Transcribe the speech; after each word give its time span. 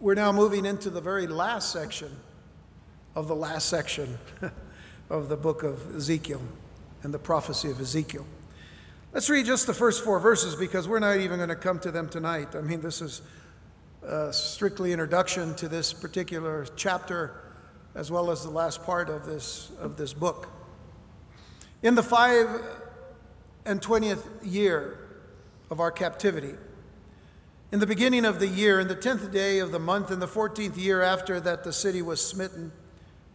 We're 0.00 0.14
now 0.14 0.32
moving 0.32 0.64
into 0.64 0.88
the 0.88 1.02
very 1.02 1.26
last 1.26 1.72
section 1.72 2.10
of 3.14 3.28
the 3.28 3.36
last 3.36 3.68
section 3.68 4.16
of 5.10 5.28
the 5.28 5.36
book 5.36 5.62
of 5.62 5.94
Ezekiel 5.94 6.40
and 7.02 7.12
the 7.12 7.18
prophecy 7.18 7.70
of 7.70 7.78
Ezekiel. 7.78 8.24
Let's 9.12 9.28
read 9.28 9.44
just 9.44 9.66
the 9.66 9.74
first 9.74 10.02
four 10.02 10.18
verses 10.18 10.56
because 10.56 10.88
we're 10.88 11.00
not 11.00 11.18
even 11.18 11.36
going 11.36 11.50
to 11.50 11.54
come 11.54 11.78
to 11.80 11.90
them 11.90 12.08
tonight. 12.08 12.56
I 12.56 12.62
mean, 12.62 12.80
this 12.80 13.02
is 13.02 13.20
strictly 14.30 14.92
introduction 14.92 15.54
to 15.56 15.68
this 15.68 15.92
particular 15.92 16.66
chapter 16.76 17.38
as 17.94 18.10
well 18.10 18.30
as 18.30 18.42
the 18.42 18.48
last 18.48 18.82
part 18.82 19.10
of 19.10 19.26
this, 19.26 19.70
of 19.78 19.98
this 19.98 20.14
book. 20.14 20.48
In 21.82 21.94
the 21.94 22.02
five 22.02 22.48
and 23.66 23.82
twentieth 23.82 24.26
year 24.42 24.98
of 25.68 25.78
our 25.78 25.90
captivity, 25.90 26.54
in 27.72 27.78
the 27.78 27.86
beginning 27.86 28.24
of 28.24 28.40
the 28.40 28.48
year, 28.48 28.80
in 28.80 28.88
the 28.88 28.96
tenth 28.96 29.30
day 29.30 29.60
of 29.60 29.70
the 29.70 29.78
month, 29.78 30.10
in 30.10 30.18
the 30.18 30.26
fourteenth 30.26 30.76
year 30.76 31.02
after 31.02 31.38
that 31.40 31.62
the 31.62 31.72
city 31.72 32.02
was 32.02 32.24
smitten, 32.24 32.72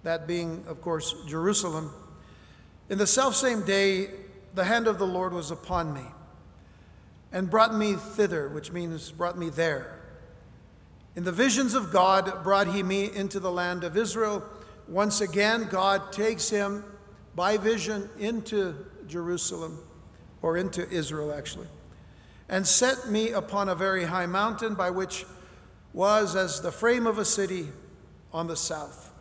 that 0.03 0.27
being, 0.27 0.63
of 0.67 0.81
course, 0.81 1.15
Jerusalem, 1.25 1.93
in 2.89 2.97
the 2.97 3.07
selfsame 3.07 3.63
day 3.65 4.09
the 4.53 4.65
hand 4.65 4.87
of 4.87 4.99
the 4.99 5.07
Lord 5.07 5.33
was 5.33 5.51
upon 5.51 5.93
me 5.93 6.05
and 7.31 7.49
brought 7.49 7.75
me 7.75 7.93
thither, 7.93 8.49
which 8.49 8.71
means 8.71 9.11
brought 9.11 9.37
me 9.37 9.49
there. 9.49 9.99
In 11.15 11.23
the 11.23 11.31
visions 11.31 11.73
of 11.73 11.91
God 11.91 12.43
brought 12.43 12.67
he 12.67 12.83
me 12.83 13.09
into 13.13 13.39
the 13.39 13.51
land 13.51 13.83
of 13.83 13.95
Israel. 13.97 14.43
Once 14.87 15.21
again, 15.21 15.67
God 15.69 16.11
takes 16.11 16.49
him 16.49 16.83
by 17.35 17.57
vision 17.57 18.09
into 18.19 18.75
Jerusalem, 19.07 19.79
or 20.41 20.57
into 20.57 20.87
Israel 20.89 21.33
actually 21.33 21.67
and 22.47 22.67
set 22.67 23.09
me 23.09 23.31
upon 23.31 23.69
a 23.69 23.75
very 23.75 24.05
high 24.05 24.25
mountain, 24.25 24.75
by 24.75 24.89
which 24.89 25.25
was 25.93 26.35
as 26.35 26.61
the 26.61 26.71
frame 26.71 27.07
of 27.07 27.17
a 27.17 27.25
city 27.25 27.69
on 28.31 28.47
the 28.47 28.55
south. 28.55 29.11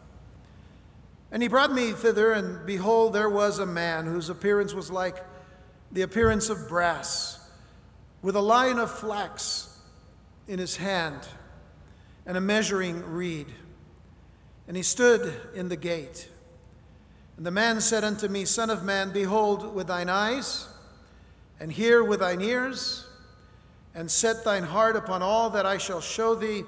And 1.30 1.42
he 1.42 1.48
brought 1.48 1.72
me 1.72 1.92
thither, 1.92 2.32
and 2.32 2.64
behold, 2.66 3.12
there 3.12 3.30
was 3.30 3.58
a 3.58 3.66
man 3.66 4.06
whose 4.06 4.28
appearance 4.28 4.74
was 4.74 4.90
like 4.90 5.16
the 5.90 6.02
appearance 6.02 6.48
of 6.50 6.68
brass, 6.68 7.40
with 8.22 8.36
a 8.36 8.40
line 8.40 8.78
of 8.78 8.90
flax 8.90 9.78
in 10.46 10.58
his 10.58 10.76
hand 10.76 11.20
and 12.26 12.36
a 12.36 12.40
measuring 12.40 13.04
reed. 13.04 13.46
And 14.66 14.76
he 14.76 14.82
stood 14.82 15.34
in 15.54 15.68
the 15.68 15.76
gate. 15.76 16.28
And 17.36 17.44
the 17.44 17.50
man 17.50 17.80
said 17.80 18.04
unto 18.04 18.28
me, 18.28 18.44
Son 18.44 18.70
of 18.70 18.82
man, 18.82 19.12
behold 19.12 19.74
with 19.74 19.88
thine 19.88 20.08
eyes, 20.08 20.68
and 21.60 21.70
hear 21.70 22.02
with 22.02 22.20
thine 22.20 22.40
ears, 22.40 23.06
and 23.94 24.10
set 24.10 24.44
thine 24.44 24.64
heart 24.64 24.96
upon 24.96 25.22
all 25.22 25.50
that 25.50 25.66
I 25.66 25.78
shall 25.78 26.00
show 26.00 26.34
thee, 26.34 26.64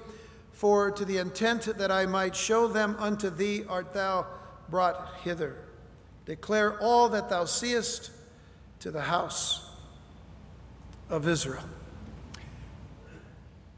for 0.53 0.91
to 0.91 1.05
the 1.05 1.19
intent 1.19 1.65
that 1.79 1.91
I 1.91 2.07
might 2.07 2.35
show 2.35 2.67
them 2.69 2.97
unto 2.99 3.29
thee 3.29 3.65
art 3.69 3.93
thou 3.93 4.27
brought 4.71 5.17
hither. 5.23 5.57
Declare 6.25 6.81
all 6.81 7.09
that 7.11 7.29
thou 7.29 7.45
seest 7.45 8.11
to 8.81 8.91
the 8.91 9.03
house 9.03 9.69
of 11.11 11.29
Israel. 11.29 11.65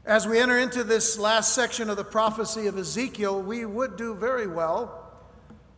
As 0.05 0.27
we 0.27 0.39
enter 0.39 0.57
into 0.57 0.83
this 0.83 1.19
last 1.19 1.53
section 1.53 1.89
of 1.89 1.97
the 1.97 2.03
prophecy 2.03 2.65
of 2.65 2.77
Ezekiel, 2.77 3.41
we 3.41 3.65
would 3.65 3.95
do 3.95 4.15
very 4.15 4.47
well 4.47 5.11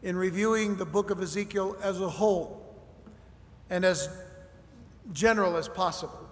in 0.02 0.16
reviewing 0.16 0.78
the 0.78 0.86
book 0.86 1.10
of 1.10 1.22
Ezekiel 1.22 1.76
as 1.84 2.00
a 2.00 2.10
whole 2.10 2.64
and 3.70 3.84
as 3.84 4.08
general 5.12 5.58
as 5.58 5.68
possible. 5.68 6.30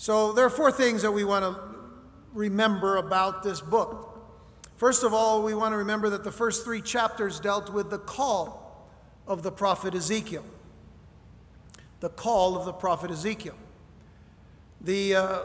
So 0.00 0.30
there 0.30 0.44
are 0.44 0.50
four 0.50 0.70
things 0.70 1.02
that 1.02 1.10
we 1.10 1.24
want 1.24 1.44
to 1.44 1.60
remember 2.32 2.98
about 2.98 3.42
this 3.42 3.60
book. 3.60 4.16
First 4.76 5.02
of 5.02 5.12
all, 5.12 5.42
we 5.42 5.54
want 5.54 5.72
to 5.72 5.76
remember 5.76 6.08
that 6.10 6.22
the 6.22 6.30
first 6.30 6.64
three 6.64 6.80
chapters 6.80 7.40
dealt 7.40 7.72
with 7.72 7.90
the 7.90 7.98
call 7.98 8.88
of 9.26 9.42
the 9.42 9.50
prophet 9.50 9.96
Ezekiel. 9.96 10.44
The 11.98 12.10
call 12.10 12.56
of 12.56 12.64
the 12.64 12.72
prophet 12.72 13.10
Ezekiel. 13.10 13.56
The 14.82 15.16
uh, 15.16 15.38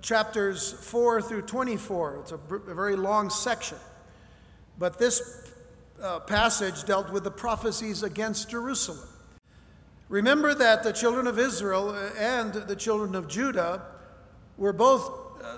chapters 0.00 0.72
4 0.72 1.20
through 1.20 1.42
24, 1.42 2.20
it's 2.20 2.32
a, 2.32 2.36
a, 2.36 2.74
very 2.74 2.96
long 2.96 3.28
section. 3.28 3.76
But 4.78 4.98
this 4.98 5.52
uh, 6.02 6.20
passage 6.20 6.84
dealt 6.84 7.12
with 7.12 7.24
the 7.24 7.30
prophecies 7.30 8.02
against 8.02 8.48
Jerusalem. 8.48 9.06
Remember 10.12 10.54
that 10.54 10.82
the 10.82 10.92
children 10.92 11.26
of 11.26 11.38
Israel 11.38 11.96
and 12.18 12.52
the 12.52 12.76
children 12.76 13.14
of 13.14 13.28
Judah 13.28 13.80
were 14.58 14.74
both, 14.74 15.10
uh, 15.42 15.56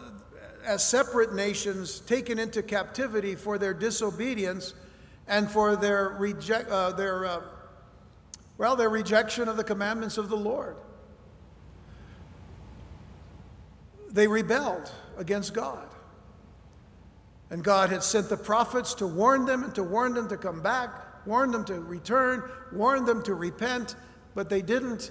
as 0.65 0.89
separate 0.89 1.35
nations, 1.35 1.99
taken 1.99 2.39
into 2.39 2.63
captivity 2.63 3.35
for 3.35 3.59
their 3.59 3.75
disobedience 3.75 4.75
and 5.27 5.51
for 5.51 5.75
their, 5.75 6.17
uh, 6.71 6.93
their 6.93 7.27
uh, 7.27 7.41
well, 8.57 8.77
their 8.77 8.91
rejection 8.91 9.49
of 9.49 9.57
the 9.57 9.65
commandments 9.65 10.19
of 10.19 10.29
the 10.29 10.37
Lord. 10.37 10.77
They 14.09 14.29
rebelled 14.29 14.89
against 15.19 15.53
God. 15.53 15.89
And 17.51 17.65
God 17.65 17.91
had 17.91 18.05
sent 18.05 18.29
the 18.29 18.37
prophets 18.37 18.95
to 18.95 19.07
warn 19.09 19.47
them 19.47 19.65
and 19.65 19.75
to 19.75 19.83
warn 19.83 20.15
them 20.15 20.29
to 20.29 20.37
come 20.37 20.63
back, 20.63 21.27
warn 21.27 21.51
them 21.51 21.65
to 21.65 21.81
return, 21.81 22.49
warn 22.71 23.05
them 23.05 23.21
to 23.25 23.35
repent, 23.35 23.97
but 24.35 24.49
they 24.51 24.63
didn't. 24.63 25.11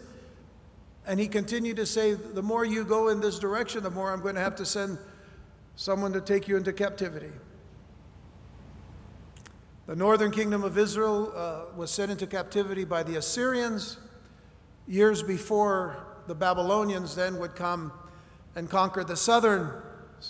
And 1.05 1.19
he 1.19 1.27
continued 1.27 1.77
to 1.77 1.85
say, 1.85 2.13
The 2.13 2.41
more 2.41 2.63
you 2.63 2.83
go 2.85 3.09
in 3.09 3.19
this 3.19 3.39
direction, 3.39 3.83
the 3.83 3.91
more 3.91 4.11
I'm 4.11 4.21
going 4.21 4.35
to 4.35 4.41
have 4.41 4.55
to 4.57 4.65
send 4.65 4.97
someone 5.75 6.13
to 6.13 6.21
take 6.21 6.47
you 6.47 6.55
into 6.55 6.71
captivity. 6.71 7.31
The 9.85 9.95
northern 9.95 10.31
kingdom 10.31 10.63
of 10.63 10.77
Israel 10.77 11.33
uh, 11.35 11.75
was 11.75 11.91
sent 11.91 12.09
into 12.09 12.25
captivity 12.25 12.85
by 12.85 13.03
the 13.03 13.17
Assyrians 13.17 13.97
years 14.87 15.21
before 15.21 16.05
the 16.27 16.35
Babylonians 16.35 17.15
then 17.15 17.37
would 17.39 17.55
come 17.55 17.91
and 18.55 18.69
conquer 18.69 19.03
the 19.03 19.15
southern 19.17 19.81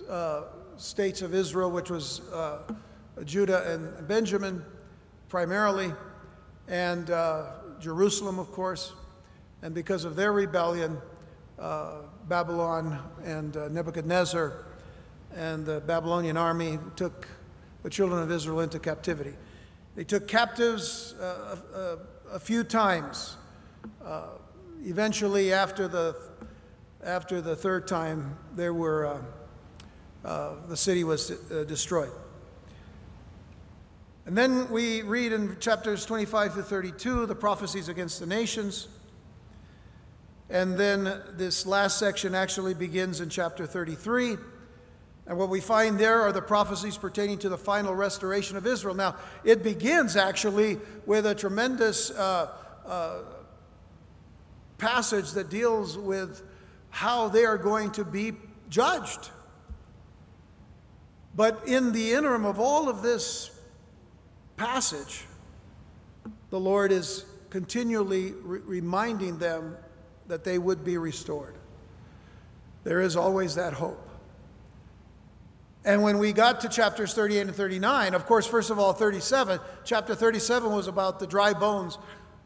uh, 0.09 0.43
states 0.77 1.21
of 1.21 1.35
Israel, 1.35 1.69
which 1.69 1.91
was 1.91 2.21
uh, 2.31 2.61
Judah 3.25 3.71
and 3.71 4.07
Benjamin 4.07 4.63
primarily. 5.29 5.93
And 6.67 7.11
uh, 7.11 7.45
Jerusalem, 7.83 8.39
of 8.39 8.49
course, 8.53 8.93
and 9.61 9.75
because 9.75 10.05
of 10.05 10.15
their 10.15 10.31
rebellion, 10.31 10.97
uh, 11.59 12.03
Babylon 12.29 12.97
and 13.25 13.57
uh, 13.57 13.67
Nebuchadnezzar 13.67 14.53
and 15.35 15.65
the 15.65 15.81
Babylonian 15.81 16.37
army 16.37 16.79
took 16.95 17.27
the 17.83 17.89
children 17.89 18.23
of 18.23 18.31
Israel 18.31 18.61
into 18.61 18.79
captivity. 18.79 19.33
They 19.95 20.05
took 20.05 20.29
captives 20.29 21.13
uh, 21.19 21.57
a, 21.75 22.35
a, 22.35 22.39
few 22.39 22.63
times. 22.63 23.35
Uh, 24.03 24.27
eventually, 24.85 25.51
after 25.51 25.89
the, 25.89 26.15
after 27.03 27.41
the 27.41 27.55
third 27.55 27.85
time, 27.85 28.37
there 28.55 28.73
were, 28.73 29.05
uh, 30.23 30.27
uh, 30.27 30.55
the 30.69 30.77
city 30.77 31.03
was 31.03 31.27
destroyed. 31.67 32.11
And 34.25 34.37
then 34.37 34.69
we 34.69 35.01
read 35.01 35.33
in 35.33 35.57
chapters 35.59 36.05
25 36.05 36.55
to 36.55 36.63
32 36.63 37.25
the 37.25 37.35
prophecies 37.35 37.89
against 37.89 38.19
the 38.19 38.25
nations. 38.25 38.87
And 40.49 40.77
then 40.77 41.21
this 41.31 41.65
last 41.65 41.99
section 41.99 42.33
actually 42.33 42.73
begins 42.73 43.19
in 43.19 43.29
chapter 43.29 43.65
33. 43.65 44.37
And 45.25 45.37
what 45.37 45.49
we 45.49 45.59
find 45.59 45.97
there 45.97 46.21
are 46.21 46.31
the 46.31 46.41
prophecies 46.41 46.97
pertaining 46.97 47.37
to 47.39 47.49
the 47.49 47.57
final 47.57 47.95
restoration 47.95 48.55
of 48.55 48.67
Israel. 48.67 48.95
Now, 48.95 49.15
it 49.43 49.63
begins 49.63 50.15
actually 50.15 50.79
with 51.05 51.25
a 51.25 51.35
tremendous 51.35 52.11
uh, 52.11 52.51
uh, 52.85 53.19
passage 54.77 55.31
that 55.31 55.49
deals 55.49 55.97
with 55.97 56.43
how 56.89 57.29
they 57.29 57.45
are 57.45 57.57
going 57.57 57.91
to 57.91 58.05
be 58.05 58.33
judged. 58.69 59.31
But 61.35 61.67
in 61.67 61.91
the 61.91 62.13
interim 62.13 62.45
of 62.45 62.59
all 62.59 62.87
of 62.87 63.01
this 63.01 63.52
passage, 64.63 65.25
the 66.49 66.59
Lord 66.59 66.93
is 66.93 67.25
continually 67.49 68.31
re- 68.43 68.61
reminding 68.63 69.37
them 69.37 69.75
that 70.27 70.45
they 70.45 70.57
would 70.57 70.85
be 70.85 70.97
restored. 70.97 71.55
There 72.85 73.01
is 73.01 73.17
always 73.17 73.55
that 73.55 73.73
hope. 73.73 74.09
And 75.83 76.01
when 76.01 76.17
we 76.17 76.31
got 76.31 76.61
to 76.61 76.69
chapters 76.69 77.13
38 77.13 77.41
and 77.41 77.55
39, 77.55 78.13
of 78.13 78.25
course, 78.25 78.47
first 78.47 78.69
of 78.69 78.79
all, 78.79 78.93
37, 78.93 79.59
chapter 79.83 80.15
37 80.15 80.71
was 80.71 80.87
about 80.87 81.19
the 81.19 81.27
dry 81.27 81.51
bones 81.51 81.97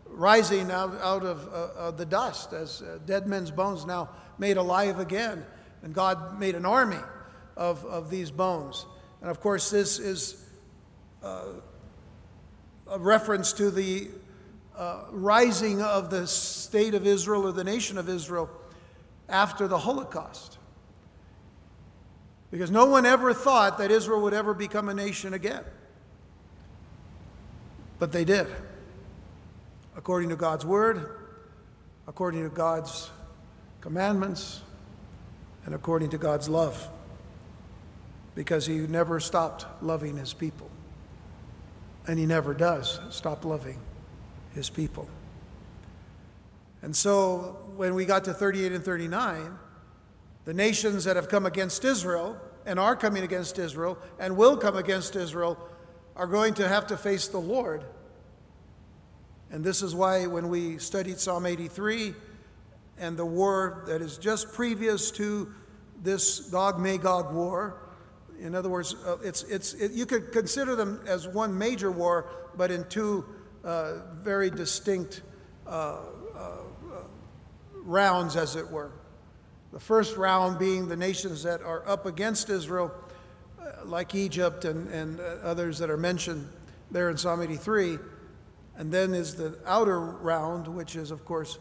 rising 0.08 0.72
out, 0.72 1.00
out 1.02 1.24
of, 1.24 1.48
uh, 1.48 1.88
of 1.88 1.98
the 1.98 2.06
dust 2.06 2.52
as 2.52 2.82
uh, 2.82 2.98
dead 3.06 3.28
men's 3.28 3.52
bones 3.52 3.86
now 3.86 4.10
made 4.40 4.58
alive 4.58 5.00
again. 5.00 5.46
And 5.84 5.94
God 5.94 6.40
made 6.40 6.56
an 6.56 6.66
army 6.66 7.04
of, 7.56 7.86
of 7.86 8.10
these 8.10 8.32
bones. 8.32 8.88
And 9.22 9.30
of 9.30 9.40
course, 9.40 9.70
this 9.70 10.00
is 10.00 10.44
uh, 11.22 11.44
reference 12.98 13.54
to 13.54 13.72
the 13.72 14.10
uh, 14.78 15.06
rising 15.12 15.82
of 15.82 16.10
the 16.10 16.28
state 16.28 16.94
of 16.94 17.08
Israel 17.08 17.48
or 17.48 17.52
the 17.52 17.64
nation 17.64 17.98
of 17.98 18.08
Israel 18.08 18.50
after 19.28 19.68
the 19.68 19.80
Holocaust. 19.80 20.58
Because 22.52 22.72
no 22.72 22.86
one 22.86 23.06
ever 23.06 23.34
thought 23.34 23.78
that 23.80 23.92
Israel 23.92 24.22
would 24.22 24.34
ever 24.34 24.54
become 24.54 24.88
a 24.88 24.94
nation 24.94 25.34
again. 25.34 25.64
But 28.00 28.12
they 28.12 28.24
did. 28.24 28.48
According 29.98 30.30
to 30.30 30.36
God's 30.36 30.66
word, 30.66 31.18
according 32.08 32.44
to 32.44 32.50
God's 32.50 33.10
commandments, 33.82 34.62
and 35.66 35.76
according 35.76 36.10
to 36.12 36.18
God's 36.18 36.48
love. 36.48 36.88
Because 38.36 38.66
he 38.66 38.78
never 38.78 39.20
stopped 39.20 39.66
loving 39.84 40.16
his 40.16 40.34
people. 40.34 40.67
And 42.08 42.18
he 42.18 42.26
never 42.26 42.54
does 42.54 43.00
stop 43.10 43.44
loving 43.44 43.80
his 44.54 44.70
people. 44.70 45.08
And 46.82 46.96
so 46.96 47.58
when 47.76 47.94
we 47.96 48.06
got 48.06 48.24
to 48.26 48.34
38 48.34 48.72
and 48.72 48.84
39, 48.84 49.58
the 50.46 50.54
nations 50.54 51.04
that 51.04 51.16
have 51.16 51.28
come 51.28 51.46
against 51.46 51.84
Israel 51.84 52.40
and 52.66 52.80
are 52.80 52.96
coming 52.96 53.24
against 53.24 53.60
Israel 53.60 53.98
and 54.20 54.38
will 54.38 54.56
come 54.58 54.78
against 54.78 55.16
Israel 55.16 55.58
are 56.16 56.28
going 56.28 56.54
to 56.56 56.68
have 56.68 56.88
to 56.88 56.98
face 56.98 57.28
the 57.28 57.40
Lord. 57.40 57.84
And 59.52 59.64
this 59.64 59.82
is 59.82 59.96
why 59.96 60.26
when 60.28 60.50
we 60.50 60.78
studied 60.78 61.20
Psalm 61.20 61.46
83 61.46 62.14
and 62.98 63.18
the 63.18 63.26
war 63.26 63.84
that 63.88 64.02
is 64.02 64.18
just 64.18 64.54
previous 64.54 65.12
to 65.12 65.54
this 66.02 66.40
Gog 66.50 66.80
Magog 66.80 67.34
war, 67.34 67.82
in 68.40 68.56
other 68.56 68.70
words, 68.70 68.96
uh, 69.06 69.18
it's, 69.24 69.44
it's, 69.44 69.74
it, 69.74 69.92
you 69.92 70.06
could 70.06 70.32
consider 70.32 70.76
them 70.76 71.02
as 71.08 71.28
one 71.28 71.58
major 71.58 71.92
war, 71.92 72.30
but 72.56 72.72
in 72.72 72.84
two 72.90 73.26
uh, 73.64 73.96
very 74.24 74.50
distinct 74.50 75.22
uh, 75.66 75.98
rounds, 77.88 78.36
as 78.36 78.56
it 78.56 78.70
were. 78.70 78.92
The 79.72 79.80
first 79.80 80.18
round 80.18 80.60
being 80.60 80.88
the 80.88 80.96
nations 80.96 81.44
that 81.44 81.62
are 81.62 81.88
up 81.88 82.06
against 82.06 82.50
Israel, 82.50 82.92
uh, 83.60 83.86
like 83.86 84.14
Egypt 84.14 84.66
and, 84.66 84.88
and 84.90 85.20
uh, 85.20 85.24
others 85.44 85.80
that 85.80 85.90
are 85.90 85.98
mentioned 85.98 86.48
there 86.92 87.10
in 87.10 87.18
Psalm 87.18 87.42
83. 87.42 87.98
And 88.78 88.92
then 88.92 89.14
is 89.14 89.36
the 89.36 89.58
outer 89.66 90.00
round, 90.00 90.68
which 90.68 90.96
is, 90.96 91.12
of 91.12 91.26
course, 91.26 91.58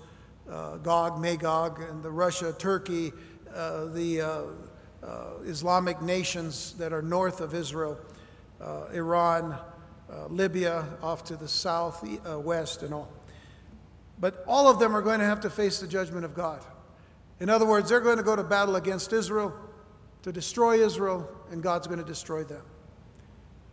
uh, 0.51 0.77
Gog, 0.79 1.21
Magog, 1.21 1.81
and 1.81 2.03
the 2.03 2.11
Russia, 2.11 2.55
Turkey, 2.59 3.13
uh, 3.55 3.87
the 3.87 4.21
uh, 4.21 4.29
uh, 4.29 4.45
Uh, 5.07 5.43
Islamic 5.45 6.03
nations 6.03 6.73
that 6.79 6.93
are 6.93 7.03
north 7.03 7.41
of 7.41 7.55
Israel, 7.55 7.97
uh, 8.61 8.87
Iran, 8.93 9.53
uh, 10.11 10.27
Libya, 10.27 10.85
off 11.03 11.23
to 11.25 11.37
the 11.37 11.47
south, 11.47 12.05
west, 12.43 12.83
and 12.83 12.93
all. 12.93 13.09
But 14.19 14.43
all 14.49 14.69
of 14.69 14.79
them 14.79 14.97
are 14.97 15.03
going 15.03 15.21
to 15.21 15.27
have 15.27 15.41
to 15.43 15.51
face 15.51 15.79
the 15.79 15.87
judgment 15.87 16.25
of 16.25 16.35
God. 16.35 16.61
In 17.39 17.49
other 17.49 17.67
words, 17.67 17.89
they're 17.89 18.01
going 18.01 18.17
to 18.17 18.23
go 18.23 18.35
to 18.35 18.43
battle 18.43 18.77
against 18.77 19.13
Israel 19.13 19.55
to 20.23 20.33
destroy 20.33 20.85
Israel, 20.85 21.29
and 21.53 21.63
God's 21.63 21.87
going 21.87 22.01
to 22.01 22.05
destroy 22.05 22.43
them. 22.43 22.63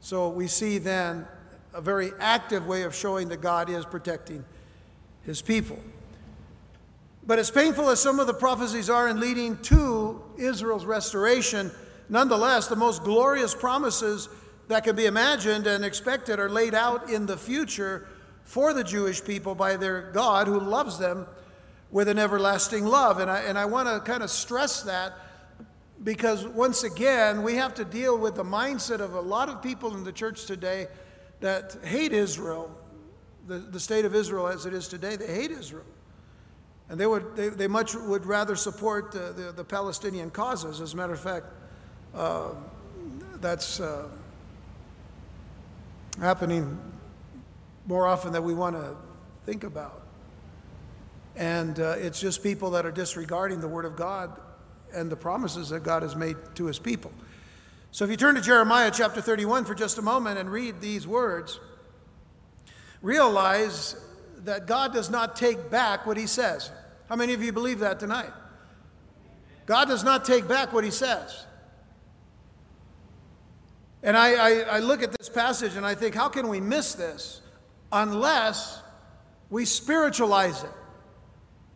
So 0.02 0.30
we 0.30 0.48
see 0.48 0.78
then 0.78 1.26
a 1.74 1.82
very 1.82 2.12
active 2.20 2.68
way 2.68 2.84
of 2.84 2.94
showing 2.94 3.30
that 3.30 3.42
God 3.42 3.70
is 3.70 3.86
protecting 3.86 4.46
his 5.24 5.42
people. 5.42 5.80
But 7.26 7.40
as 7.40 7.50
painful 7.50 7.90
as 7.90 8.00
some 8.00 8.20
of 8.20 8.28
the 8.28 8.34
prophecies 8.34 8.90
are 8.90 9.08
in 9.08 9.20
leading 9.20 9.58
to 9.64 10.22
Israel's 10.38 10.86
restoration, 10.86 11.72
nonetheless, 12.10 12.68
the 12.68 12.76
most 12.76 13.04
glorious 13.04 13.54
promises 13.54 14.30
that 14.68 14.84
can 14.84 14.96
be 14.96 15.06
imagined 15.06 15.68
and 15.68 15.84
expected 15.84 16.40
are 16.40 16.50
laid 16.50 16.74
out 16.74 17.10
in 17.10 17.26
the 17.26 17.38
future 17.38 18.08
for 18.44 18.74
the 18.74 18.84
Jewish 18.84 19.24
people 19.24 19.56
by 19.56 19.78
their 19.78 20.12
God 20.12 20.48
who 20.48 20.60
loves 20.60 20.98
them 20.98 21.28
with 21.92 22.08
an 22.08 22.20
everlasting 22.20 22.86
love. 22.86 23.20
And 23.20 23.30
I, 23.30 23.42
and 23.42 23.58
I 23.58 23.66
want 23.66 23.88
to 23.88 24.00
kind 24.00 24.24
of 24.24 24.30
stress 24.30 24.82
that 24.84 25.14
because 26.04 26.46
once 26.46 26.84
again, 26.84 27.44
we 27.44 27.56
have 27.56 27.74
to 27.76 27.86
deal 27.86 28.18
with 28.18 28.36
the 28.36 28.44
mindset 28.44 29.00
of 29.00 29.14
a 29.14 29.22
lot 29.22 29.48
of 29.48 29.62
people 29.62 29.96
in 29.96 30.04
the 30.04 30.12
church 30.12 30.46
today 30.46 30.88
that 31.40 31.78
hate 31.84 32.12
Israel, 32.12 32.76
the, 33.48 33.60
the 33.60 33.80
state 33.80 34.06
of 34.06 34.16
Israel 34.16 34.48
as 34.48 34.66
it 34.66 34.74
is 34.74 34.88
today. 34.88 35.16
They 35.16 35.34
hate 35.34 35.52
Israel. 35.52 35.86
And 36.90 37.00
they, 37.00 37.08
would, 37.08 37.36
they, 37.36 37.50
they 37.50 37.68
much 37.68 37.96
would 37.96 38.26
rather 38.26 38.56
support 38.56 39.12
the, 39.12 39.34
the, 39.34 39.52
the 39.52 39.64
Palestinian 39.64 40.30
causes. 40.30 40.82
As 40.82 40.94
a 40.94 40.98
matter 40.98 41.14
of 41.14 41.20
fact, 41.20 41.46
uh, 42.14 42.50
that's 43.40 43.80
uh, 43.80 44.08
happening 46.20 46.80
more 47.88 48.08
often 48.08 48.32
than 48.32 48.44
we 48.44 48.54
want 48.54 48.76
to 48.76 48.96
think 49.46 49.64
about. 49.64 50.02
And 51.36 51.80
uh, 51.80 51.96
it's 51.98 52.20
just 52.20 52.44
people 52.44 52.72
that 52.72 52.86
are 52.86 52.92
disregarding 52.92 53.60
the 53.60 53.68
Word 53.68 53.86
of 53.86 53.96
God 53.96 54.40
and 54.94 55.10
the 55.10 55.16
promises 55.16 55.70
that 55.70 55.84
God 55.84 56.04
has 56.04 56.16
made 56.16 56.38
to 56.56 56.66
His 56.66 56.78
people. 56.78 57.12
So 57.92 58.06
if 58.06 58.12
you 58.12 58.18
turn 58.18 58.36
to 58.36 58.42
Jeremiah 58.42 58.92
chapter 58.94 59.22
31 59.22 59.66
for 59.66 59.76
just 59.76 59.98
a 59.98 60.02
moment 60.02 60.38
and 60.40 60.50
read 60.50 60.82
these 60.82 61.08
words, 61.08 61.60
realize 63.02 63.96
that 64.44 64.68
God 64.68 64.94
does 64.94 65.10
not 65.10 65.36
take 65.36 65.70
back 65.70 66.06
what 66.06 66.18
He 66.18 66.28
says. 66.28 66.72
How 67.10 67.16
many 67.16 67.34
of 67.34 67.44
you 67.44 67.52
believe 67.52 67.80
that 67.80 68.00
tonight? 68.00 68.32
God 69.66 69.88
does 69.88 70.04
not 70.04 70.26
take 70.26 70.48
back 70.48 70.74
what 70.74 70.84
He 70.84 70.92
says. 70.92 71.46
And 74.02 74.18
I, 74.18 74.34
I, 74.34 74.60
I 74.62 74.80
look 74.80 75.02
at 75.02 75.12
this 75.18 75.30
passage 75.30 75.76
and 75.76 75.86
I 75.86 75.96
think, 75.96 76.14
how 76.14 76.28
can 76.28 76.50
we 76.50 76.60
miss 76.60 76.94
this? 76.94 77.42
unless 77.94 78.82
we 79.50 79.64
spiritualize 79.64 80.64
it. 80.64 80.72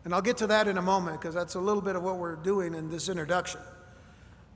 And 0.04 0.12
I'll 0.12 0.22
get 0.22 0.36
to 0.38 0.48
that 0.48 0.68
in 0.68 0.76
a 0.76 0.82
moment 0.82 1.20
because 1.20 1.34
that's 1.34 1.54
a 1.54 1.60
little 1.60 1.82
bit 1.82 1.96
of 1.96 2.02
what 2.02 2.16
we're 2.16 2.36
doing 2.36 2.74
in 2.74 2.90
this 2.90 3.08
introduction. 3.08 3.60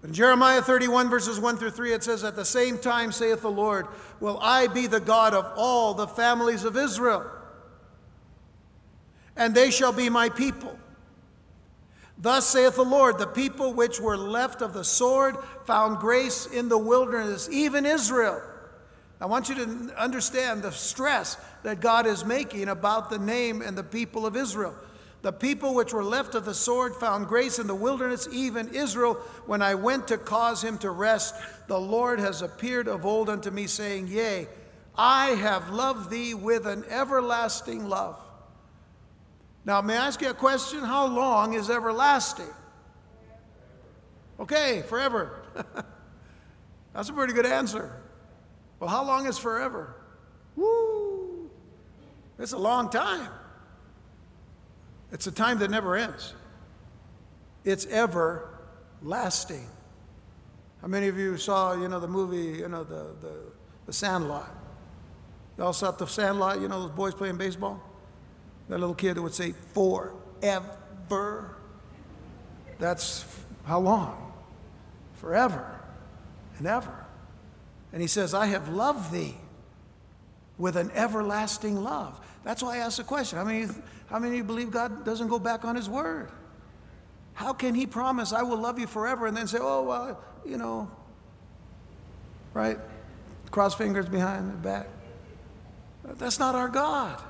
But 0.00 0.08
in 0.08 0.14
Jeremiah 0.14 0.60
31, 0.60 1.08
verses 1.08 1.38
1 1.38 1.56
through 1.56 1.70
3, 1.70 1.92
it 1.92 2.02
says, 2.02 2.24
At 2.24 2.34
the 2.34 2.44
same 2.44 2.78
time, 2.78 3.12
saith 3.12 3.42
the 3.42 3.50
Lord, 3.50 3.86
will 4.18 4.38
I 4.40 4.66
be 4.66 4.88
the 4.88 5.00
God 5.00 5.34
of 5.34 5.50
all 5.56 5.94
the 5.94 6.08
families 6.08 6.64
of 6.64 6.76
Israel, 6.76 7.30
and 9.36 9.54
they 9.54 9.70
shall 9.70 9.92
be 9.92 10.08
my 10.08 10.28
people. 10.28 10.78
Thus 12.18 12.46
saith 12.46 12.76
the 12.76 12.84
Lord, 12.84 13.18
the 13.18 13.26
people 13.26 13.72
which 13.72 13.98
were 13.98 14.16
left 14.16 14.62
of 14.62 14.74
the 14.74 14.84
sword 14.84 15.36
found 15.64 15.98
grace 15.98 16.46
in 16.46 16.68
the 16.68 16.78
wilderness, 16.78 17.48
even 17.50 17.84
Israel. 17.84 18.40
I 19.20 19.26
want 19.26 19.48
you 19.48 19.54
to 19.54 19.94
understand 19.96 20.62
the 20.62 20.72
stress 20.72 21.36
that 21.62 21.80
God 21.80 22.06
is 22.06 22.24
making 22.24 22.68
about 22.68 23.08
the 23.08 23.18
name 23.18 23.62
and 23.62 23.78
the 23.78 23.84
people 23.84 24.26
of 24.26 24.36
Israel. 24.36 24.74
The 25.22 25.32
people 25.32 25.74
which 25.74 25.92
were 25.92 26.02
left 26.02 26.34
of 26.34 26.44
the 26.44 26.54
sword 26.54 26.96
found 26.96 27.28
grace 27.28 27.60
in 27.60 27.68
the 27.68 27.74
wilderness, 27.74 28.28
even 28.32 28.74
Israel, 28.74 29.14
when 29.46 29.62
I 29.62 29.76
went 29.76 30.08
to 30.08 30.18
cause 30.18 30.62
him 30.62 30.78
to 30.78 30.90
rest. 30.90 31.36
The 31.68 31.78
Lord 31.78 32.18
has 32.18 32.42
appeared 32.42 32.88
of 32.88 33.06
old 33.06 33.30
unto 33.30 33.50
me, 33.50 33.68
saying, 33.68 34.08
Yea, 34.08 34.48
I 34.96 35.28
have 35.30 35.70
loved 35.70 36.10
thee 36.10 36.34
with 36.34 36.66
an 36.66 36.84
everlasting 36.88 37.88
love. 37.88 38.20
Now, 39.64 39.80
may 39.80 39.96
I 39.96 40.06
ask 40.08 40.20
you 40.20 40.30
a 40.30 40.34
question? 40.34 40.80
How 40.80 41.06
long 41.06 41.54
is 41.54 41.70
everlasting? 41.70 42.50
Okay, 44.40 44.82
forever. 44.88 45.42
That's 46.94 47.08
a 47.08 47.12
pretty 47.12 47.32
good 47.32 47.46
answer. 47.46 47.92
Well, 48.80 48.90
how 48.90 49.04
long 49.04 49.26
is 49.26 49.38
forever? 49.38 49.94
Woo! 50.56 51.48
It's 52.38 52.52
a 52.52 52.58
long 52.58 52.90
time. 52.90 53.28
It's 55.12 55.26
a 55.26 55.32
time 55.32 55.58
that 55.60 55.70
never 55.70 55.94
ends. 55.94 56.34
It's 57.64 57.86
everlasting. 57.86 59.68
How 60.80 60.88
many 60.88 61.06
of 61.06 61.16
you 61.16 61.36
saw, 61.36 61.74
you 61.74 61.88
know, 61.88 62.00
the 62.00 62.08
movie, 62.08 62.58
you 62.58 62.68
know, 62.68 62.82
the, 62.82 63.14
the, 63.20 63.52
the 63.86 63.92
Sandlot? 63.92 64.50
Y'all 65.56 65.72
saw 65.72 65.92
the 65.92 66.06
Sandlot, 66.06 66.60
you 66.60 66.66
know, 66.66 66.80
those 66.82 66.90
boys 66.90 67.14
playing 67.14 67.36
baseball? 67.36 67.80
That 68.68 68.78
little 68.80 68.94
kid 68.94 69.18
would 69.18 69.34
say, 69.34 69.52
forever. 69.74 71.56
That's 72.78 73.24
how 73.64 73.80
long? 73.80 74.32
Forever 75.16 75.80
and 76.58 76.66
ever. 76.66 77.06
And 77.92 78.00
he 78.00 78.08
says, 78.08 78.34
I 78.34 78.46
have 78.46 78.68
loved 78.68 79.12
thee 79.12 79.36
with 80.58 80.76
an 80.76 80.90
everlasting 80.94 81.82
love. 81.82 82.18
That's 82.44 82.62
why 82.62 82.76
I 82.76 82.78
asked 82.78 82.96
the 82.96 83.04
question. 83.04 83.38
How 83.38 83.44
many, 83.44 83.66
how 84.06 84.18
many 84.18 84.32
of 84.32 84.36
you 84.38 84.44
believe 84.44 84.70
God 84.70 85.04
doesn't 85.04 85.28
go 85.28 85.38
back 85.38 85.64
on 85.64 85.76
his 85.76 85.88
word? 85.88 86.30
How 87.34 87.52
can 87.52 87.74
he 87.74 87.86
promise, 87.86 88.32
I 88.32 88.42
will 88.42 88.58
love 88.58 88.78
you 88.78 88.86
forever, 88.86 89.26
and 89.26 89.36
then 89.36 89.46
say, 89.46 89.58
oh, 89.60 89.84
well, 89.84 90.20
you 90.44 90.58
know, 90.58 90.90
right? 92.52 92.78
Cross 93.50 93.74
fingers 93.74 94.08
behind 94.08 94.50
the 94.50 94.56
back. 94.56 94.88
That's 96.04 96.38
not 96.38 96.54
our 96.54 96.68
God. 96.68 97.22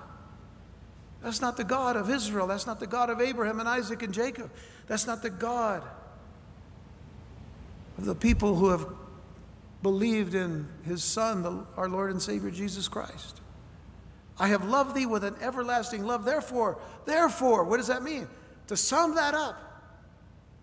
That's 1.22 1.40
not 1.40 1.56
the 1.56 1.64
God 1.64 1.96
of 1.96 2.10
Israel. 2.10 2.46
That's 2.46 2.66
not 2.66 2.80
the 2.80 2.86
God 2.86 3.08
of 3.10 3.20
Abraham 3.20 3.60
and 3.60 3.68
Isaac 3.68 4.02
and 4.02 4.12
Jacob. 4.12 4.50
That's 4.86 5.06
not 5.06 5.22
the 5.22 5.30
God 5.30 5.82
of 7.96 8.04
the 8.04 8.14
people 8.14 8.56
who 8.56 8.70
have 8.70 8.86
believed 9.82 10.34
in 10.34 10.68
his 10.84 11.04
Son, 11.04 11.42
the, 11.42 11.64
our 11.76 11.88
Lord 11.88 12.10
and 12.10 12.20
Savior 12.20 12.50
Jesus 12.50 12.88
Christ. 12.88 13.40
I 14.38 14.48
have 14.48 14.64
loved 14.64 14.94
thee 14.94 15.06
with 15.06 15.24
an 15.24 15.36
everlasting 15.40 16.04
love. 16.04 16.24
Therefore, 16.24 16.78
therefore, 17.04 17.64
what 17.64 17.76
does 17.76 17.88
that 17.88 18.02
mean? 18.02 18.26
To 18.68 18.76
sum 18.76 19.14
that 19.14 19.34
up, 19.34 19.56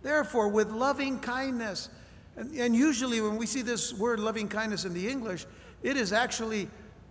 therefore, 0.01 0.50
with 0.50 0.70
loving 0.72 1.20
kindness 1.20 1.89
And, 2.39 2.56
and 2.56 2.75
usually, 2.75 3.20
when 3.20 3.36
we 3.36 3.46
see 3.46 3.62
this 3.62 3.94
word 3.94 4.20
loving 4.20 4.48
kindness 4.48 4.86
in 4.86 4.94
the 4.94 5.10
English, 5.10 5.46
it 5.84 5.98
is 5.98 6.13
actually 6.13 6.70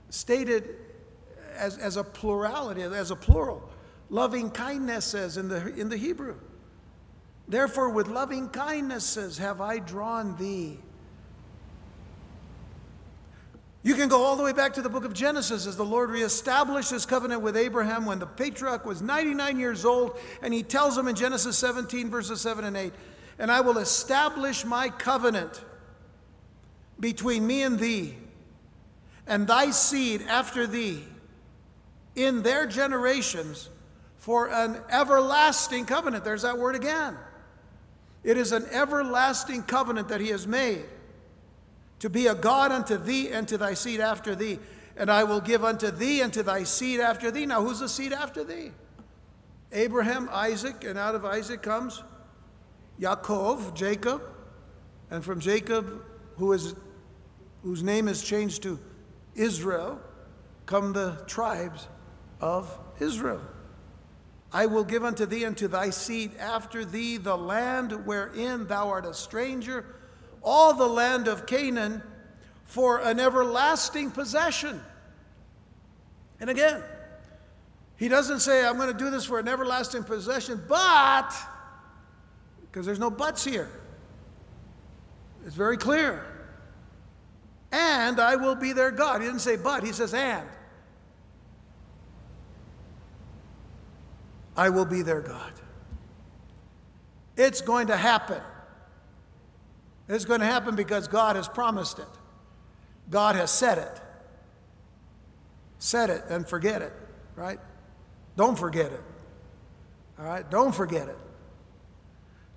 stated 0.09 0.64
as, 1.59 1.77
as 1.79 1.97
a 1.97 2.05
plurality, 2.05 2.83
as 2.83 3.11
a 3.11 3.17
plural. 3.17 3.69
Loving 4.11 4.50
kindnesses 4.50 5.37
in 5.37 5.49
the, 5.49 5.75
in 5.75 5.88
the 5.88 5.97
Hebrew. 5.97 6.37
Therefore, 7.47 7.91
with 7.91 8.09
loving 8.09 8.49
kindnesses 8.49 9.38
have 9.38 9.61
I 9.61 9.79
drawn 9.79 10.37
thee. 10.37 10.79
You 13.83 13.95
can 13.95 14.09
go 14.09 14.23
all 14.23 14.37
the 14.37 14.43
way 14.43 14.53
back 14.53 14.75
to 14.75 14.83
the 14.83 14.88
book 14.88 15.05
of 15.05 15.15
Genesis 15.15 15.67
as 15.67 15.77
the 15.77 15.85
Lord 15.85 16.11
reestablished 16.11 16.91
his 16.91 17.07
covenant 17.07 17.41
with 17.43 17.57
Abraham 17.57 18.05
when 18.05 18.19
the 18.19 18.27
patriarch 18.27 18.85
was 18.85 19.00
99 19.00 19.59
years 19.59 19.85
old, 19.85 20.19
and 20.43 20.53
he 20.53 20.62
tells 20.62 20.99
him 20.99 21.09
in 21.09 21.15
Genesis 21.15 21.57
17, 21.57 22.11
verses 22.11 22.41
7 22.41 22.65
and 22.65 22.77
8, 22.77 22.93
And 23.38 23.50
I 23.50 23.61
will 23.62 23.79
establish 23.79 24.65
my 24.65 24.88
covenant 24.91 25.62
between 27.00 27.47
me 27.47 27.62
and 27.62 27.79
thee, 27.79 28.17
and 29.27 29.47
thy 29.47 29.71
seed 29.71 30.23
after 30.23 30.67
thee, 30.67 31.05
in 32.18 32.42
their 32.42 32.66
generations, 32.66 33.68
for 34.18 34.50
an 34.52 34.76
everlasting 34.90 35.87
covenant. 35.87 36.25
There's 36.25 36.42
that 36.42 36.58
word 36.58 36.75
again. 36.75 37.16
It 38.25 38.37
is 38.37 38.52
an 38.52 38.66
everlasting 38.72 39.62
covenant 39.62 40.08
that 40.08 40.20
he 40.20 40.28
has 40.28 40.46
made 40.46 40.84
to 42.00 42.10
be 42.10 42.26
a 42.26 42.34
God 42.34 42.72
unto 42.72 42.96
thee 42.96 43.30
and 43.30 43.46
to 43.48 43.56
thy 43.56 43.75
seed 43.75 44.00
after 44.00 44.34
thee. 44.34 44.58
And 44.96 45.10
I 45.10 45.25
will 45.25 45.40
give 45.40 45.64
unto 45.64 45.90
thee 45.92 46.20
and 46.20 46.32
to 46.32 46.42
thy 46.42 46.64
seed 46.64 46.98
after 46.98 47.30
thee. 47.30 47.46
Now, 47.46 47.64
who's 47.64 47.78
the 47.78 47.88
seed 47.88 48.12
after 48.12 48.42
thee? 48.42 48.72
Abraham, 49.70 50.28
Isaac, 50.32 50.84
and 50.84 50.98
out 50.98 51.14
of 51.14 51.25
Isaac 51.25 51.62
comes 51.62 52.02
Yaakov, 53.00 53.75
Jacob, 53.75 54.22
and 55.10 55.25
from 55.25 55.38
Jacob, 55.38 56.04
who 56.37 56.52
is, 56.52 56.75
whose 57.62 57.82
name 57.82 58.08
is 58.08 58.22
changed 58.22 58.64
to 58.64 58.80
Israel, 59.37 60.00
come 60.66 60.92
the 60.92 61.22
tribes 61.26 61.87
of 62.40 62.78
Israel. 63.00 63.40
I 64.52 64.66
will 64.66 64.85
give 64.85 65.04
unto 65.04 65.26
thee 65.26 65.45
and 65.45 65.57
to 65.59 65.68
thy 65.68 65.90
seed 65.90 66.37
after 66.38 66.85
thee 66.85 67.18
the 67.18 67.37
land 67.37 68.07
wherein 68.07 68.66
thou 68.66 68.88
art 68.88 69.04
a 69.04 69.12
stranger 69.12 69.85
all 70.42 70.75
the 70.75 70.87
land 70.87 71.28
of 71.28 71.47
Canaan 71.47 72.02
for 72.64 73.00
an 73.00 73.21
everlasting 73.21 74.11
possession. 74.11 74.80
And 76.40 76.50
again, 76.50 76.83
he 77.97 78.09
doesn't 78.09 78.40
say, 78.40 78.64
I'm 78.64 78.76
going 78.76 78.92
to 78.92 78.99
do 78.99 79.11
this 79.11 79.25
for 79.25 79.38
an 79.38 79.49
everlasting 79.49 80.04
possession, 80.04 80.62
but, 80.68 81.33
because 82.62 82.87
there's 82.87 82.99
no 82.99 83.11
buts 83.11 83.45
here. 83.45 83.71
It's 85.45 85.57
very 85.57 85.76
clear. 85.76 86.25
And 87.73 88.21
I 88.21 88.37
will 88.37 88.54
be 88.54 88.73
their 88.73 88.90
God. 88.90 89.21
He 89.21 89.26
didn't 89.26 89.40
say 89.40 89.57
but, 89.57 89.83
he 89.83 89.92
says 89.92 90.14
and. 90.14 90.49
I 94.59 94.71
will 94.71 94.85
be 94.85 95.03
their 95.03 95.21
God. 95.21 95.53
It's 97.37 97.61
going 97.61 97.87
to 97.87 97.97
happen. 97.97 98.43
It's 100.09 100.25
going 100.25 100.41
to 100.41 100.47
happen 100.47 100.75
because 100.75 101.07
God 101.07 101.37
has 101.37 101.47
promised 101.47 102.00
it. 102.00 102.09
God 103.09 103.37
has 103.37 103.53
said 103.53 103.79
it. 103.79 104.00
Said 105.79 106.11
it 106.11 106.25
and 106.29 106.47
forget 106.47 106.83
it, 106.83 106.93
right? 107.37 107.61
Don't 108.37 108.59
forget 108.59 108.91
it. 108.91 109.03
All 110.19 110.25
right? 110.25 110.50
Don't 110.50 110.75
forget 110.75 111.07
it. 111.07 111.19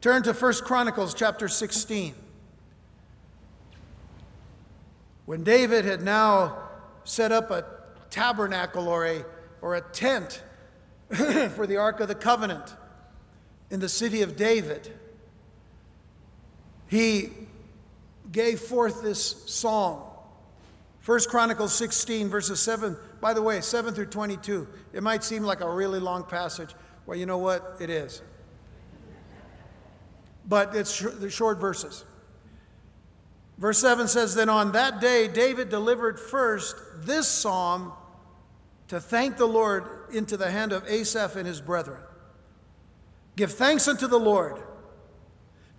Turn 0.02 0.24
to 0.24 0.34
1 0.34 0.54
Chronicles 0.66 1.14
chapter 1.14 1.48
16. 1.48 2.16
When 5.28 5.44
David 5.44 5.86
had 5.86 6.02
now 6.02 6.58
set 7.04 7.32
up 7.32 7.52
a 7.52 7.64
tabernacle 8.10 8.88
or 8.88 9.06
a, 9.06 9.24
or 9.62 9.76
a 9.76 9.82
tent 9.82 10.42
for 11.56 11.68
the 11.68 11.78
Ark 11.78 12.00
of 12.00 12.08
the 12.08 12.16
Covenant 12.16 12.76
in 13.70 13.80
the 13.80 13.90
city 13.90 14.22
of 14.22 14.36
David, 14.38 14.90
he 16.88 17.30
gave 18.32 18.60
forth 18.60 19.02
this 19.02 19.44
song. 19.46 20.08
First 21.00 21.30
Chronicles 21.30 21.74
16, 21.74 22.30
verses 22.30 22.62
7, 22.62 22.96
by 23.20 23.34
the 23.34 23.42
way, 23.42 23.60
7 23.60 23.94
through 23.94 24.06
22. 24.06 24.68
It 24.94 25.04
might 25.04 25.24
seem 25.24 25.44
like 25.44 25.62
a 25.62 25.70
really 25.70 26.00
long 26.00 26.24
passage. 26.24 26.76
Well, 27.06 27.18
you 27.18 27.26
know 27.26 27.40
what? 27.40 27.78
It 27.80 27.90
is. 27.90 28.22
But 30.48 30.76
it's 30.76 30.94
sh- 30.94 31.06
the 31.20 31.30
short 31.30 31.60
verses. 31.60 32.06
Verse 33.58 33.80
7 33.80 34.08
says, 34.08 34.36
Then 34.36 34.50
on 34.50 34.72
that 34.74 35.02
day, 35.02 35.28
David 35.28 35.70
delivered 35.70 36.20
first 36.20 36.76
this 36.98 37.28
psalm 37.28 37.94
to 38.92 39.00
thank 39.00 39.38
the 39.38 39.46
Lord 39.46 39.86
into 40.12 40.36
the 40.36 40.52
hand 40.52 40.74
of 40.74 40.86
Asaph 40.86 41.38
and 41.38 41.48
his 41.48 41.62
brethren. 41.62 42.02
Give 43.38 43.50
thanks 43.50 43.88
unto 43.88 44.06
the 44.06 44.20
Lord 44.20 44.62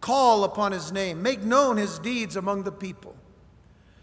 Call 0.01 0.45
upon 0.45 0.73
his 0.73 0.91
name, 0.93 1.23
make 1.23 1.43
known 1.43 1.77
his 1.77 1.99
deeds 1.99 2.37
among 2.37 2.63
the 2.63 2.73
people. 2.73 3.15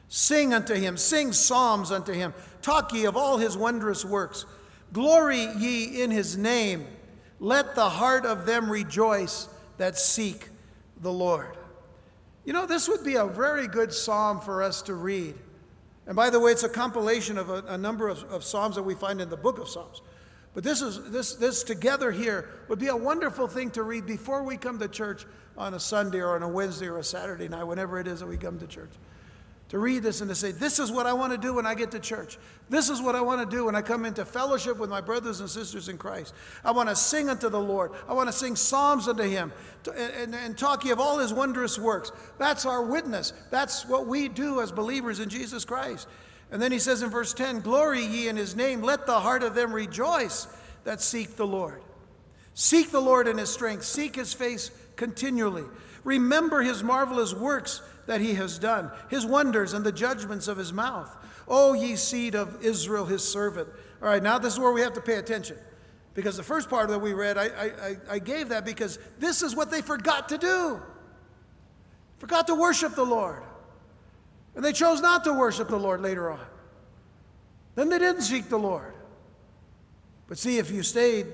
Sing 0.10 0.54
unto 0.54 0.76
him, 0.76 0.96
sing 0.96 1.34
psalms 1.34 1.92
unto 1.92 2.14
him, 2.14 2.36
talk 2.62 2.94
ye 2.94 3.06
of 3.06 3.18
all 3.18 3.40
his 3.40 3.58
wondrous 3.58 4.06
works. 4.06 4.46
Glory 4.94 5.44
ye 5.58 6.04
in 6.04 6.12
his 6.12 6.38
name. 6.38 6.86
Let 7.40 7.74
the 7.74 7.90
heart 7.90 8.28
of 8.28 8.46
them 8.46 8.70
rejoice 8.70 9.50
that 9.78 9.98
seek 9.98 10.50
the 11.02 11.12
Lord. 11.12 11.58
You 12.46 12.54
know, 12.54 12.68
this 12.68 12.88
would 12.88 13.04
be 13.04 13.16
a 13.16 13.26
very 13.26 13.68
good 13.68 13.92
psalm 13.92 14.40
for 14.40 14.62
us 14.62 14.84
to 14.84 14.94
read. 14.94 15.34
And 16.10 16.16
by 16.16 16.32
the 16.32 16.40
way, 16.40 16.52
it's 16.52 16.64
a 16.64 16.70
compilation 16.70 17.38
of 17.38 17.52
a, 17.52 17.64
a 17.68 17.78
number 17.78 18.08
of, 18.08 18.24
of 18.32 18.44
psalms 18.44 18.78
that 18.78 18.84
we 18.84 18.96
find 18.96 19.22
in 19.22 19.30
the 19.30 19.38
book 19.38 19.60
of 19.60 19.70
Psalms. 19.70 20.02
But 20.56 20.64
this 20.64 20.82
is 20.82 21.12
this 21.12 21.36
this 21.36 21.62
together 21.62 22.12
here 22.12 22.50
would 22.68 22.80
be 22.80 22.88
a 22.88 22.96
wonderful 22.96 23.48
thing 23.48 23.70
to 23.72 23.84
read 23.84 24.08
before 24.08 24.42
we 24.42 24.58
come 24.58 24.80
to 24.80 24.88
church 24.88 25.28
on 25.56 25.76
a 25.76 25.80
Sunday 25.80 26.18
or 26.18 26.34
on 26.34 26.42
a 26.42 26.50
Wednesday 26.50 26.88
or 26.88 26.98
a 26.98 27.04
Saturday 27.04 27.48
night, 27.48 27.64
whenever 27.64 28.00
it 28.00 28.08
is 28.08 28.22
that 28.22 28.26
we 28.26 28.38
come 28.38 28.58
to 28.58 28.66
church. 28.66 28.90
To 29.70 29.78
read 29.78 30.02
this 30.02 30.22
and 30.22 30.30
to 30.30 30.36
say, 30.36 30.52
This 30.52 30.80
is 30.80 30.92
what 30.92 31.06
I 31.06 31.14
want 31.14 31.32
to 31.32 31.38
do 31.38 31.54
when 31.54 31.68
I 31.68 31.76
get 31.76 31.92
to 31.92 32.00
church. 32.00 32.40
This 32.70 32.90
is 32.90 33.02
what 33.02 33.16
I 33.16 33.22
want 33.22 33.48
to 33.48 33.56
do 33.56 33.66
when 33.66 33.76
I 33.76 33.84
come 33.84 34.04
into 34.04 34.26
fellowship 34.26 34.78
with 34.78 34.90
my 34.90 35.00
brothers 35.00 35.42
and 35.42 35.50
sisters 35.50 35.90
in 35.90 35.98
Christ. 35.98 36.34
I 36.66 36.72
want 36.72 36.90
to 36.90 36.96
sing 36.96 37.30
unto 37.30 37.50
the 37.50 37.60
Lord. 37.60 37.92
I 38.08 38.14
want 38.14 38.30
to 38.30 38.34
sing 38.34 38.56
psalms 38.56 39.08
unto 39.08 39.24
Him 39.24 39.54
and, 39.96 40.14
and, 40.14 40.36
and 40.36 40.58
talk 40.58 40.86
of 40.86 41.00
all 41.00 41.20
His 41.20 41.32
wondrous 41.32 41.78
works. 41.78 42.12
That's 42.40 42.66
our 42.66 42.84
witness. 42.84 43.32
That's 43.52 43.86
what 43.88 44.08
we 44.08 44.28
do 44.28 44.62
as 44.62 44.72
believers 44.72 45.20
in 45.20 45.30
Jesus 45.30 45.66
Christ. 45.66 46.08
And 46.52 46.60
then 46.60 46.72
he 46.72 46.80
says 46.80 47.04
in 47.04 47.12
verse 47.12 47.34
10 47.34 47.60
Glory 47.60 48.04
ye 48.04 48.28
in 48.28 48.38
His 48.38 48.56
name, 48.56 48.82
let 48.82 49.06
the 49.06 49.20
heart 49.20 49.44
of 49.44 49.54
them 49.54 49.72
rejoice 49.72 50.48
that 50.84 51.00
seek 51.00 51.36
the 51.36 51.46
Lord. 51.46 51.84
Seek 52.56 52.90
the 52.90 53.02
Lord 53.02 53.28
in 53.28 53.38
His 53.38 53.52
strength, 53.52 53.84
seek 53.84 54.16
His 54.16 54.34
face 54.34 54.72
continually. 54.96 55.66
Remember 56.04 56.62
his 56.62 56.84
marvelous 56.84 57.34
works 57.34 57.82
that 58.10 58.22
he 58.22 58.34
has 58.34 58.58
done, 58.58 58.90
his 59.08 59.24
wonders 59.24 59.74
and 59.74 59.86
the 59.86 59.92
judgments 59.92 60.48
of 60.48 60.58
his 60.58 60.74
mouth. 60.74 61.16
O 61.48 61.74
ye 61.74 61.96
seed 61.96 62.34
of 62.34 62.66
Israel, 62.66 63.06
his 63.06 63.24
servant. 63.24 63.70
All 64.02 64.08
right, 64.08 64.22
now 64.22 64.40
this 64.40 64.54
is 64.54 64.60
where 64.60 64.72
we 64.72 64.82
have 64.82 64.94
to 64.94 65.02
pay 65.02 65.18
attention. 65.18 65.58
Because 66.16 66.36
the 66.36 66.42
first 66.42 66.72
part 66.72 66.90
that 66.90 66.98
we 66.98 67.14
read, 67.14 67.38
I, 67.38 67.46
I, 67.46 67.96
I 68.10 68.20
gave 68.20 68.50
that 68.50 68.66
because 68.66 68.98
this 69.20 69.44
is 69.44 69.56
what 69.56 69.70
they 69.70 69.84
forgot 69.84 70.30
to 70.30 70.40
do. 70.40 70.82
Forgot 72.18 72.48
to 72.48 72.56
worship 72.56 72.96
the 72.96 73.06
Lord. 73.06 73.44
And 74.56 74.66
they 74.66 74.74
chose 74.74 75.02
not 75.02 75.24
to 75.26 75.34
worship 75.34 75.68
the 75.68 75.78
Lord 75.78 76.02
later 76.02 76.32
on. 76.32 76.46
Then 77.76 77.90
they 77.90 78.00
didn't 78.00 78.24
seek 78.24 78.50
the 78.50 78.58
Lord. 78.58 78.96
But 80.28 80.40
see, 80.40 80.58
if 80.58 80.72
you 80.72 80.82
stayed 80.82 81.28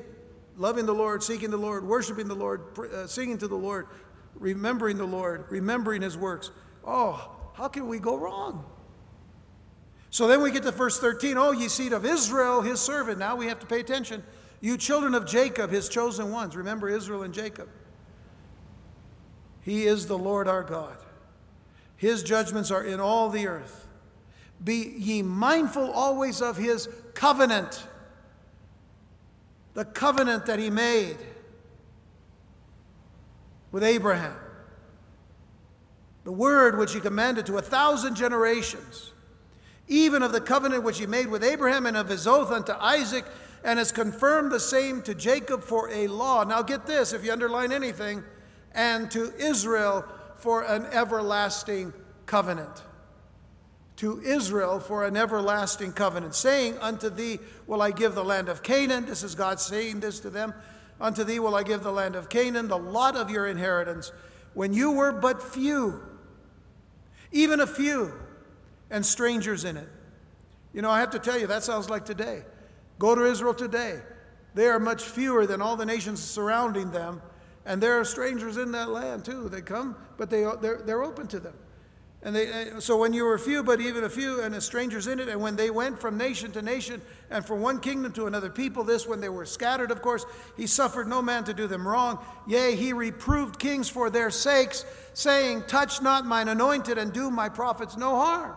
loving 0.58 0.86
the 0.86 0.94
Lord, 0.94 1.24
seeking 1.24 1.52
the 1.52 1.58
Lord, 1.58 1.86
worshiping 1.88 2.28
the 2.28 2.36
Lord, 2.36 2.78
uh, 2.78 3.08
singing 3.08 3.38
to 3.38 3.48
the 3.48 3.56
Lord, 3.56 3.88
remembering 4.36 4.98
the 4.98 5.06
Lord, 5.06 5.46
remembering 5.50 6.02
His 6.02 6.18
works. 6.18 6.52
Oh, 6.86 7.32
how 7.54 7.68
can 7.68 7.88
we 7.88 8.00
go 8.00 8.18
wrong? 8.18 8.66
So 10.10 10.28
then 10.28 10.42
we 10.42 10.52
get 10.52 10.64
to 10.64 10.72
verse 10.72 11.00
13. 11.00 11.38
Oh, 11.38 11.52
ye 11.52 11.68
seed 11.68 11.94
of 11.94 12.06
Israel, 12.06 12.62
his 12.62 12.80
servant. 12.80 13.20
Now 13.20 13.36
we 13.36 13.48
have 13.48 13.60
to 13.60 13.66
pay 13.66 13.80
attention. 13.80 14.24
You 14.62 14.78
children 14.78 15.14
of 15.14 15.26
Jacob, 15.26 15.72
his 15.72 15.90
chosen 15.90 16.32
ones. 16.32 16.56
Remember 16.56 16.90
Israel 16.90 17.24
and 17.24 17.34
Jacob. 17.34 17.70
He 19.62 19.86
is 19.86 20.08
the 20.08 20.18
Lord 20.18 20.48
our 20.48 20.64
God. 20.64 20.98
His 21.98 22.24
judgments 22.24 22.72
are 22.72 22.84
in 22.84 23.00
all 23.00 23.30
the 23.30 23.48
earth. 23.48 23.88
Be 24.64 24.94
ye 24.98 25.22
mindful 25.22 25.92
always 25.92 26.42
of 26.42 26.58
his 26.58 26.88
covenant 27.14 27.86
the 29.76 29.86
covenant 29.86 30.48
that 30.48 30.58
he 30.58 30.70
made 30.72 31.18
with 33.72 33.84
Abraham, 33.84 34.36
the 36.26 36.32
word 36.32 36.78
which 36.78 36.94
he 36.94 37.00
commanded 37.00 37.46
to 37.46 37.58
a 37.58 37.62
thousand 37.62 38.16
generations, 38.16 39.14
even 39.88 40.24
of 40.24 40.32
the 40.32 40.42
covenant 40.42 40.84
which 40.84 40.98
he 41.00 41.06
made 41.06 41.28
with 41.28 41.44
Abraham 41.44 41.86
and 41.86 41.96
of 41.96 42.10
his 42.10 42.28
oath 42.28 42.52
unto 42.52 42.74
Isaac, 42.74 43.24
and 43.64 43.80
has 43.80 43.92
confirmed 43.92 44.52
the 44.52 44.60
same 44.60 45.02
to 45.04 45.16
Jacob 45.16 45.64
for 45.64 45.90
a 45.90 46.08
law. 46.08 46.44
Now, 46.44 46.64
get 46.64 46.88
this 46.88 47.14
if 47.14 47.24
you 47.24 47.32
underline 47.32 47.72
anything, 47.72 48.24
and 48.74 49.10
to 49.12 49.34
Israel 49.38 50.04
for 50.38 50.64
an 50.64 50.86
everlasting 50.88 51.94
covenant. 52.26 52.84
To 53.98 54.20
Israel 54.22 54.80
for 54.80 55.06
an 55.06 55.16
everlasting 55.16 55.94
covenant, 55.94 56.34
saying, 56.34 56.78
Unto 56.80 57.10
thee 57.10 57.40
will 57.68 57.84
I 57.84 57.92
give 57.92 58.16
the 58.16 58.26
land 58.26 58.50
of 58.50 58.64
Canaan. 58.64 59.06
This 59.06 59.24
is 59.24 59.36
God 59.36 59.60
saying 59.60 60.00
this 60.00 60.20
to 60.22 60.32
them. 60.32 60.56
Unto 61.00 61.24
thee 61.24 61.40
will 61.40 61.56
I 61.56 61.64
give 61.64 61.84
the 61.84 61.92
land 61.92 62.16
of 62.16 62.30
Canaan, 62.30 62.68
the 62.68 62.78
lot 62.78 63.16
of 63.16 63.30
your 63.30 63.48
inheritance, 63.48 64.12
when 64.54 64.74
you 64.74 64.92
were 64.92 65.12
but 65.12 65.42
few, 65.42 66.02
even 67.36 67.60
a 67.60 67.68
few, 67.68 68.14
and 68.90 69.06
strangers 69.06 69.66
in 69.66 69.76
it. 69.76 69.90
You 70.74 70.82
know, 70.82 70.90
I 70.90 71.02
have 71.02 71.12
to 71.12 71.20
tell 71.20 71.38
you, 71.38 71.48
that 71.48 71.64
sounds 71.64 71.90
like 71.90 72.06
today. 72.06 72.44
Go 72.98 73.14
to 73.14 73.26
Israel 73.26 73.54
today. 73.54 74.00
They 74.54 74.68
are 74.68 74.80
much 74.80 75.04
fewer 75.04 75.46
than 75.46 75.62
all 75.62 75.76
the 75.76 75.86
nations 75.86 76.24
surrounding 76.24 76.92
them, 76.92 77.22
and 77.66 77.84
there 77.84 78.00
are 78.00 78.06
strangers 78.06 78.56
in 78.56 78.72
that 78.72 78.90
land 78.90 79.26
too. 79.26 79.50
They 79.50 79.62
come, 79.62 79.98
but 80.16 80.30
they, 80.30 80.50
they're, 80.62 80.82
they're 80.86 81.04
open 81.04 81.28
to 81.28 81.40
them. 81.42 81.56
And 82.26 82.36
they, 82.36 82.48
eh, 82.48 82.80
so 82.80 82.98
when 82.98 83.14
you 83.14 83.24
were 83.24 83.38
few, 83.38 83.62
but 83.62 83.80
even 83.80 84.04
a 84.04 84.10
few, 84.10 84.42
and 84.42 84.56
a 84.56 84.60
strangers 84.60 85.06
in 85.06 85.20
it, 85.20 85.30
and 85.30 85.40
when 85.40 85.56
they 85.56 85.70
went 85.70 86.02
from 86.02 86.18
nation 86.18 86.52
to 86.54 86.62
nation, 86.64 87.00
and 87.30 87.46
from 87.46 87.62
one 87.62 87.80
kingdom 87.80 88.12
to 88.14 88.26
another 88.26 88.50
people, 88.50 88.84
this 88.84 89.06
when 89.06 89.22
they 89.22 89.30
were 89.30 89.46
scattered, 89.46 89.92
of 89.92 90.02
course, 90.02 90.26
he 90.58 90.66
suffered 90.66 91.08
no 91.08 91.22
man 91.22 91.44
to 91.44 91.54
do 91.54 91.68
them 91.68 91.88
wrong. 91.88 92.18
Yea, 92.48 92.76
he 92.76 92.94
reproved 92.94 93.60
kings 93.60 93.88
for 93.88 94.10
their 94.10 94.32
sakes, 94.32 94.86
saying, 95.14 95.66
Touch 95.68 96.02
not 96.02 96.26
mine 96.26 96.48
anointed, 96.48 96.98
and 96.98 97.14
do 97.14 97.30
my 97.30 97.48
prophets 97.48 97.96
no 97.96 98.16
harm. 98.16 98.56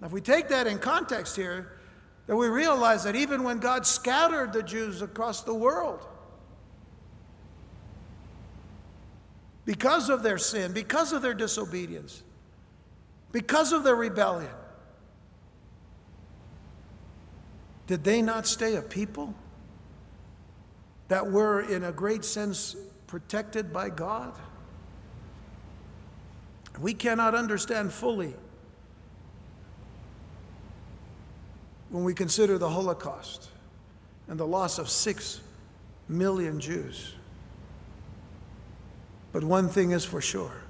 Now, 0.00 0.08
if 0.08 0.12
we 0.12 0.20
take 0.20 0.48
that 0.48 0.66
in 0.66 0.80
context 0.80 1.36
here, 1.36 1.78
then 2.26 2.36
we 2.36 2.48
realize 2.48 3.04
that 3.04 3.14
even 3.14 3.44
when 3.44 3.60
God 3.60 3.86
scattered 3.86 4.52
the 4.52 4.64
Jews 4.64 5.02
across 5.02 5.42
the 5.42 5.54
world, 5.54 6.04
because 9.64 10.08
of 10.08 10.22
their 10.22 10.38
sin, 10.38 10.72
because 10.72 11.12
of 11.12 11.22
their 11.22 11.34
disobedience, 11.34 12.22
because 13.30 13.72
of 13.72 13.84
their 13.84 13.94
rebellion, 13.94 14.50
did 17.86 18.04
they 18.04 18.22
not 18.22 18.46
stay 18.46 18.76
a 18.76 18.82
people 18.82 19.34
that 21.08 21.30
were, 21.30 21.60
in 21.60 21.84
a 21.84 21.92
great 21.92 22.24
sense, 22.24 22.74
protected 23.06 23.72
by 23.72 23.90
God? 23.90 24.32
We 26.80 26.94
cannot 26.94 27.34
understand 27.34 27.92
fully 27.92 28.34
when 31.90 32.04
we 32.04 32.14
consider 32.14 32.56
the 32.56 32.70
Holocaust 32.70 33.50
and 34.26 34.40
the 34.40 34.46
loss 34.46 34.78
of 34.78 34.88
six 34.88 35.42
million 36.08 36.58
Jews. 36.58 37.14
But 39.32 39.44
one 39.44 39.68
thing 39.68 39.92
is 39.92 40.04
for 40.04 40.20
sure 40.20 40.62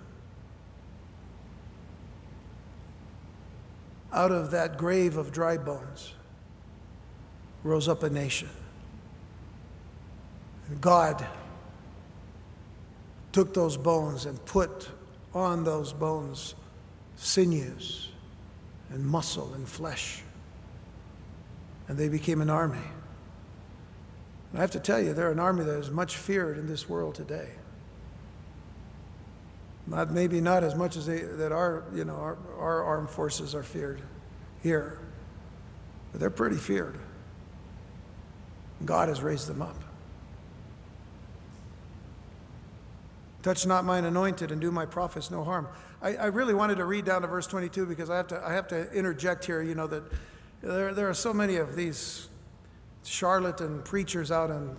out 4.13 4.31
of 4.31 4.51
that 4.51 4.77
grave 4.77 5.17
of 5.17 5.33
dry 5.33 5.57
bones 5.57 6.13
rose 7.65 7.89
up 7.89 8.03
a 8.03 8.11
nation. 8.11 8.51
And 10.69 10.81
God 10.81 11.27
took 13.33 13.55
those 13.55 13.77
bones 13.77 14.27
and 14.27 14.45
put 14.45 14.91
on 15.33 15.65
those 15.65 15.93
bones 15.93 16.55
sinews 17.17 18.11
and 18.91 19.05
muscle 19.05 19.55
and 19.55 19.67
flesh 19.67 20.23
and 21.89 21.99
they 21.99 22.09
became 22.09 22.41
an 22.41 22.51
army. 22.51 22.79
And 24.51 24.59
I 24.59 24.61
have 24.61 24.71
to 24.73 24.81
tell 24.81 25.01
you, 25.01 25.15
they're 25.15 25.31
an 25.31 25.39
army 25.39 25.65
that 25.65 25.79
is 25.79 25.91
much 25.91 26.17
feared 26.17 26.59
in 26.59 26.67
this 26.67 26.89
world 26.89 27.15
today. 27.15 27.51
Not, 29.87 30.13
maybe 30.13 30.41
not 30.41 30.63
as 30.63 30.75
much 30.75 30.97
as 30.97 31.07
they, 31.07 31.21
that 31.21 31.53
our, 31.53 31.85
you 31.95 32.05
know, 32.05 32.15
our, 32.15 32.39
our 32.59 32.85
armed 32.85 33.11
forces 33.11 33.55
are 33.55 33.65
feared 33.65 34.01
here, 34.63 35.01
but 36.13 36.21
they're 36.21 36.31
pretty 36.31 36.57
feared. 36.57 36.99
God 38.85 39.09
has 39.09 39.23
raised 39.23 39.49
them 39.49 39.63
up. 39.63 39.77
Touch 43.43 43.67
not 43.67 43.85
mine 43.85 44.05
anointed 44.05 44.53
and 44.53 44.61
do 44.61 44.71
my 44.71 44.87
prophets 44.87 45.31
no 45.31 45.43
harm. 45.43 45.67
I, 46.01 46.15
I 46.15 46.27
really 46.27 46.55
wanted 46.55 46.77
to 46.77 46.85
read 46.85 47.05
down 47.05 47.23
to 47.23 47.29
verse 47.29 47.47
22 47.49 47.87
because 47.87 48.09
I 48.09 48.17
have 48.17 48.29
to, 48.29 48.41
I 48.45 48.53
have 48.53 48.69
to 48.69 48.91
interject 48.93 49.45
here, 49.45 49.63
you 49.63 49.75
know, 49.75 49.89
that 49.89 50.05
there, 50.63 50.95
there 50.95 51.09
are 51.09 51.15
so 51.15 51.35
many 51.35 51.57
of 51.57 51.75
these 51.75 52.29
charlatan 53.05 53.83
preachers 53.83 54.31
out 54.31 54.51
in, 54.51 54.77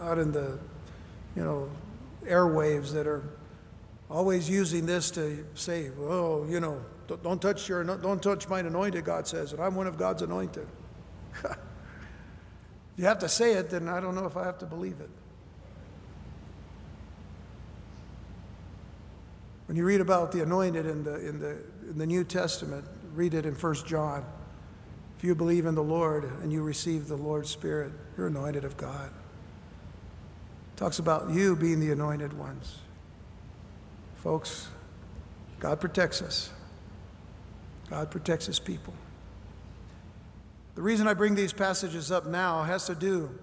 uh, 0.00 0.04
out 0.04 0.18
in 0.18 0.30
the, 0.30 0.56
you 1.34 1.42
know, 1.42 1.68
airwaves 2.24 2.92
that 2.92 3.08
are 3.08 3.24
always 4.12 4.48
using 4.48 4.84
this 4.84 5.10
to 5.12 5.44
say, 5.54 5.90
oh, 5.98 6.46
you 6.48 6.60
know, 6.60 6.84
don't 7.22 7.40
touch 7.40 7.68
your, 7.68 7.82
don't 7.82 8.22
touch 8.22 8.48
mine 8.48 8.66
anointed, 8.66 9.04
God 9.04 9.26
says, 9.26 9.52
and 9.52 9.60
I'm 9.60 9.74
one 9.74 9.86
of 9.86 9.96
God's 9.96 10.22
anointed. 10.22 10.68
if 11.42 11.56
you 12.96 13.04
have 13.06 13.18
to 13.20 13.28
say 13.28 13.54
it, 13.54 13.70
then 13.70 13.88
I 13.88 14.00
don't 14.00 14.14
know 14.14 14.26
if 14.26 14.36
I 14.36 14.44
have 14.44 14.58
to 14.58 14.66
believe 14.66 15.00
it. 15.00 15.10
When 19.66 19.76
you 19.76 19.84
read 19.86 20.02
about 20.02 20.32
the 20.32 20.42
anointed 20.42 20.84
in 20.84 21.02
the, 21.02 21.14
in 21.26 21.38
the, 21.38 21.50
in 21.88 21.96
the 21.96 22.06
New 22.06 22.24
Testament, 22.24 22.84
read 23.14 23.32
it 23.32 23.46
in 23.46 23.54
1 23.54 23.74
John. 23.86 24.24
If 25.16 25.24
you 25.24 25.34
believe 25.34 25.64
in 25.64 25.74
the 25.74 25.82
Lord 25.82 26.24
and 26.24 26.52
you 26.52 26.62
receive 26.62 27.08
the 27.08 27.16
Lord's 27.16 27.48
Spirit, 27.48 27.92
you're 28.16 28.26
anointed 28.26 28.64
of 28.64 28.76
God. 28.76 29.08
It 29.08 30.76
talks 30.76 30.98
about 30.98 31.30
you 31.30 31.56
being 31.56 31.80
the 31.80 31.92
anointed 31.92 32.36
ones. 32.36 32.76
Folks, 34.22 34.68
God 35.58 35.80
protects 35.80 36.22
us. 36.22 36.50
God 37.90 38.08
protects 38.08 38.46
his 38.46 38.60
people. 38.60 38.94
The 40.76 40.82
reason 40.82 41.08
I 41.08 41.14
bring 41.14 41.34
these 41.34 41.52
passages 41.52 42.12
up 42.12 42.26
now 42.26 42.62
has 42.62 42.86
to 42.86 42.94
do 42.94 43.36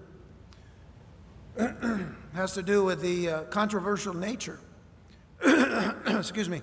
has 2.34 2.54
to 2.54 2.62
do 2.62 2.82
with 2.82 3.02
the 3.02 3.28
uh, 3.28 3.42
controversial 3.44 4.14
nature 4.14 4.60
excuse 6.06 6.48
me 6.48 6.62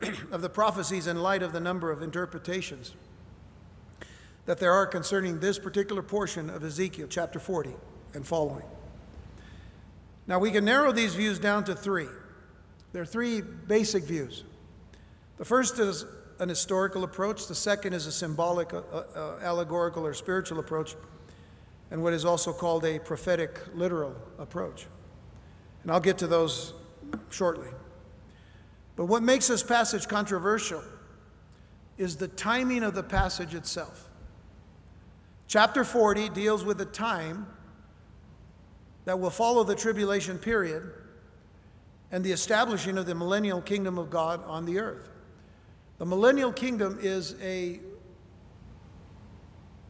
of 0.30 0.40
the 0.40 0.48
prophecies 0.48 1.06
in 1.06 1.20
light 1.20 1.42
of 1.42 1.52
the 1.52 1.60
number 1.60 1.90
of 1.90 2.00
interpretations 2.00 2.94
that 4.46 4.58
there 4.58 4.72
are 4.72 4.86
concerning 4.86 5.40
this 5.40 5.58
particular 5.58 6.02
portion 6.02 6.48
of 6.48 6.64
Ezekiel 6.64 7.06
chapter 7.10 7.38
40 7.38 7.74
and 8.14 8.26
following. 8.26 8.64
Now, 10.26 10.38
we 10.38 10.50
can 10.50 10.64
narrow 10.64 10.92
these 10.92 11.14
views 11.14 11.38
down 11.38 11.64
to 11.64 11.74
three. 11.74 12.08
There 12.92 13.02
are 13.02 13.06
three 13.06 13.40
basic 13.40 14.04
views. 14.04 14.44
The 15.38 15.44
first 15.44 15.78
is 15.78 16.04
an 16.38 16.48
historical 16.48 17.04
approach, 17.04 17.46
the 17.46 17.54
second 17.54 17.92
is 17.92 18.06
a 18.06 18.12
symbolic, 18.12 18.72
uh, 18.72 18.78
uh, 18.78 19.38
allegorical, 19.42 20.06
or 20.06 20.14
spiritual 20.14 20.58
approach, 20.58 20.96
and 21.90 22.02
what 22.02 22.12
is 22.12 22.24
also 22.24 22.52
called 22.52 22.84
a 22.84 22.98
prophetic, 22.98 23.60
literal 23.74 24.16
approach. 24.38 24.86
And 25.82 25.92
I'll 25.92 26.00
get 26.00 26.18
to 26.18 26.26
those 26.26 26.72
shortly. 27.30 27.68
But 28.96 29.06
what 29.06 29.22
makes 29.22 29.48
this 29.48 29.62
passage 29.62 30.08
controversial 30.08 30.82
is 31.96 32.16
the 32.16 32.28
timing 32.28 32.82
of 32.82 32.94
the 32.94 33.02
passage 33.02 33.54
itself. 33.54 34.08
Chapter 35.46 35.84
40 35.84 36.30
deals 36.30 36.64
with 36.64 36.78
the 36.78 36.84
time 36.84 37.46
that 39.04 39.18
will 39.18 39.30
follow 39.30 39.64
the 39.64 39.74
tribulation 39.74 40.38
period 40.38 40.90
and 42.12 42.24
the 42.24 42.32
establishing 42.32 42.98
of 42.98 43.06
the 43.06 43.14
millennial 43.14 43.60
kingdom 43.60 43.98
of 43.98 44.10
God 44.10 44.42
on 44.44 44.64
the 44.64 44.78
earth. 44.78 45.10
The 45.98 46.06
millennial 46.06 46.52
kingdom 46.52 46.98
is 47.00 47.36
a 47.42 47.80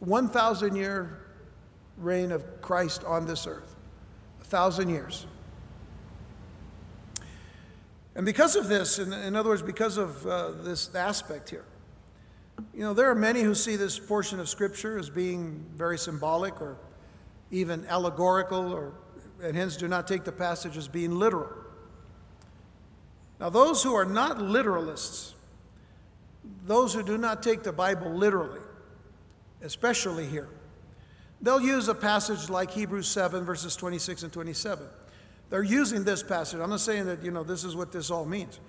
1,000 0.00 0.74
year 0.74 1.20
reign 1.96 2.32
of 2.32 2.60
Christ 2.60 3.04
on 3.04 3.26
this 3.26 3.46
earth, 3.46 3.76
a 4.40 4.44
thousand 4.44 4.88
years. 4.88 5.26
And 8.14 8.26
because 8.26 8.56
of 8.56 8.68
this, 8.68 8.98
in, 8.98 9.12
in 9.12 9.36
other 9.36 9.50
words, 9.50 9.62
because 9.62 9.96
of 9.96 10.26
uh, 10.26 10.50
this 10.62 10.94
aspect 10.94 11.48
here, 11.50 11.64
you 12.74 12.80
know, 12.80 12.92
there 12.92 13.10
are 13.10 13.14
many 13.14 13.42
who 13.42 13.54
see 13.54 13.76
this 13.76 13.98
portion 13.98 14.40
of 14.40 14.48
Scripture 14.48 14.98
as 14.98 15.08
being 15.08 15.64
very 15.74 15.96
symbolic 15.96 16.60
or 16.60 16.76
even 17.50 17.86
allegorical, 17.86 18.72
or, 18.72 18.92
and 19.42 19.56
hence 19.56 19.76
do 19.76 19.88
not 19.88 20.06
take 20.06 20.24
the 20.24 20.32
passage 20.32 20.76
as 20.76 20.88
being 20.88 21.12
literal. 21.12 21.50
Now, 23.40 23.48
those 23.48 23.82
who 23.82 23.94
are 23.94 24.04
not 24.04 24.36
literalists, 24.36 25.32
those 26.66 26.92
who 26.92 27.02
do 27.02 27.16
not 27.16 27.42
take 27.42 27.62
the 27.62 27.72
Bible 27.72 28.12
literally, 28.12 28.60
especially 29.62 30.26
here, 30.26 30.48
they'll 31.40 31.60
use 31.60 31.88
a 31.88 31.94
passage 31.94 32.50
like 32.50 32.70
Hebrews 32.70 33.08
7, 33.08 33.44
verses 33.44 33.76
26 33.76 34.24
and 34.24 34.32
27. 34.32 34.86
They're 35.48 35.62
using 35.62 36.04
this 36.04 36.22
passage. 36.22 36.60
I'm 36.60 36.68
not 36.68 36.80
saying 36.80 37.06
that, 37.06 37.24
you 37.24 37.30
know, 37.30 37.42
this 37.42 37.64
is 37.64 37.74
what 37.74 37.92
this 37.92 38.10
all 38.10 38.26
means, 38.26 38.60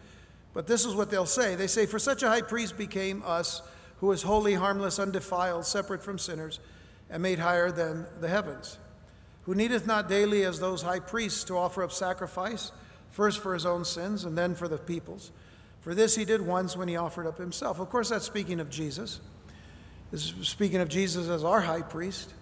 but 0.53 0.67
this 0.67 0.85
is 0.85 0.95
what 0.95 1.11
they'll 1.11 1.25
say. 1.25 1.55
They 1.55 1.67
say, 1.67 1.85
For 1.85 1.99
such 1.99 2.23
a 2.23 2.29
high 2.29 2.41
priest 2.41 2.77
became 2.77 3.21
us 3.25 3.61
who 3.99 4.11
is 4.13 4.23
holy, 4.23 4.53
harmless, 4.53 4.99
undefiled, 4.99 5.65
separate 5.65 6.01
from 6.01 6.17
sinners, 6.17 6.61
and 7.09 7.21
made 7.21 7.39
higher 7.39 7.71
than 7.71 8.07
the 8.21 8.29
heavens, 8.29 8.79
who 9.43 9.53
needeth 9.53 9.85
not 9.85 10.07
daily 10.07 10.43
as 10.43 10.61
those 10.61 10.81
high 10.81 11.01
priests 11.01 11.43
to 11.43 11.57
offer 11.57 11.83
up 11.83 11.91
sacrifice 11.91 12.71
first 13.11 13.39
for 13.39 13.53
his 13.53 13.65
own 13.65 13.85
sins 13.85 14.25
and 14.25 14.37
then 14.37 14.55
for 14.55 14.67
the 14.67 14.77
people's. 14.77 15.31
For 15.81 15.95
this 15.95 16.15
he 16.15 16.25
did 16.25 16.41
once 16.41 16.75
when 16.75 16.87
he 16.87 16.95
offered 16.95 17.27
up 17.27 17.37
himself. 17.37 17.79
Of 17.79 17.89
course, 17.89 18.09
that's 18.09 18.25
speaking 18.25 18.59
of 18.59 18.69
Jesus. 18.69 19.19
This 20.11 20.33
is 20.33 20.47
speaking 20.47 20.81
of 20.81 20.89
Jesus 20.89 21.29
as 21.29 21.43
our 21.43 21.61
high 21.61 21.81
priest, 21.81 22.33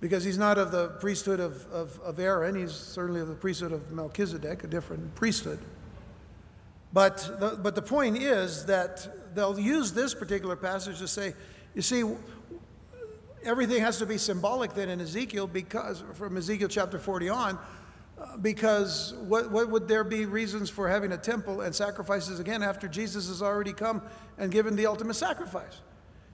because 0.00 0.24
he's 0.24 0.38
not 0.38 0.58
of 0.58 0.72
the 0.72 0.88
priesthood 1.00 1.40
of, 1.40 1.66
of, 1.72 2.00
of 2.00 2.18
Aaron, 2.18 2.56
he's 2.56 2.72
certainly 2.72 3.20
of 3.20 3.28
the 3.28 3.34
priesthood 3.34 3.72
of 3.72 3.92
Melchizedek, 3.92 4.64
a 4.64 4.66
different 4.66 5.14
priesthood. 5.14 5.60
But 6.92 7.18
the, 7.38 7.58
but 7.62 7.74
the 7.74 7.82
point 7.82 8.18
is 8.18 8.66
that 8.66 9.34
they'll 9.34 9.60
use 9.60 9.92
this 9.92 10.12
particular 10.12 10.56
passage 10.56 10.98
to 10.98 11.06
say, 11.06 11.34
you 11.74 11.82
see, 11.82 12.02
everything 13.44 13.80
has 13.80 13.98
to 13.98 14.06
be 14.06 14.18
symbolic 14.18 14.74
then 14.74 14.88
in 14.88 15.00
Ezekiel 15.00 15.46
because, 15.46 16.02
from 16.14 16.36
Ezekiel 16.36 16.68
chapter 16.68 16.98
40 16.98 17.28
on, 17.28 17.58
because 18.40 19.14
what, 19.26 19.50
what 19.50 19.70
would 19.70 19.88
there 19.88 20.04
be 20.04 20.26
reasons 20.26 20.70
for 20.70 20.88
having 20.88 21.12
a 21.12 21.18
temple 21.18 21.60
and 21.60 21.74
sacrifices 21.74 22.40
again 22.40 22.62
after 22.62 22.88
Jesus 22.88 23.28
has 23.28 23.42
already 23.42 23.72
come 23.72 24.02
and 24.38 24.50
given 24.50 24.76
the 24.76 24.86
ultimate 24.86 25.14
sacrifice? 25.14 25.80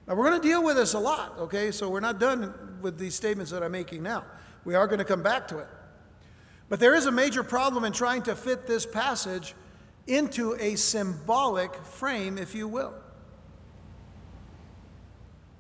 Now, 0.06 0.14
we're 0.14 0.28
going 0.28 0.40
to 0.40 0.48
deal 0.48 0.62
with 0.62 0.76
this 0.76 0.94
a 0.94 0.98
lot, 0.98 1.36
okay? 1.38 1.70
So 1.70 1.88
we're 1.88 2.00
not 2.00 2.20
done 2.20 2.78
with 2.80 2.98
these 2.98 3.14
statements 3.14 3.50
that 3.50 3.62
I'm 3.62 3.72
making 3.72 4.02
now. 4.02 4.24
We 4.64 4.74
are 4.74 4.86
going 4.86 4.98
to 4.98 5.04
come 5.04 5.22
back 5.22 5.48
to 5.48 5.58
it. 5.58 5.68
But 6.68 6.80
there 6.80 6.94
is 6.94 7.06
a 7.06 7.12
major 7.12 7.42
problem 7.42 7.84
in 7.84 7.92
trying 7.92 8.22
to 8.22 8.36
fit 8.36 8.66
this 8.66 8.86
passage 8.86 9.54
into 10.06 10.54
a 10.60 10.76
symbolic 10.76 11.74
frame, 11.84 12.38
if 12.38 12.54
you 12.54 12.68
will. 12.68 12.94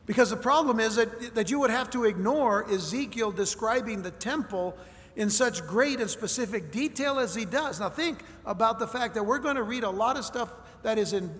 Because 0.06 0.30
the 0.30 0.36
problem 0.36 0.78
is 0.78 0.94
that, 0.96 1.34
that 1.34 1.50
you 1.50 1.58
would 1.58 1.70
have 1.70 1.90
to 1.90 2.04
ignore 2.04 2.70
Ezekiel 2.70 3.32
describing 3.32 4.02
the 4.02 4.12
temple 4.12 4.76
in 5.16 5.30
such 5.30 5.66
great 5.66 5.98
and 5.98 6.10
specific 6.10 6.70
detail 6.70 7.18
as 7.18 7.34
he 7.34 7.46
does. 7.46 7.80
Now, 7.80 7.88
think 7.88 8.20
about 8.44 8.78
the 8.78 8.86
fact 8.86 9.14
that 9.14 9.24
we're 9.24 9.38
going 9.38 9.56
to 9.56 9.62
read 9.62 9.82
a 9.82 9.90
lot 9.90 10.16
of 10.16 10.24
stuff 10.24 10.50
that 10.82 10.98
is 10.98 11.14
in 11.14 11.34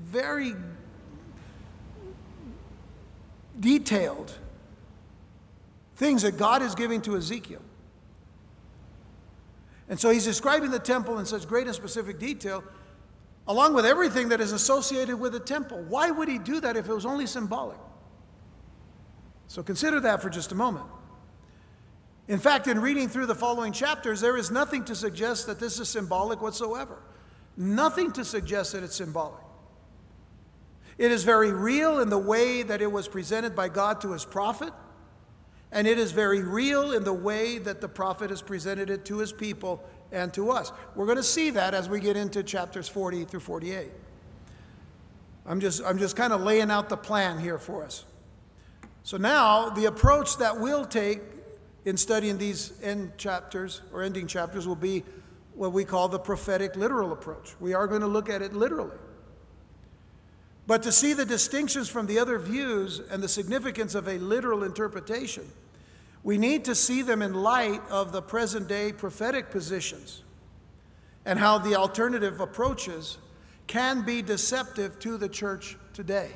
very 0.00 0.54
detailed 3.60 4.36
things 5.96 6.22
that 6.22 6.36
God 6.36 6.62
is 6.62 6.74
giving 6.74 7.00
to 7.02 7.16
Ezekiel. 7.16 7.62
And 9.88 10.00
so 10.00 10.10
he's 10.10 10.24
describing 10.24 10.70
the 10.70 10.78
temple 10.78 11.18
in 11.18 11.26
such 11.26 11.46
great 11.46 11.66
and 11.66 11.76
specific 11.76 12.18
detail, 12.18 12.64
along 13.46 13.74
with 13.74 13.84
everything 13.84 14.30
that 14.30 14.40
is 14.40 14.50
associated 14.52 15.20
with 15.20 15.32
the 15.32 15.40
temple. 15.40 15.82
Why 15.88 16.10
would 16.10 16.26
he 16.26 16.38
do 16.38 16.58
that 16.60 16.76
if 16.76 16.88
it 16.88 16.92
was 16.92 17.04
only 17.04 17.26
symbolic? 17.26 17.78
So 19.46 19.62
consider 19.62 20.00
that 20.00 20.22
for 20.22 20.30
just 20.30 20.52
a 20.52 20.54
moment. 20.54 20.86
In 22.26 22.38
fact, 22.38 22.66
in 22.66 22.80
reading 22.80 23.08
through 23.08 23.26
the 23.26 23.34
following 23.34 23.72
chapters, 23.72 24.20
there 24.20 24.36
is 24.36 24.50
nothing 24.50 24.84
to 24.86 24.94
suggest 24.94 25.46
that 25.46 25.60
this 25.60 25.78
is 25.78 25.88
symbolic 25.88 26.40
whatsoever. 26.40 27.02
Nothing 27.56 28.12
to 28.12 28.24
suggest 28.24 28.72
that 28.72 28.82
it's 28.82 28.96
symbolic. 28.96 29.42
It 30.96 31.12
is 31.12 31.24
very 31.24 31.52
real 31.52 32.00
in 32.00 32.08
the 32.08 32.18
way 32.18 32.62
that 32.62 32.80
it 32.80 32.90
was 32.90 33.08
presented 33.08 33.54
by 33.54 33.68
God 33.68 34.00
to 34.02 34.12
his 34.12 34.24
prophet. 34.24 34.72
And 35.70 35.86
it 35.86 35.98
is 35.98 36.12
very 36.12 36.42
real 36.42 36.92
in 36.92 37.04
the 37.04 37.12
way 37.12 37.58
that 37.58 37.80
the 37.80 37.88
prophet 37.88 38.30
has 38.30 38.40
presented 38.40 38.90
it 38.90 39.04
to 39.06 39.18
his 39.18 39.32
people 39.32 39.84
and 40.12 40.32
to 40.34 40.50
us. 40.50 40.72
We're 40.94 41.06
going 41.06 41.16
to 41.16 41.22
see 41.22 41.50
that 41.50 41.74
as 41.74 41.88
we 41.88 42.00
get 42.00 42.16
into 42.16 42.42
chapters 42.42 42.88
40 42.88 43.24
through 43.24 43.40
48. 43.40 43.88
I'm 45.46 45.60
just, 45.60 45.82
I'm 45.84 45.98
just 45.98 46.16
kind 46.16 46.32
of 46.32 46.40
laying 46.42 46.70
out 46.70 46.88
the 46.88 46.96
plan 46.96 47.38
here 47.38 47.58
for 47.58 47.82
us. 47.84 48.04
So 49.02 49.18
now, 49.18 49.68
the 49.68 49.86
approach 49.86 50.38
that 50.38 50.58
we'll 50.58 50.86
take 50.86 51.20
in 51.84 51.96
studying 51.96 52.38
these 52.38 52.72
end 52.82 53.12
chapters 53.18 53.82
or 53.92 54.02
ending 54.02 54.26
chapters 54.26 54.66
will 54.66 54.74
be 54.76 55.04
what 55.54 55.72
we 55.72 55.84
call 55.84 56.08
the 56.08 56.18
prophetic 56.18 56.76
literal 56.76 57.12
approach. 57.12 57.54
We 57.60 57.74
are 57.74 57.86
going 57.86 58.00
to 58.00 58.06
look 58.06 58.28
at 58.28 58.42
it 58.42 58.54
literally. 58.54 58.96
But 60.66 60.82
to 60.84 60.92
see 60.92 61.12
the 61.12 61.26
distinctions 61.26 61.88
from 61.88 62.06
the 62.06 62.18
other 62.18 62.38
views 62.38 63.00
and 63.10 63.22
the 63.22 63.28
significance 63.28 63.94
of 63.94 64.08
a 64.08 64.18
literal 64.18 64.64
interpretation, 64.64 65.44
we 66.22 66.38
need 66.38 66.64
to 66.64 66.74
see 66.74 67.02
them 67.02 67.20
in 67.20 67.34
light 67.34 67.82
of 67.90 68.12
the 68.12 68.22
present 68.22 68.66
day 68.66 68.92
prophetic 68.92 69.50
positions 69.50 70.22
and 71.26 71.38
how 71.38 71.58
the 71.58 71.74
alternative 71.76 72.40
approaches 72.40 73.18
can 73.66 74.02
be 74.02 74.22
deceptive 74.22 74.98
to 75.00 75.18
the 75.18 75.28
church 75.28 75.76
today. 75.92 76.30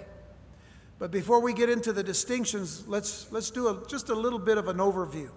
But 0.98 1.10
before 1.10 1.40
we 1.40 1.52
get 1.52 1.68
into 1.68 1.92
the 1.92 2.02
distinctions, 2.02 2.86
let's, 2.88 3.30
let's 3.30 3.50
do 3.50 3.68
a, 3.68 3.86
just 3.88 4.08
a 4.08 4.14
little 4.14 4.38
bit 4.38 4.58
of 4.58 4.68
an 4.68 4.78
overview. 4.78 5.30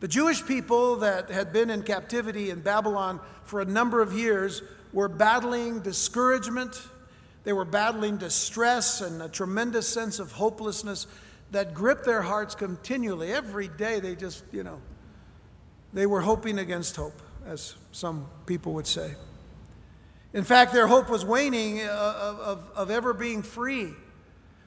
The 0.00 0.08
Jewish 0.08 0.46
people 0.46 0.96
that 0.96 1.30
had 1.30 1.52
been 1.52 1.70
in 1.70 1.82
captivity 1.82 2.50
in 2.50 2.60
Babylon 2.60 3.18
for 3.44 3.60
a 3.60 3.64
number 3.64 4.00
of 4.00 4.12
years 4.12 4.62
were 4.92 5.08
battling 5.08 5.80
discouragement, 5.80 6.80
they 7.44 7.52
were 7.52 7.64
battling 7.64 8.16
distress 8.18 9.00
and 9.00 9.22
a 9.22 9.28
tremendous 9.28 9.88
sense 9.88 10.18
of 10.18 10.32
hopelessness 10.32 11.06
that 11.50 11.74
gripped 11.74 12.04
their 12.04 12.22
hearts 12.22 12.54
continually. 12.54 13.32
Every 13.32 13.68
day 13.68 14.00
they 14.00 14.14
just, 14.14 14.44
you 14.52 14.62
know, 14.62 14.80
they 15.92 16.06
were 16.06 16.20
hoping 16.20 16.58
against 16.58 16.96
hope, 16.96 17.20
as 17.46 17.74
some 17.90 18.28
people 18.46 18.74
would 18.74 18.86
say. 18.86 19.14
In 20.32 20.44
fact, 20.44 20.72
their 20.72 20.86
hope 20.86 21.08
was 21.08 21.24
waning 21.24 21.80
uh, 21.80 22.14
of, 22.18 22.40
of, 22.40 22.70
of 22.74 22.90
ever 22.90 23.14
being 23.14 23.42
free 23.42 23.94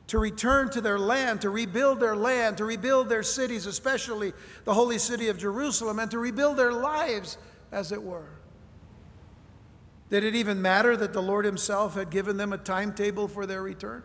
to 0.08 0.20
return 0.20 0.70
to 0.72 0.82
their 0.82 1.00
land, 1.00 1.42
to 1.42 1.50
rebuild 1.50 2.00
their 2.00 2.16
land, 2.16 2.58
to 2.58 2.66
rebuild 2.66 3.08
their 3.08 3.24
cities, 3.24 3.66
especially 3.66 4.34
the 4.66 4.74
holy 4.74 4.98
city 4.98 5.30
of 5.30 5.38
Jerusalem, 5.38 6.00
and 6.00 6.12
to 6.12 6.20
rebuild 6.20 6.58
their 6.58 6.74
lives, 6.74 7.38
as 7.72 7.92
it 7.92 8.04
were. 8.04 8.30
Did 10.10 10.26
it 10.26 10.36
even 10.36 10.62
matter 10.62 10.98
that 10.98 11.14
the 11.14 11.22
Lord 11.22 11.46
Himself 11.46 11.96
had 11.96 12.10
given 12.10 12.36
them 12.36 12.52
a 12.52 12.58
timetable 12.58 13.30
for 13.30 13.46
their 13.46 13.62
return? 13.62 14.04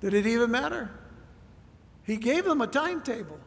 Did 0.00 0.12
it 0.12 0.26
even 0.26 0.50
matter? 0.50 0.90
He 2.04 2.16
gave 2.16 2.44
them 2.44 2.60
a 2.60 2.66
timetable. 2.66 3.40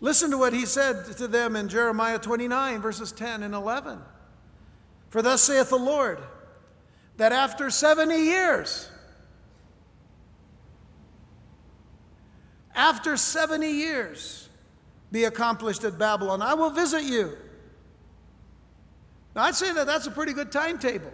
Listen 0.00 0.30
to 0.30 0.38
what 0.38 0.54
he 0.54 0.64
said 0.64 1.04
to 1.18 1.28
them 1.28 1.56
in 1.56 1.68
Jeremiah 1.68 2.18
29, 2.18 2.80
verses 2.80 3.12
10 3.12 3.42
and 3.42 3.54
11. 3.54 3.98
For 5.10 5.22
thus 5.22 5.42
saith 5.42 5.70
the 5.70 5.76
Lord, 5.76 6.20
that 7.16 7.32
after 7.32 7.68
70 7.68 8.16
years, 8.16 8.88
after 12.74 13.16
70 13.16 13.68
years 13.70 14.48
be 15.12 15.24
accomplished 15.24 15.84
at 15.84 15.98
Babylon, 15.98 16.40
I 16.40 16.54
will 16.54 16.70
visit 16.70 17.02
you. 17.02 17.36
Now, 19.34 19.44
I'd 19.44 19.54
say 19.54 19.72
that 19.72 19.86
that's 19.86 20.06
a 20.06 20.10
pretty 20.10 20.32
good 20.32 20.50
timetable. 20.50 21.12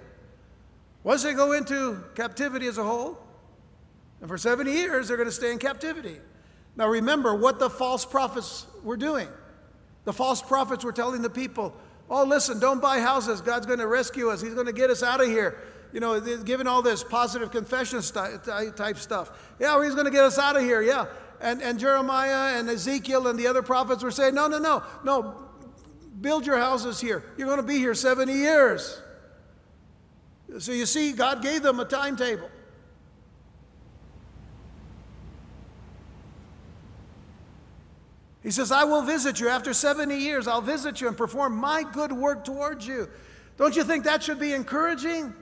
Once 1.03 1.23
they 1.23 1.35
go 1.35 1.53
into 1.53 2.03
captivity 2.15 2.67
as 2.67 2.79
a 2.79 2.85
whole, 2.85 3.19
and 4.21 4.29
for 4.29 4.39
70 4.39 4.71
years, 4.71 5.09
they're 5.09 5.17
going 5.17 5.29
to 5.29 5.35
stay 5.35 5.53
in 5.53 5.59
captivity. 5.59 6.17
Now, 6.77 6.89
remember 6.89 7.35
what 7.35 7.59
the 7.59 7.71
false 7.71 8.05
prophets 8.05 8.67
were 8.83 8.97
doing. 8.97 9.29
The 10.05 10.13
false 10.13 10.43
prophets 10.43 10.85
were 10.85 10.93
telling 10.93 11.23
the 11.23 11.31
people, 11.31 11.75
oh, 12.09 12.25
listen, 12.25 12.59
don't 12.59 12.81
buy 12.81 13.01
houses. 13.01 13.41
God's 13.41 13.67
going 13.67 13.79
to 13.79 13.87
rescue 13.87 14.29
us. 14.31 14.41
He's 14.41 14.55
going 14.55 14.67
to 14.67 14.73
get 14.73 14.91
us 14.91 15.03
out 15.03 15.21
of 15.21 15.29
here. 15.29 15.59
You 15.93 16.01
know, 16.01 16.21
giving 16.21 16.67
all 16.67 16.83
this 16.83 17.03
positive 17.03 17.51
confession 17.51 18.03
type 18.03 18.99
stuff. 18.99 19.55
Yeah, 19.59 19.83
he's 19.83 19.95
going 19.95 20.05
to 20.05 20.11
get 20.11 20.25
us 20.25 20.39
out 20.39 20.57
of 20.57 20.63
here. 20.63 20.83
Yeah. 20.83 21.07
And, 21.41 21.63
and 21.63 21.79
Jeremiah 21.79 22.59
and 22.59 22.69
Ezekiel 22.69 23.27
and 23.29 23.39
the 23.39 23.47
other 23.47 23.63
prophets 23.63 24.03
were 24.03 24.11
saying, 24.11 24.35
no, 24.35 24.47
no, 24.49 24.59
no, 24.59 24.83
no, 25.05 25.35
build 26.21 26.47
your 26.47 26.59
houses 26.59 27.01
here. 27.01 27.25
You're 27.37 27.47
going 27.47 27.61
to 27.61 27.67
be 27.67 27.79
here 27.79 27.95
70 27.95 28.33
years. 28.33 29.01
So 30.59 30.73
you 30.73 30.87
see, 30.87 31.13
God 31.13 31.43
gave 31.43 31.63
them 31.63 31.81
a 31.81 31.85
timetable. 31.85 32.51
He 38.47 38.53
says, 38.53 38.71
I 38.71 38.85
will 38.85 39.03
visit 39.03 39.41
you. 39.41 39.49
After 39.49 39.75
70 39.75 40.17
years, 40.17 40.47
I'll 40.47 40.61
visit 40.61 41.01
you 41.01 41.09
and 41.09 41.17
perform 41.17 41.57
my 41.57 41.83
good 41.83 42.13
work 42.13 42.45
towards 42.45 42.87
you. 42.87 43.09
Don't 43.57 43.75
you 43.75 43.83
think 43.83 44.05
that 44.05 44.23
should 44.23 44.39
be 44.39 44.53
encouraging? 44.53 45.35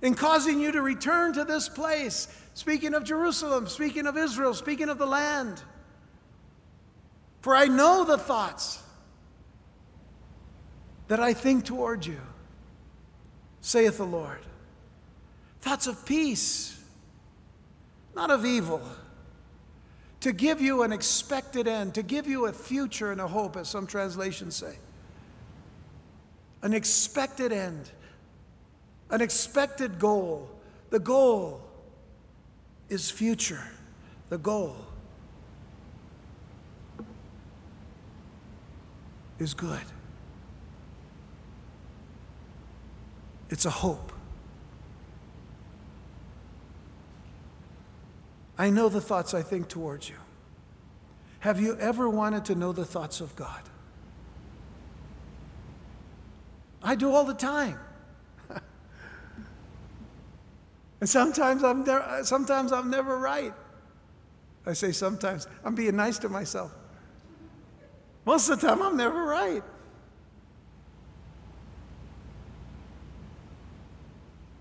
In 0.00 0.14
causing 0.14 0.58
you 0.58 0.72
to 0.72 0.80
return 0.80 1.34
to 1.34 1.44
this 1.44 1.68
place. 1.68 2.28
Speaking 2.54 2.94
of 2.94 3.04
Jerusalem, 3.04 3.66
speaking 3.66 4.06
of 4.06 4.16
Israel, 4.16 4.54
speaking 4.54 4.88
of 4.88 4.96
the 4.96 5.06
land. 5.06 5.62
For 7.42 7.54
I 7.54 7.66
know 7.66 8.06
the 8.06 8.16
thoughts 8.16 8.82
that 11.08 11.20
I 11.20 11.34
think 11.34 11.66
toward 11.66 12.06
you, 12.06 12.22
saith 13.60 13.98
the 13.98 14.06
Lord. 14.06 14.40
Thoughts 15.60 15.86
of 15.86 16.06
peace, 16.06 16.82
not 18.14 18.30
of 18.30 18.46
evil 18.46 18.80
to 20.20 20.32
give 20.32 20.60
you 20.60 20.82
an 20.82 20.92
expected 20.92 21.68
end, 21.68 21.94
to 21.94 22.02
give 22.02 22.26
you 22.26 22.46
a 22.46 22.52
future 22.52 23.12
and 23.12 23.20
a 23.20 23.26
hope, 23.28 23.56
as 23.56 23.68
some 23.68 23.86
translations 23.86 24.56
say. 24.56 24.76
An 26.62 26.74
expected 26.74 27.52
end, 27.52 27.90
an 29.10 29.20
expected 29.20 29.98
goal. 29.98 30.50
The 30.90 30.98
goal 30.98 31.60
is 32.88 33.10
future, 33.10 33.62
the 34.28 34.38
goal. 34.38 34.76
is 39.38 39.54
good. 39.54 39.80
It's 43.50 43.64
a 43.64 43.70
hope. 43.70 44.12
I 48.58 48.70
know 48.70 48.88
the 48.88 49.00
thoughts 49.00 49.34
I 49.34 49.42
think 49.42 49.68
towards 49.68 50.08
you. 50.08 50.16
Have 51.40 51.60
you 51.60 51.76
ever 51.78 52.08
wanted 52.08 52.44
to 52.46 52.56
know 52.56 52.72
the 52.72 52.84
thoughts 52.84 53.20
of 53.20 53.36
God? 53.36 53.62
I 56.82 56.96
do 56.96 57.12
all 57.12 57.24
the 57.24 57.34
time. 57.34 57.78
and 61.00 61.08
sometimes 61.08 61.62
I'm, 61.62 61.84
ne- 61.84 62.22
sometimes 62.24 62.72
I'm 62.72 62.90
never 62.90 63.16
right. 63.18 63.54
I 64.66 64.72
say 64.72 64.90
sometimes. 64.92 65.46
I'm 65.64 65.74
being 65.76 65.96
nice 65.96 66.18
to 66.18 66.28
myself. 66.28 66.74
Most 68.24 68.50
of 68.50 68.60
the 68.60 68.66
time, 68.66 68.82
I'm 68.82 68.96
never 68.96 69.24
right. 69.24 69.62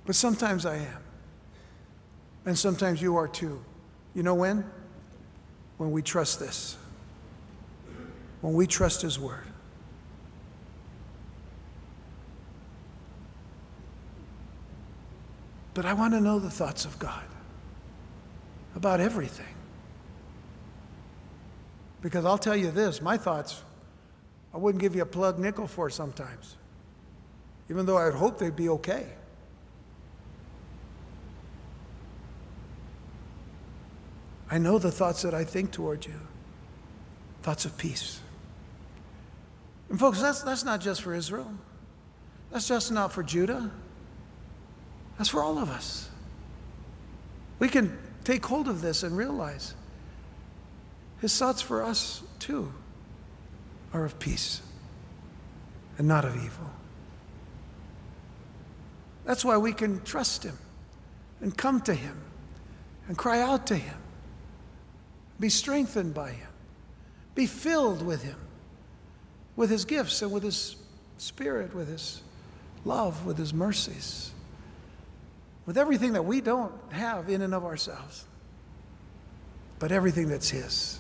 But 0.05 0.15
sometimes 0.15 0.65
I 0.65 0.77
am. 0.77 1.03
And 2.45 2.57
sometimes 2.57 3.01
you 3.01 3.17
are 3.17 3.27
too. 3.27 3.62
You 4.17 4.23
know 4.23 4.34
when? 4.34 4.65
When 5.77 5.91
we 5.91 6.01
trust 6.01 6.39
this. 6.39 6.75
When 8.41 8.56
we 8.56 8.65
trust 8.65 9.03
His 9.03 9.19
Word. 9.19 9.45
But 15.75 15.86
I 15.86 15.93
want 15.93 16.15
to 16.15 16.19
know 16.19 16.39
the 16.39 16.49
thoughts 16.49 16.84
of 16.84 16.97
God 16.97 17.25
about 18.75 18.99
everything. 18.99 19.53
Because 22.01 22.25
I'll 22.25 22.39
tell 22.39 22.56
you 22.56 22.71
this 22.71 23.03
my 23.03 23.17
thoughts, 23.17 23.62
I 24.51 24.58
wouldn't 24.58 24.82
give 24.82 24.95
you 24.95 25.03
a 25.03 25.06
plug 25.06 25.38
nickel 25.38 25.67
for 25.67 25.91
sometimes, 25.91 26.56
even 27.69 27.86
though 27.86 27.97
I'd 27.97 28.15
hope 28.15 28.39
they'd 28.39 28.56
be 28.56 28.69
okay. 28.69 29.06
I 34.49 34.57
know 34.57 34.79
the 34.79 34.91
thoughts 34.91 35.21
that 35.23 35.33
I 35.33 35.43
think 35.43 35.71
toward 35.71 36.05
you 36.05 36.19
thoughts 37.41 37.63
of 37.63 37.77
peace. 37.77 38.19
And, 39.89 39.97
folks, 39.97 40.19
that's, 40.19 40.41
that's 40.41 40.65
not 40.65 40.81
just 40.81 41.01
for 41.01 41.13
Israel, 41.13 41.49
that's 42.51 42.67
just 42.67 42.91
not 42.91 43.13
for 43.13 43.23
Judah, 43.23 43.71
that's 45.17 45.29
for 45.29 45.41
all 45.41 45.57
of 45.57 45.69
us. 45.69 46.10
We 47.60 47.69
can 47.69 47.97
take 48.25 48.45
hold 48.45 48.67
of 48.67 48.81
this 48.81 49.03
and 49.03 49.15
realize 49.15 49.75
his 51.21 51.38
thoughts 51.38 51.62
for 51.62 51.83
us, 51.83 52.21
too, 52.39 52.73
are 53.93 54.03
of 54.03 54.19
peace 54.19 54.62
and 55.97 56.07
not 56.07 56.25
of 56.25 56.36
evil. 56.36 56.69
That's 59.23 59.45
why 59.45 59.57
we 59.57 59.71
can 59.71 60.03
trust 60.03 60.43
him 60.43 60.57
and 61.39 61.55
come 61.55 61.79
to 61.81 61.93
him 61.93 62.21
and 63.07 63.17
cry 63.17 63.39
out 63.39 63.67
to 63.67 63.75
him 63.75 63.97
be 65.39 65.50
strengthened 65.50 66.13
by 66.13 66.32
Him. 66.32 66.50
Be 67.36 67.45
filled 67.45 68.02
with 68.02 68.23
Him, 68.23 68.38
with 69.56 69.69
His 69.69 69.86
gifts 69.86 70.21
and 70.21 70.32
with 70.32 70.43
His 70.43 70.76
Spirit, 71.17 71.73
with 71.76 71.88
His 71.88 72.21
love, 72.86 73.26
with 73.26 73.38
His 73.38 73.54
mercies, 73.54 74.32
with 75.65 75.78
everything 75.78 76.13
that 76.13 76.23
we 76.23 76.41
don't 76.41 76.73
have 76.91 77.30
in 77.30 77.41
and 77.41 77.54
of 77.54 77.65
ourselves, 77.65 78.26
but 79.80 79.91
everything 79.91 80.30
that's 80.30 80.50
His. 80.50 81.00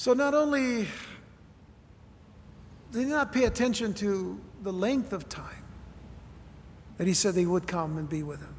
So 0.00 0.14
not 0.14 0.32
only 0.32 0.88
did 2.90 3.00
he 3.00 3.04
not 3.04 3.34
pay 3.34 3.44
attention 3.44 3.92
to 3.94 4.40
the 4.62 4.72
length 4.72 5.12
of 5.12 5.28
time, 5.28 5.59
that 7.00 7.06
he 7.06 7.14
said 7.14 7.34
they 7.34 7.46
would 7.46 7.66
come 7.66 7.96
and 7.96 8.10
be 8.10 8.22
with 8.22 8.40
him. 8.40 8.54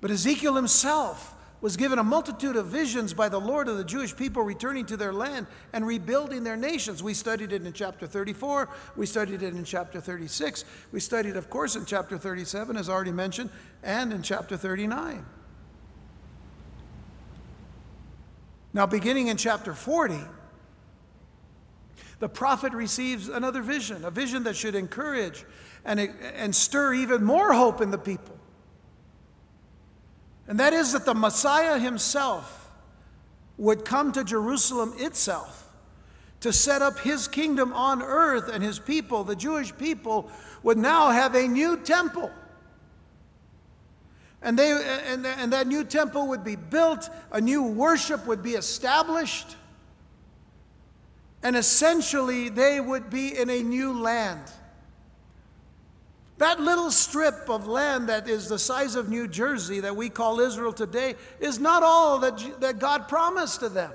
But 0.00 0.10
Ezekiel 0.10 0.56
himself 0.56 1.32
was 1.60 1.76
given 1.76 1.96
a 2.00 2.02
multitude 2.02 2.56
of 2.56 2.66
visions 2.66 3.14
by 3.14 3.28
the 3.28 3.38
Lord 3.38 3.68
of 3.68 3.76
the 3.76 3.84
Jewish 3.84 4.16
people 4.16 4.42
returning 4.42 4.84
to 4.86 4.96
their 4.96 5.12
land 5.12 5.46
and 5.72 5.86
rebuilding 5.86 6.42
their 6.42 6.56
nations. 6.56 7.04
We 7.04 7.14
studied 7.14 7.52
it 7.52 7.64
in 7.64 7.72
chapter 7.72 8.08
34, 8.08 8.68
we 8.96 9.06
studied 9.06 9.44
it 9.44 9.54
in 9.54 9.62
chapter 9.62 10.00
36, 10.00 10.64
we 10.90 10.98
studied, 10.98 11.36
of 11.36 11.48
course, 11.48 11.76
in 11.76 11.84
chapter 11.84 12.18
37, 12.18 12.76
as 12.76 12.88
already 12.88 13.12
mentioned, 13.12 13.50
and 13.84 14.12
in 14.12 14.20
chapter 14.22 14.56
39. 14.56 15.24
Now, 18.72 18.86
beginning 18.86 19.28
in 19.28 19.36
chapter 19.36 19.72
40, 19.72 20.18
the 22.18 22.28
prophet 22.28 22.72
receives 22.72 23.28
another 23.28 23.62
vision, 23.62 24.04
a 24.04 24.10
vision 24.10 24.42
that 24.42 24.56
should 24.56 24.74
encourage 24.74 25.44
and, 25.84 26.00
and 26.00 26.54
stir 26.54 26.94
even 26.94 27.24
more 27.24 27.52
hope 27.52 27.80
in 27.80 27.90
the 27.90 27.98
people. 27.98 28.36
And 30.46 30.60
that 30.60 30.72
is 30.72 30.92
that 30.92 31.04
the 31.04 31.14
Messiah 31.14 31.78
himself 31.78 32.70
would 33.56 33.84
come 33.84 34.12
to 34.12 34.24
Jerusalem 34.24 34.94
itself 34.98 35.72
to 36.40 36.52
set 36.52 36.82
up 36.82 36.98
his 36.98 37.26
kingdom 37.26 37.72
on 37.72 38.02
earth, 38.02 38.50
and 38.52 38.62
his 38.62 38.78
people, 38.78 39.24
the 39.24 39.36
Jewish 39.36 39.74
people, 39.78 40.30
would 40.62 40.76
now 40.76 41.10
have 41.10 41.34
a 41.34 41.48
new 41.48 41.78
temple. 41.78 42.30
And, 44.42 44.58
they, 44.58 44.72
and, 45.06 45.24
and 45.24 45.54
that 45.54 45.66
new 45.66 45.84
temple 45.84 46.28
would 46.28 46.44
be 46.44 46.56
built, 46.56 47.08
a 47.32 47.40
new 47.40 47.62
worship 47.62 48.26
would 48.26 48.42
be 48.42 48.52
established, 48.52 49.56
and 51.42 51.56
essentially 51.56 52.50
they 52.50 52.78
would 52.78 53.08
be 53.08 53.38
in 53.38 53.48
a 53.48 53.62
new 53.62 53.98
land. 53.98 54.42
That 56.44 56.60
little 56.60 56.90
strip 56.90 57.48
of 57.48 57.66
land 57.66 58.10
that 58.10 58.28
is 58.28 58.50
the 58.50 58.58
size 58.58 58.96
of 58.96 59.08
New 59.08 59.26
Jersey 59.26 59.80
that 59.80 59.96
we 59.96 60.10
call 60.10 60.40
Israel 60.40 60.74
today 60.74 61.14
is 61.40 61.58
not 61.58 61.82
all 61.82 62.18
that, 62.18 62.60
that 62.60 62.78
God 62.78 63.08
promised 63.08 63.60
to 63.60 63.70
them. 63.70 63.90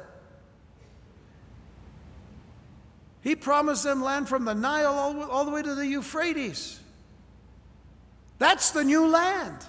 He 3.22 3.36
promised 3.36 3.84
them 3.84 4.02
land 4.02 4.28
from 4.28 4.46
the 4.46 4.56
Nile 4.56 4.92
all, 4.92 5.24
all 5.30 5.46
the 5.46 5.52
way 5.52 5.62
to 5.62 5.76
the 5.76 5.86
Euphrates. 5.86 6.80
That's 8.40 8.72
the 8.72 8.84
new 8.84 9.06
land. 9.06 9.64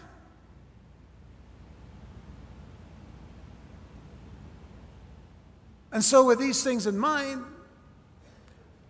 And 5.93 6.03
so, 6.03 6.25
with 6.25 6.39
these 6.39 6.65
things 6.65 6.87
in 6.87 6.97
mind, 6.97 7.45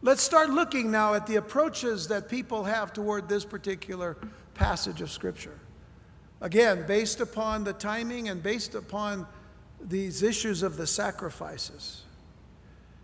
Let's 0.02 0.22
start 0.22 0.48
looking 0.48 0.90
now 0.90 1.12
at 1.12 1.26
the 1.26 1.36
approaches 1.36 2.08
that 2.08 2.30
people 2.30 2.64
have 2.64 2.90
toward 2.90 3.28
this 3.28 3.44
particular 3.44 4.16
passage 4.54 5.02
of 5.02 5.10
Scripture. 5.10 5.58
Again, 6.40 6.86
based 6.86 7.20
upon 7.20 7.64
the 7.64 7.74
timing 7.74 8.30
and 8.30 8.42
based 8.42 8.74
upon 8.74 9.26
these 9.78 10.22
issues 10.22 10.62
of 10.62 10.78
the 10.78 10.86
sacrifices. 10.86 12.04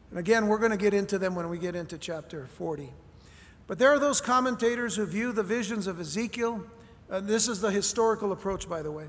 And 0.08 0.18
again, 0.18 0.46
we're 0.46 0.58
going 0.58 0.70
to 0.70 0.78
get 0.78 0.94
into 0.94 1.18
them 1.18 1.34
when 1.34 1.50
we 1.50 1.58
get 1.58 1.76
into 1.76 1.98
chapter 1.98 2.46
40. 2.46 2.88
But 3.66 3.78
there 3.78 3.90
are 3.90 3.98
those 3.98 4.22
commentators 4.22 4.96
who 4.96 5.04
view 5.04 5.32
the 5.32 5.42
visions 5.42 5.86
of 5.86 6.00
Ezekiel. 6.00 6.64
And 7.10 7.28
this 7.28 7.46
is 7.46 7.60
the 7.60 7.70
historical 7.70 8.32
approach, 8.32 8.70
by 8.70 8.80
the 8.80 8.90
way. 8.90 9.08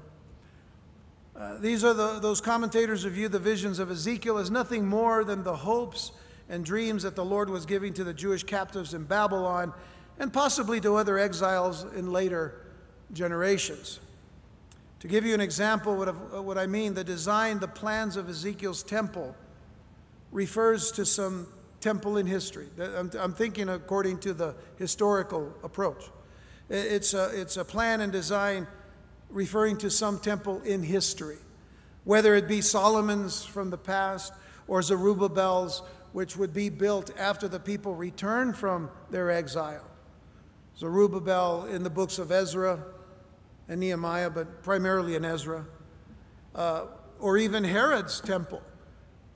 Uh, 1.37 1.57
these 1.59 1.85
are 1.85 1.93
the, 1.93 2.19
those 2.19 2.41
commentators 2.41 3.03
who 3.03 3.11
view 3.11 3.29
the 3.29 3.39
visions 3.39 3.79
of 3.79 3.91
Ezekiel 3.91 4.39
as 4.39 4.51
nothing 4.51 4.85
more 4.85 5.23
than 5.23 5.43
the 5.43 5.55
hopes 5.55 6.11
and 6.49 6.63
dreams 6.63 7.03
that 7.03 7.15
the 7.15 7.25
Lord 7.25 7.49
was 7.49 7.65
giving 7.65 7.93
to 7.93 8.03
the 8.03 8.13
Jewish 8.13 8.43
captives 8.43 8.93
in 8.93 9.03
Babylon 9.03 9.73
and 10.19 10.31
possibly 10.31 10.79
to 10.81 10.95
other 10.95 11.17
exiles 11.17 11.83
in 11.95 12.11
later 12.11 12.65
generations. 13.13 13.99
To 15.01 15.07
give 15.07 15.25
you 15.25 15.33
an 15.33 15.41
example 15.41 16.01
of 16.01 16.33
uh, 16.33 16.41
what 16.41 16.57
I 16.57 16.65
mean, 16.65 16.93
the 16.93 17.03
design, 17.03 17.59
the 17.59 17.67
plans 17.67 18.17
of 18.17 18.27
Ezekiel's 18.29 18.81
temple 18.81 19.35
refers 20.31 20.91
to 20.93 21.05
some 21.05 21.47
temple 21.79 22.17
in 22.17 22.25
history. 22.25 22.67
Uh, 22.79 23.03
I'm, 23.19 23.33
thinking 23.33 23.69
according 23.69 24.19
to 24.19 24.33
the 24.33 24.55
historical 24.77 25.53
approach. 25.63 26.03
It's 26.69 27.13
a, 27.13 27.29
it's 27.39 27.57
a 27.57 27.63
plan 27.63 28.01
and 28.01 28.11
design 28.11 28.67
referring 29.29 29.77
to 29.77 29.89
some 29.89 30.19
temple 30.19 30.61
in 30.61 30.81
history, 30.83 31.37
whether 32.03 32.35
it 32.35 32.47
be 32.47 32.61
Solomon's 32.61 33.45
from 33.45 33.69
the 33.69 33.77
past 33.77 34.33
or 34.67 34.81
Zerubbabel's 34.81 35.83
which 36.13 36.37
would 36.37 36.53
be 36.53 36.69
built 36.69 37.11
after 37.17 37.47
the 37.47 37.59
people 37.59 37.95
returned 37.95 38.55
from 38.55 38.89
their 39.09 39.29
exile. 39.29 39.85
Zerubbabel 40.77 41.65
in 41.65 41.83
the 41.83 41.89
books 41.89 42.19
of 42.19 42.31
Ezra 42.31 42.83
and 43.67 43.79
Nehemiah, 43.79 44.29
but 44.29 44.63
primarily 44.63 45.15
in 45.15 45.25
Ezra, 45.25 45.65
uh, 46.55 46.85
or 47.19 47.37
even 47.37 47.63
Herod's 47.63 48.21
temple. 48.21 48.61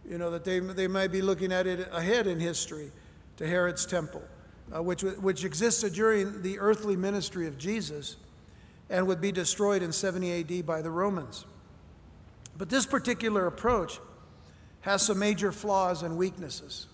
You 0.08 0.18
know, 0.18 0.32
that 0.32 0.44
they, 0.44 0.60
they 0.60 0.88
might 0.88 1.12
be 1.12 1.22
looking 1.22 1.52
at 1.52 1.68
it 1.68 1.88
ahead 1.92 2.28
in 2.28 2.40
history 2.40 2.92
to 3.38 3.48
Herod's 3.48 3.86
temple, 3.86 4.24
uh, 4.76 4.82
which, 4.82 5.02
which 5.02 5.44
existed 5.44 5.94
during 5.94 6.42
the 6.42 6.60
earthly 6.60 6.96
ministry 6.96 7.48
of 7.48 7.58
Jesus 7.58 8.18
and 8.90 9.08
would 9.08 9.22
be 9.22 9.32
destroyed 9.32 9.82
in 9.82 9.92
70 9.92 10.60
AD 10.60 10.66
by 10.66 10.82
the 10.82 10.92
Romans. 10.92 11.46
But 12.58 12.70
this 12.70 12.86
particular 12.86 13.48
approach 13.48 14.00
has 14.82 15.04
some 15.04 15.20
major 15.20 15.52
flaws 15.52 16.04
and 16.04 16.18
weaknesses. 16.18 16.88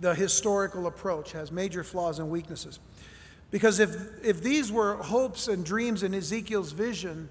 The 0.00 0.14
historical 0.14 0.86
approach 0.86 1.32
has 1.32 1.52
major 1.52 1.84
flaws 1.84 2.18
and 2.18 2.30
weaknesses. 2.30 2.78
Because 3.50 3.80
if, 3.80 3.94
if 4.24 4.42
these 4.42 4.72
were 4.72 4.96
hopes 4.96 5.46
and 5.46 5.64
dreams 5.64 6.02
in 6.02 6.14
Ezekiel's 6.14 6.72
vision, 6.72 7.28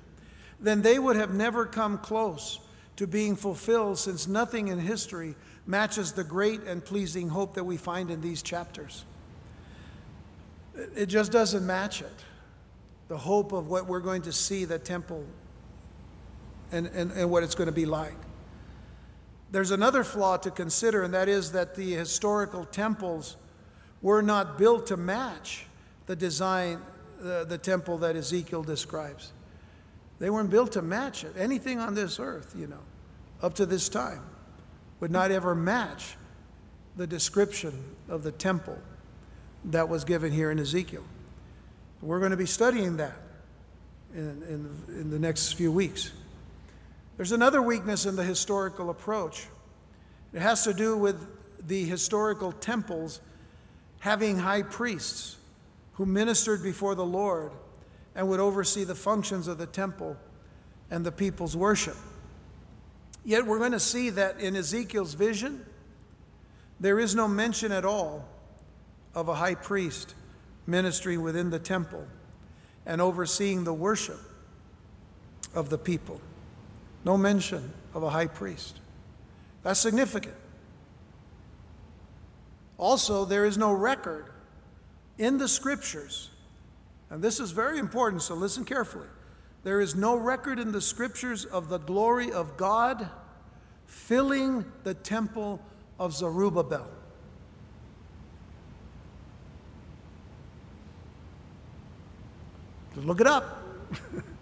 then 0.60 0.82
they 0.82 1.00
would 1.00 1.16
have 1.16 1.34
never 1.34 1.66
come 1.66 1.98
close 1.98 2.60
to 2.98 3.08
being 3.08 3.36
fulfilled 3.36 3.98
since 3.98 4.28
nothing 4.28 4.68
in 4.68 4.78
history 4.78 5.36
matches 5.66 6.12
the 6.12 6.24
great 6.24 6.62
and 6.64 6.84
pleasing 6.86 7.30
hope 7.30 7.56
that 7.56 7.64
we 7.64 7.78
find 7.78 8.12
in 8.12 8.22
these 8.22 8.44
chapters. 8.44 9.06
It 10.96 11.08
just 11.08 11.32
doesn't 11.32 11.66
match 11.66 12.02
it. 12.02 12.24
The 13.08 13.18
hope 13.18 13.52
of 13.52 13.68
what 13.68 13.88
we're 13.88 14.00
going 14.00 14.22
to 14.24 14.32
see 14.32 14.66
the 14.66 14.80
temple 14.80 15.26
and, 16.72 16.88
and, 16.88 17.12
and 17.12 17.30
what 17.30 17.44
it's 17.44 17.56
going 17.56 17.68
to 17.68 17.74
be 17.74 17.86
like. 17.86 18.16
There's 19.52 19.72
another 19.72 20.04
flaw 20.04 20.38
to 20.38 20.52
consider, 20.52 21.04
and 21.04 21.14
that 21.14 21.28
is 21.28 21.52
that 21.52 21.76
the 21.76 21.92
historical 21.94 22.64
temples 22.66 23.36
were 24.02 24.22
not 24.22 24.58
built 24.58 24.88
to 24.88 24.98
match 24.98 25.66
the 26.06 26.16
design, 26.16 26.82
uh, 27.24 27.44
the 27.44 27.58
temple 27.58 27.98
that 28.00 28.16
Ezekiel 28.16 28.64
describes. 28.64 29.34
They 30.20 30.30
weren't 30.30 30.50
built 30.50 30.72
to 30.74 30.82
match 30.82 31.24
it. 31.24 31.34
Anything 31.38 31.80
on 31.80 31.96
this 31.96 32.20
earth, 32.20 32.54
you 32.58 32.68
know, 32.68 32.80
up 33.42 33.54
to 33.56 33.66
this 33.66 33.90
time, 33.90 34.22
would 35.00 35.12
not 35.12 35.32
ever 35.32 35.54
match 35.54 36.16
the 36.96 37.08
description 37.08 37.96
of 38.08 38.24
the 38.24 38.32
temple 38.32 38.78
that 39.66 39.90
was 39.90 40.04
given 40.04 40.32
here 40.32 40.52
in 40.52 40.60
Ezekiel. 40.60 41.04
We're 42.02 42.20
going 42.20 42.32
to 42.32 42.38
be 42.38 42.46
studying 42.46 42.98
that 42.98 43.18
in, 44.14 44.44
in, 44.44 45.00
in 45.00 45.10
the 45.10 45.20
next 45.20 45.54
few 45.54 45.72
weeks. 45.72 46.12
There's 47.18 47.32
another 47.32 47.62
weakness 47.62 48.06
in 48.06 48.16
the 48.16 48.24
historical 48.24 48.90
approach. 48.90 49.48
It 50.34 50.42
has 50.42 50.64
to 50.64 50.74
do 50.74 50.98
with 50.98 51.68
the 51.68 51.84
historical 51.86 52.52
temples 52.52 53.22
having 54.00 54.40
high 54.40 54.64
priests 54.64 55.38
who 55.94 56.06
ministered 56.06 56.64
before 56.64 56.96
the 56.96 57.06
Lord 57.06 57.52
and 58.16 58.28
would 58.28 58.40
oversee 58.40 58.84
the 58.84 58.96
functions 58.96 59.48
of 59.48 59.58
the 59.58 59.68
temple 59.68 60.18
and 60.90 61.06
the 61.06 61.12
people's 61.12 61.56
worship. 61.56 61.98
Yet 63.24 63.46
we're 63.46 63.60
going 63.60 63.74
to 63.74 63.80
see 63.80 64.10
that 64.12 64.40
in 64.40 64.56
Ezekiel's 64.56 65.14
vision, 65.14 65.66
there 66.80 67.00
is 67.00 67.14
no 67.14 67.28
mention 67.28 67.72
at 67.72 67.86
all 67.86 68.26
of 69.14 69.30
a 69.30 69.36
high 69.36 69.56
priest 69.56 70.16
ministering 70.66 71.22
within 71.22 71.50
the 71.50 71.60
temple 71.60 72.08
and 72.86 73.00
overseeing 73.00 73.64
the 73.64 73.74
worship 73.74 74.20
of 75.54 75.70
the 75.70 75.78
people. 75.78 76.20
No 77.04 77.18
mention 77.18 77.74
of 77.94 78.04
a 78.04 78.10
high 78.10 78.28
priest. 78.28 78.80
That's 79.64 79.80
significant. 79.80 80.36
Also, 82.78 83.26
there 83.26 83.46
is 83.46 83.58
no 83.58 83.72
record 83.72 84.26
in 85.18 85.38
the 85.38 85.48
scriptures, 85.48 86.30
and 87.10 87.24
this 87.24 87.40
is 87.40 87.52
very 87.52 87.78
important, 87.78 88.22
so 88.24 88.34
listen 88.34 88.66
carefully. 88.66 89.08
There 89.64 89.80
is 89.80 89.96
no 89.96 90.16
record 90.16 90.60
in 90.60 90.72
the 90.72 90.82
scriptures 90.82 91.46
of 91.46 91.70
the 91.70 91.78
glory 91.78 92.32
of 92.32 92.58
God 92.58 93.08
filling 93.86 94.66
the 94.84 94.96
temple 94.96 95.62
of 96.00 96.14
Zerubbabel. 96.14 96.88
Just 102.96 103.06
look 103.06 103.22
it 103.22 103.28
up. 103.28 103.64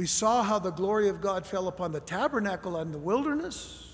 we 0.00 0.06
saw 0.06 0.42
how 0.42 0.58
the 0.58 0.70
glory 0.70 1.10
of 1.10 1.20
God 1.20 1.44
fell 1.44 1.68
upon 1.68 1.92
the 1.92 2.00
tabernacle 2.00 2.78
and 2.78 2.90
the 2.90 2.96
wilderness. 2.96 3.86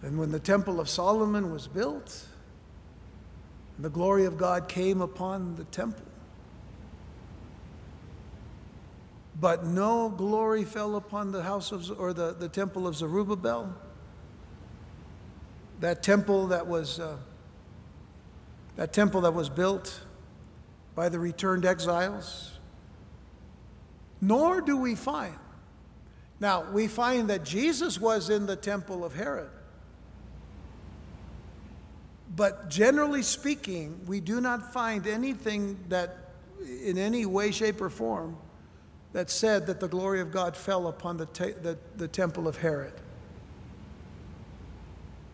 And 0.00 0.16
when 0.16 0.30
the 0.30 0.38
temple 0.38 0.78
of 0.78 0.88
Solomon 0.88 1.50
was 1.50 1.66
built, 1.66 2.24
the 3.80 3.90
glory 3.90 4.26
of 4.26 4.38
God 4.38 4.68
came 4.68 5.00
upon 5.00 5.56
the 5.56 5.64
temple. 5.64 6.06
But 9.40 9.66
no 9.66 10.08
glory 10.08 10.62
fell 10.62 10.94
upon 10.94 11.32
the 11.32 11.42
house 11.42 11.72
of, 11.72 11.90
or 11.98 12.12
the, 12.12 12.34
the 12.34 12.48
temple 12.48 12.86
of 12.86 12.94
Zerubbabel. 12.94 13.74
That 15.80 16.04
temple 16.04 16.46
that 16.46 16.68
was. 16.68 17.00
Uh, 17.00 17.16
that 18.76 18.92
temple 18.92 19.22
that 19.22 19.34
was 19.34 19.48
built 19.48 20.00
by 20.94 21.08
the 21.08 21.18
returned 21.18 21.64
exiles. 21.64 22.51
Nor 24.22 24.60
do 24.60 24.76
we 24.76 24.94
find. 24.94 25.34
Now, 26.40 26.70
we 26.70 26.88
find 26.88 27.28
that 27.28 27.44
Jesus 27.44 28.00
was 28.00 28.30
in 28.30 28.46
the 28.46 28.56
temple 28.56 29.04
of 29.04 29.14
Herod. 29.14 29.50
But 32.34 32.70
generally 32.70 33.22
speaking, 33.22 34.00
we 34.06 34.20
do 34.20 34.40
not 34.40 34.72
find 34.72 35.06
anything 35.06 35.78
that, 35.88 36.30
in 36.84 36.96
any 36.96 37.26
way, 37.26 37.50
shape, 37.50 37.80
or 37.80 37.90
form, 37.90 38.36
that 39.12 39.28
said 39.28 39.66
that 39.66 39.80
the 39.80 39.88
glory 39.88 40.20
of 40.20 40.32
God 40.32 40.56
fell 40.56 40.86
upon 40.86 41.16
the, 41.16 41.26
te- 41.26 41.52
the, 41.52 41.76
the 41.96 42.08
temple 42.08 42.48
of 42.48 42.56
Herod. 42.56 42.94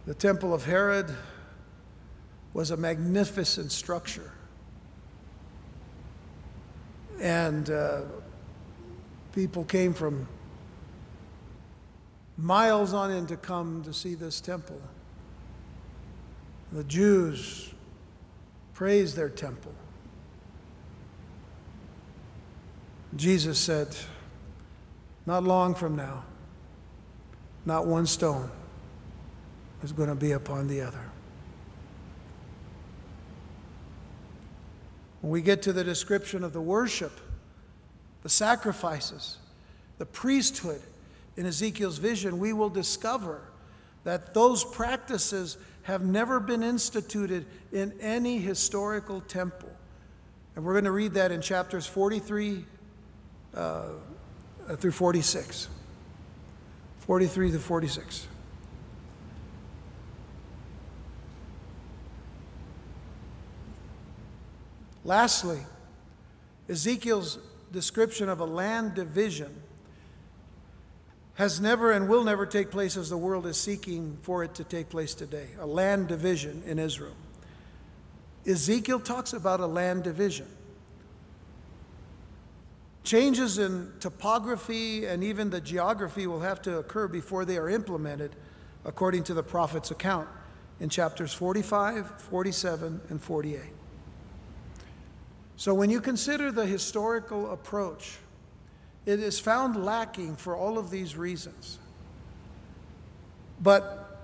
The 0.07 0.15
temple 0.15 0.53
of 0.53 0.65
Herod 0.65 1.15
was 2.55 2.71
a 2.71 2.77
magnificent 2.77 3.71
structure. 3.71 4.33
And 7.21 7.71
uh, 7.71 8.01
people 9.33 9.65
came 9.65 9.95
from 9.95 10.27
miles 12.37 12.93
on 12.93 13.11
in 13.11 13.27
to 13.27 13.37
come 13.37 13.83
to 13.83 13.93
see 13.93 14.15
this 14.15 14.41
temple. 14.41 14.81
The 16.73 16.85
Jews 16.85 17.73
praised 18.75 19.17
their 19.17 19.29
temple. 19.29 19.75
Jesus 23.17 23.59
said, 23.59 23.97
Not 25.27 25.43
long 25.43 25.75
from 25.75 25.97
now, 25.97 26.25
not 27.65 27.87
one 27.87 28.07
stone 28.07 28.51
is 29.83 29.93
going 29.93 30.09
to 30.09 30.15
be 30.15 30.33
upon 30.33 30.69
the 30.69 30.81
other. 30.83 31.11
When 35.21 35.33
we 35.33 35.43
get 35.43 35.63
to 35.63 35.73
the 35.73 35.83
description 35.83 36.45
of 36.45 36.53
the 36.53 36.61
worship, 36.61 37.21
the 38.23 38.29
sacrifices, 38.29 39.39
the 39.99 40.07
priesthood 40.07 40.81
in 41.37 41.47
Ezekiel's 41.47 41.99
vision, 41.99 42.39
we 42.39 42.53
will 42.53 42.71
discover 42.71 43.43
that 44.05 44.35
those 44.35 44.65
practices 44.65 45.57
have 45.83 46.05
never 46.05 46.41
been 46.41 46.63
instituted 46.63 47.47
in 47.73 47.93
any 48.01 48.39
historical 48.39 49.21
temple. 49.23 49.71
And 50.55 50.65
we're 50.65 50.75
going 50.75 50.85
to 50.85 50.91
read 50.91 51.15
that 51.15 51.31
in 51.31 51.41
chapters 51.41 51.87
43 51.87 52.65
uh, 53.55 53.85
through 54.77 54.93
46. 54.93 55.69
43 57.01 57.53
to 57.53 57.59
46. 57.59 58.27
Lastly, 65.05 65.61
Ezekiel's 66.69 67.39
description 67.73 68.29
of 68.29 68.41
a 68.41 68.45
land 68.45 68.95
division 68.95 69.63
has 71.35 71.61
never 71.61 71.93
and 71.93 72.09
will 72.09 72.25
never 72.25 72.45
take 72.45 72.71
place 72.71 72.97
as 72.97 73.11
the 73.11 73.17
world 73.17 73.47
is 73.47 73.57
seeking 73.57 74.19
for 74.23 74.43
it 74.43 74.55
to 74.55 74.65
take 74.65 74.89
place 74.89 75.15
today 75.15 75.47
a 75.61 75.67
land 75.67 76.09
division 76.09 76.63
in 76.67 76.79
Israel. 76.79 77.15
Ezekiel 78.47 78.99
talks 78.99 79.33
about 79.33 79.61
a 79.61 79.67
land 79.67 80.03
division. 80.03 80.49
Changes 83.05 83.59
in 83.59 83.93
topography 84.01 85.07
and 85.07 85.23
even 85.23 85.51
the 85.51 85.61
geography 85.61 86.27
will 86.27 86.41
have 86.41 86.61
to 86.63 86.79
occur 86.79 87.09
before 87.09 87.45
they 87.45 87.57
are 87.57 87.71
implemented, 87.71 88.35
according 88.85 89.23
to 89.25 89.35
the 89.35 89.43
prophet's 89.43 89.91
account 89.91 90.29
in 90.81 90.89
chapters 90.89 91.33
45, 91.33 92.21
47, 92.23 93.01
and 93.11 93.21
48. 93.21 93.78
So 95.59 95.75
when 95.75 95.91
you 95.91 96.01
consider 96.01 96.53
the 96.53 96.65
historical 96.65 97.51
approach, 97.51 98.19
it 99.05 99.19
is 99.19 99.41
found 99.41 99.85
lacking 99.85 100.37
for 100.37 100.55
all 100.55 100.79
of 100.79 100.89
these 100.89 101.17
reasons. 101.17 101.81
But 103.61 104.21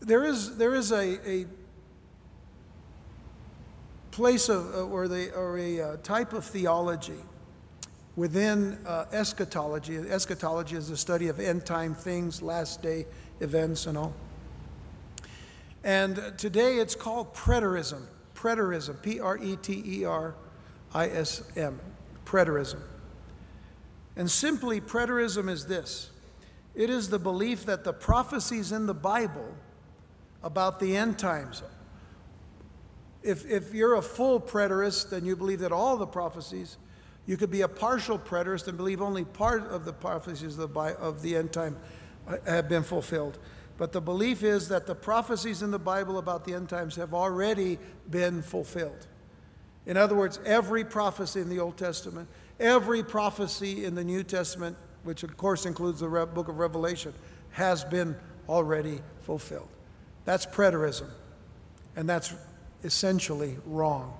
there 0.00 0.24
is, 0.24 0.56
there 0.56 0.74
is 0.74 0.90
a, 0.90 1.30
a 1.30 1.46
place 4.10 4.48
of, 4.48 4.74
uh, 4.74 4.80
or, 4.80 5.06
the, 5.06 5.32
or 5.34 5.56
a 5.56 5.80
uh, 5.80 5.96
type 5.98 6.32
of 6.32 6.44
theology 6.44 7.22
within 8.16 8.76
uh, 8.88 9.04
eschatology. 9.12 9.98
Eschatology 9.98 10.74
is 10.74 10.88
the 10.88 10.96
study 10.96 11.28
of 11.28 11.38
end 11.38 11.64
time 11.64 11.94
things, 11.94 12.42
last 12.42 12.82
day 12.82 13.06
events, 13.38 13.86
and 13.86 13.96
all. 13.96 14.12
And 15.84 16.20
today 16.36 16.78
it's 16.78 16.96
called 16.96 17.32
preterism 17.34 18.02
preterism, 18.38 19.02
P 19.02 19.18
R 19.18 19.36
E 19.38 19.56
T 19.56 19.82
E 19.84 20.04
R 20.04 20.34
I 20.94 21.08
S 21.08 21.42
M, 21.56 21.80
preterism. 22.24 22.80
And 24.16 24.30
simply, 24.30 24.80
preterism 24.80 25.48
is 25.50 25.66
this 25.66 26.10
it 26.74 26.90
is 26.90 27.08
the 27.08 27.18
belief 27.18 27.66
that 27.66 27.82
the 27.82 27.92
prophecies 27.92 28.70
in 28.70 28.86
the 28.86 28.94
Bible 28.94 29.54
about 30.44 30.78
the 30.78 30.96
end 30.96 31.18
times, 31.18 31.62
if, 33.24 33.44
if 33.50 33.74
you're 33.74 33.96
a 33.96 34.02
full 34.02 34.40
preterist, 34.40 35.10
then 35.10 35.24
you 35.24 35.34
believe 35.34 35.58
that 35.60 35.72
all 35.72 35.96
the 35.96 36.06
prophecies, 36.06 36.76
you 37.26 37.36
could 37.36 37.50
be 37.50 37.62
a 37.62 37.68
partial 37.68 38.16
preterist 38.16 38.68
and 38.68 38.76
believe 38.76 39.02
only 39.02 39.24
part 39.24 39.66
of 39.66 39.84
the 39.84 39.92
prophecies 39.92 40.56
of 40.56 40.72
the, 40.72 40.80
of 40.80 41.20
the 41.22 41.36
end 41.36 41.52
time 41.52 41.76
uh, 42.28 42.36
have 42.46 42.68
been 42.68 42.84
fulfilled. 42.84 43.38
But 43.78 43.92
the 43.92 44.00
belief 44.00 44.42
is 44.42 44.68
that 44.68 44.86
the 44.86 44.94
prophecies 44.94 45.62
in 45.62 45.70
the 45.70 45.78
Bible 45.78 46.18
about 46.18 46.44
the 46.44 46.52
end 46.52 46.68
times 46.68 46.96
have 46.96 47.14
already 47.14 47.78
been 48.10 48.42
fulfilled. 48.42 49.06
In 49.86 49.96
other 49.96 50.16
words, 50.16 50.40
every 50.44 50.84
prophecy 50.84 51.40
in 51.40 51.48
the 51.48 51.60
Old 51.60 51.78
Testament, 51.78 52.28
every 52.60 53.04
prophecy 53.04 53.84
in 53.84 53.94
the 53.94 54.04
New 54.04 54.24
Testament, 54.24 54.76
which 55.04 55.22
of 55.22 55.36
course 55.36 55.64
includes 55.64 56.00
the 56.00 56.08
book 56.08 56.48
of 56.48 56.58
Revelation, 56.58 57.14
has 57.52 57.84
been 57.84 58.16
already 58.48 59.00
fulfilled. 59.22 59.68
That's 60.24 60.44
preterism, 60.44 61.08
and 61.94 62.08
that's 62.08 62.34
essentially 62.82 63.56
wrong. 63.64 64.18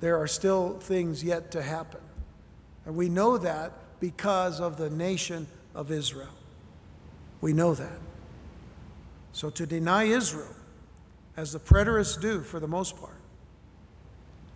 There 0.00 0.18
are 0.18 0.26
still 0.26 0.78
things 0.80 1.22
yet 1.22 1.52
to 1.52 1.62
happen. 1.62 2.00
And 2.84 2.96
we 2.96 3.08
know 3.08 3.38
that 3.38 3.72
because 4.00 4.60
of 4.60 4.76
the 4.76 4.90
nation 4.90 5.46
of 5.74 5.90
Israel. 5.90 6.34
We 7.40 7.52
know 7.52 7.74
that. 7.74 7.98
So 9.38 9.50
to 9.50 9.66
deny 9.66 10.02
Israel, 10.02 10.52
as 11.36 11.52
the 11.52 11.60
preterists 11.60 12.20
do 12.20 12.40
for 12.40 12.58
the 12.58 12.66
most 12.66 12.96
part, 12.96 13.20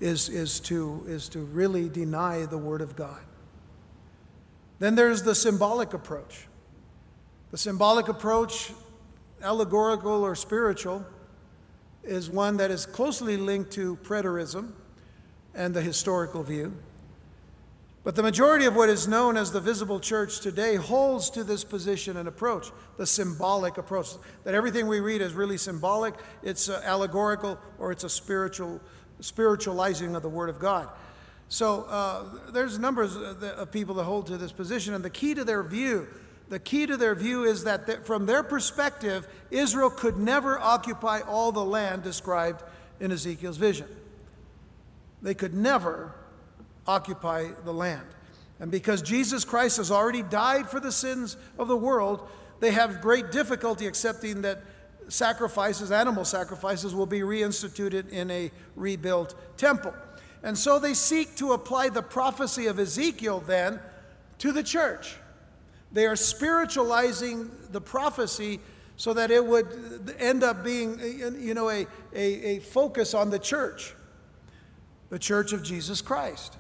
is, 0.01 0.29
is, 0.29 0.59
to, 0.59 1.05
is 1.07 1.29
to 1.29 1.39
really 1.39 1.89
deny 1.89 2.47
the 2.47 2.59
Word 2.59 2.81
of 2.81 2.97
God. 2.97 3.21
Then 4.81 4.97
there's 4.97 5.23
the 5.23 5.37
symbolic 5.37 5.95
approach. 5.95 6.49
The 7.53 7.59
symbolic 7.59 8.09
approach, 8.09 8.73
allegorical 9.41 10.25
or 10.25 10.35
spiritual, 10.35 11.07
is 12.03 12.29
one 12.29 12.57
that 12.57 12.73
is 12.73 12.85
closely 12.85 13.37
linked 13.37 13.71
to 13.75 13.95
preterism 13.99 14.73
and 15.55 15.75
the 15.75 15.81
historical 15.81 16.43
view. 16.43 16.75
But 18.05 18.17
the 18.17 18.23
majority 18.23 18.65
of 18.65 18.75
what 18.75 18.89
is 18.89 19.07
known 19.07 19.37
as 19.37 19.53
the 19.53 19.61
visible 19.61 20.01
church 20.01 20.41
today 20.41 20.75
holds 20.75 21.31
to 21.31 21.45
this 21.45 21.63
position 21.63 22.17
and 22.17 22.27
approach, 22.27 22.73
the 22.97 23.07
symbolic 23.07 23.79
approach, 23.79 24.09
that 24.43 24.55
everything 24.55 24.89
we 24.89 24.99
read 24.99 25.21
is 25.21 25.35
really 25.35 25.57
symbolic, 25.57 26.15
it's 26.43 26.69
uh, 26.69 26.83
allegorical, 26.85 27.59
or 27.79 27.93
it's 27.93 28.03
a 28.03 28.09
spiritual, 28.09 28.81
spiritualizing 29.21 30.17
of 30.17 30.23
the 30.23 30.29
Word 30.29 30.49
of 30.49 30.59
God. 30.59 30.89
So 31.49 31.83
uh, 31.83 32.25
there's 32.53 32.79
numbers 32.79 33.15
of 33.15 33.71
people 33.71 33.95
that 33.97 34.05
hold 34.05 34.27
to 34.29 34.37
this 34.37 34.53
position, 34.53 34.95
and 34.95 35.05
the 35.05 35.11
key 35.11 35.35
to 35.35 35.45
their 35.45 35.63
view, 35.63 36.09
the 36.49 36.59
key 36.59 36.87
to 36.87 36.97
their 36.97 37.15
view 37.15 37.45
is 37.45 37.65
that 37.65 38.05
from 38.05 38.27
their 38.27 38.43
perspective, 38.43 39.29
Israel 39.51 39.91
could 39.91 40.17
never 40.19 40.59
occupy 40.59 41.21
all 41.21 41.53
the 41.53 41.65
land 41.65 42.03
described 42.03 42.63
in 42.99 43.13
Ezekiel's 43.13 43.59
vision. 43.59 43.87
They 45.23 45.35
could 45.35 45.55
never 45.55 46.15
occupy 46.87 47.49
the 47.65 47.73
land. 47.73 48.07
And 48.61 48.71
because 48.71 49.03
Jesus 49.03 49.45
Christ 49.45 49.79
has 49.79 49.91
already 49.91 50.23
died 50.23 50.69
for 50.69 50.79
the 50.79 50.93
sins 50.93 51.37
of 51.59 51.69
the 51.69 51.77
world, 51.77 52.29
they 52.61 52.71
have 52.71 53.01
great 53.01 53.33
difficulty 53.33 53.87
accepting 53.87 54.43
that 54.43 54.63
sacrifices, 55.09 55.91
animal 55.91 56.25
sacrifices, 56.25 56.95
will 56.95 57.07
be 57.07 57.21
reinstituted 57.21 58.09
in 58.11 58.31
a 58.31 58.51
rebuilt 58.77 59.35
temple. 59.57 59.95
And 60.43 60.57
so 60.57 60.79
they 60.79 60.95
seek 60.95 61.37
to 61.37 61.53
apply 61.53 61.89
the 61.89 62.03
prophecy 62.03 62.67
of 62.67 62.79
Ezekiel 62.79 63.43
then 63.47 63.81
to 64.39 64.53
the 64.53 64.63
church. 64.63 65.17
They 65.91 66.07
are 66.07 66.17
spiritualizing 66.17 67.51
the 67.71 67.81
prophecy 67.81 68.61
so 68.97 69.13
that 69.15 69.31
it 69.31 69.45
would 69.45 70.15
end 70.19 70.43
up 70.43 70.65
being, 70.65 70.99
you 71.39 71.55
know, 71.55 71.69
a, 71.69 71.87
a, 72.15 72.57
a 72.57 72.59
focus 72.61 73.15
on 73.15 73.31
the 73.31 73.39
church, 73.39 73.95
the 75.11 75.19
church 75.19 75.53
of 75.53 75.63
Jesus 75.63 76.01
Christ. 76.01 76.57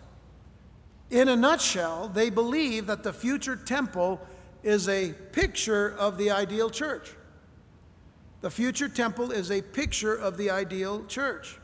In 1.12 1.28
a 1.28 1.36
nutshell, 1.36 2.08
they 2.08 2.30
believe 2.30 2.86
that 2.86 3.02
the 3.02 3.12
future 3.12 3.54
temple 3.54 4.18
is 4.62 4.88
a 4.88 5.12
picture 5.32 5.94
of 5.98 6.16
the 6.16 6.30
ideal 6.30 6.70
church. 6.70 7.12
The 8.40 8.50
future 8.50 8.88
temple 8.88 9.30
is 9.30 9.50
a 9.50 9.60
picture 9.60 10.14
of 10.14 10.38
the 10.38 10.50
ideal 10.50 11.04
church. 11.04 11.58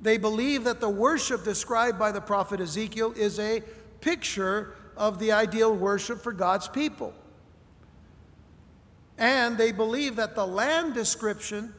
They 0.00 0.18
believe 0.18 0.62
that 0.64 0.80
the 0.80 0.88
worship 0.88 1.42
described 1.42 1.98
by 1.98 2.12
the 2.12 2.20
prophet 2.20 2.60
Ezekiel 2.60 3.12
is 3.16 3.40
a 3.40 3.64
picture 4.00 4.74
of 4.96 5.18
the 5.18 5.32
ideal 5.32 5.74
worship 5.74 6.20
for 6.20 6.32
God's 6.32 6.68
people. 6.68 7.12
And 9.18 9.58
they 9.58 9.72
believe 9.72 10.14
that 10.14 10.36
the 10.36 10.46
land 10.46 10.94
description 10.94 11.74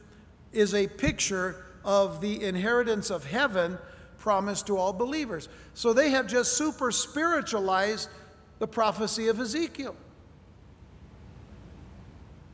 is 0.52 0.74
a 0.74 0.88
picture 0.88 1.64
of 1.86 2.20
the 2.20 2.44
inheritance 2.44 3.10
of 3.10 3.24
heaven 3.24 3.78
promised 4.22 4.68
to 4.68 4.78
all 4.78 4.92
believers. 4.92 5.48
So 5.74 5.92
they 5.92 6.10
have 6.10 6.26
just 6.26 6.56
super 6.56 6.90
spiritualized 6.92 8.08
the 8.60 8.68
prophecy 8.68 9.28
of 9.28 9.40
Ezekiel. 9.40 9.96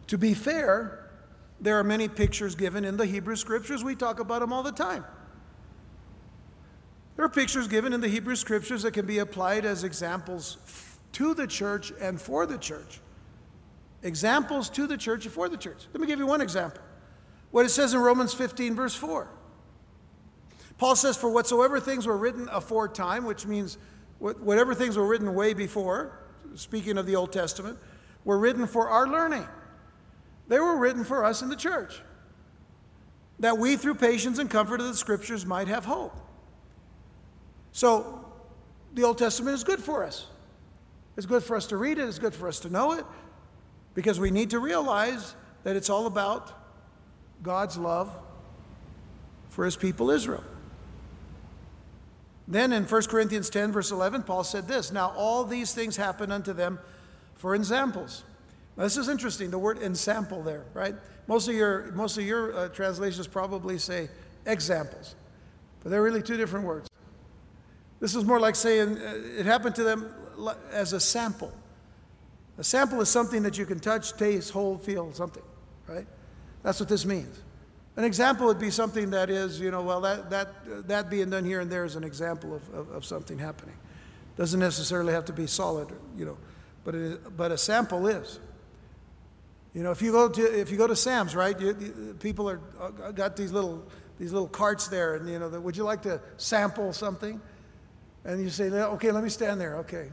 To 0.08 0.18
be 0.18 0.32
fair, 0.32 1.10
there 1.60 1.78
are 1.78 1.84
many 1.84 2.08
pictures 2.08 2.54
given 2.54 2.84
in 2.84 2.96
the 2.96 3.04
Hebrew 3.04 3.36
scriptures. 3.36 3.84
We 3.84 3.94
talk 3.94 4.18
about 4.18 4.40
them 4.40 4.52
all 4.52 4.62
the 4.62 4.72
time. 4.72 5.04
There 7.16 7.24
are 7.24 7.28
pictures 7.28 7.68
given 7.68 7.92
in 7.92 8.00
the 8.00 8.08
Hebrew 8.08 8.36
scriptures 8.36 8.82
that 8.82 8.94
can 8.94 9.04
be 9.04 9.18
applied 9.18 9.66
as 9.66 9.84
examples 9.84 10.56
to 11.12 11.34
the 11.34 11.46
church 11.46 11.92
and 12.00 12.20
for 12.20 12.46
the 12.46 12.56
church. 12.56 13.00
Examples 14.02 14.70
to 14.70 14.86
the 14.86 14.96
church 14.96 15.26
and 15.26 15.34
for 15.34 15.48
the 15.48 15.56
church. 15.56 15.86
Let 15.92 16.00
me 16.00 16.06
give 16.06 16.18
you 16.18 16.26
one 16.26 16.40
example. 16.40 16.80
What 17.50 17.66
it 17.66 17.70
says 17.70 17.92
in 17.92 18.00
Romans 18.00 18.32
15, 18.32 18.74
verse 18.74 18.94
4. 18.94 19.28
Paul 20.78 20.94
says, 20.94 21.16
For 21.16 21.28
whatsoever 21.28 21.80
things 21.80 22.06
were 22.06 22.16
written 22.16 22.48
aforetime, 22.50 23.24
which 23.24 23.46
means 23.46 23.76
whatever 24.18 24.74
things 24.74 24.96
were 24.96 25.06
written 25.06 25.34
way 25.34 25.52
before, 25.52 26.18
speaking 26.54 26.98
of 26.98 27.06
the 27.06 27.16
Old 27.16 27.32
Testament, 27.32 27.78
were 28.24 28.38
written 28.38 28.66
for 28.66 28.88
our 28.88 29.06
learning. 29.06 29.46
They 30.46 30.58
were 30.58 30.76
written 30.76 31.04
for 31.04 31.24
us 31.24 31.42
in 31.42 31.48
the 31.48 31.56
church, 31.56 32.00
that 33.40 33.58
we, 33.58 33.76
through 33.76 33.96
patience 33.96 34.38
and 34.38 34.48
comfort 34.48 34.80
of 34.80 34.86
the 34.86 34.94
Scriptures, 34.94 35.44
might 35.44 35.68
have 35.68 35.84
hope. 35.84 36.16
So, 37.72 38.24
the 38.94 39.02
Old 39.02 39.18
Testament 39.18 39.54
is 39.54 39.64
good 39.64 39.80
for 39.80 40.04
us. 40.04 40.26
It's 41.16 41.26
good 41.26 41.42
for 41.42 41.56
us 41.56 41.66
to 41.66 41.76
read 41.76 41.98
it, 41.98 42.08
it's 42.08 42.18
good 42.18 42.34
for 42.34 42.48
us 42.48 42.60
to 42.60 42.70
know 42.70 42.92
it, 42.92 43.04
because 43.94 44.18
we 44.18 44.30
need 44.30 44.50
to 44.50 44.58
realize 44.58 45.34
that 45.64 45.76
it's 45.76 45.90
all 45.90 46.06
about 46.06 46.52
God's 47.42 47.76
love 47.76 48.10
for 49.50 49.64
his 49.64 49.76
people 49.76 50.10
Israel. 50.10 50.44
Then 52.48 52.72
in 52.72 52.84
1 52.84 53.02
Corinthians 53.04 53.50
10, 53.50 53.72
verse 53.72 53.90
11, 53.90 54.22
Paul 54.22 54.42
said 54.42 54.66
this 54.66 54.90
Now 54.90 55.12
all 55.16 55.44
these 55.44 55.74
things 55.74 55.96
happen 55.96 56.32
unto 56.32 56.54
them 56.54 56.78
for 57.36 57.54
examples. 57.54 58.24
Now, 58.76 58.84
this 58.84 58.96
is 58.96 59.08
interesting, 59.08 59.50
the 59.50 59.58
word 59.58 59.78
ensample 59.78 60.42
there, 60.42 60.64
right? 60.72 60.94
Most 61.26 61.48
of 61.48 61.54
your, 61.54 61.90
most 61.92 62.16
of 62.16 62.24
your 62.24 62.56
uh, 62.56 62.68
translations 62.68 63.26
probably 63.26 63.76
say 63.76 64.08
examples, 64.46 65.14
but 65.82 65.90
they're 65.90 66.02
really 66.02 66.22
two 66.22 66.36
different 66.36 66.64
words. 66.64 66.88
This 68.00 68.14
is 68.14 68.24
more 68.24 68.38
like 68.40 68.54
saying 68.54 68.96
uh, 68.96 69.14
it 69.36 69.44
happened 69.44 69.74
to 69.74 69.82
them 69.82 70.14
as 70.72 70.92
a 70.92 71.00
sample. 71.00 71.52
A 72.56 72.64
sample 72.64 73.00
is 73.00 73.08
something 73.08 73.42
that 73.42 73.58
you 73.58 73.66
can 73.66 73.80
touch, 73.80 74.16
taste, 74.16 74.52
hold, 74.52 74.82
feel, 74.82 75.12
something, 75.12 75.42
right? 75.88 76.06
That's 76.62 76.80
what 76.80 76.88
this 76.88 77.04
means. 77.04 77.42
An 77.98 78.04
example 78.04 78.46
would 78.46 78.60
be 78.60 78.70
something 78.70 79.10
that 79.10 79.28
is, 79.28 79.58
you 79.58 79.72
know, 79.72 79.82
well, 79.82 80.00
that, 80.02 80.30
that, 80.30 80.86
that 80.86 81.10
being 81.10 81.30
done 81.30 81.44
here 81.44 81.58
and 81.58 81.68
there 81.68 81.84
is 81.84 81.96
an 81.96 82.04
example 82.04 82.54
of, 82.54 82.72
of, 82.72 82.88
of 82.90 83.04
something 83.04 83.40
happening. 83.40 83.74
Doesn't 84.36 84.60
necessarily 84.60 85.12
have 85.12 85.24
to 85.24 85.32
be 85.32 85.48
solid, 85.48 85.88
you 86.16 86.24
know, 86.24 86.38
but, 86.84 86.94
it, 86.94 87.36
but 87.36 87.50
a 87.50 87.58
sample 87.58 88.06
is. 88.06 88.38
You 89.74 89.82
know, 89.82 89.90
if 89.90 90.00
you 90.00 90.12
go 90.12 90.28
to, 90.28 90.60
if 90.60 90.70
you 90.70 90.76
go 90.76 90.86
to 90.86 90.94
Sam's, 90.94 91.34
right, 91.34 91.58
you, 91.58 91.76
you, 91.78 92.16
people 92.20 92.48
are 92.48 92.60
uh, 92.80 93.10
got 93.10 93.36
these 93.36 93.50
little, 93.50 93.84
these 94.16 94.32
little 94.32 94.46
carts 94.46 94.86
there, 94.86 95.16
and, 95.16 95.28
you 95.28 95.40
know, 95.40 95.48
the, 95.48 95.60
would 95.60 95.76
you 95.76 95.82
like 95.82 96.02
to 96.02 96.20
sample 96.36 96.92
something? 96.92 97.40
And 98.24 98.40
you 98.40 98.48
say, 98.48 98.70
okay, 98.70 99.10
let 99.10 99.24
me 99.24 99.28
stand 99.28 99.60
there, 99.60 99.74
okay. 99.78 100.08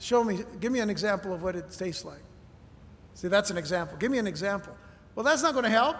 Show 0.00 0.22
me, 0.22 0.40
give 0.60 0.70
me 0.70 0.80
an 0.80 0.90
example 0.90 1.32
of 1.32 1.42
what 1.42 1.56
it 1.56 1.70
tastes 1.70 2.04
like. 2.04 2.22
See, 3.14 3.28
that's 3.28 3.50
an 3.50 3.56
example. 3.56 3.96
Give 3.96 4.10
me 4.10 4.18
an 4.18 4.26
example. 4.26 4.76
Well, 5.14 5.24
that's 5.24 5.42
not 5.42 5.54
going 5.54 5.64
to 5.64 5.70
help. 5.70 5.96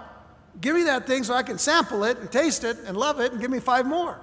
Give 0.60 0.74
me 0.74 0.84
that 0.84 1.06
thing 1.06 1.24
so 1.24 1.34
I 1.34 1.42
can 1.42 1.58
sample 1.58 2.04
it 2.04 2.18
and 2.18 2.30
taste 2.30 2.64
it 2.64 2.78
and 2.86 2.96
love 2.96 3.20
it 3.20 3.32
and 3.32 3.40
give 3.40 3.50
me 3.50 3.60
five 3.60 3.86
more. 3.86 4.20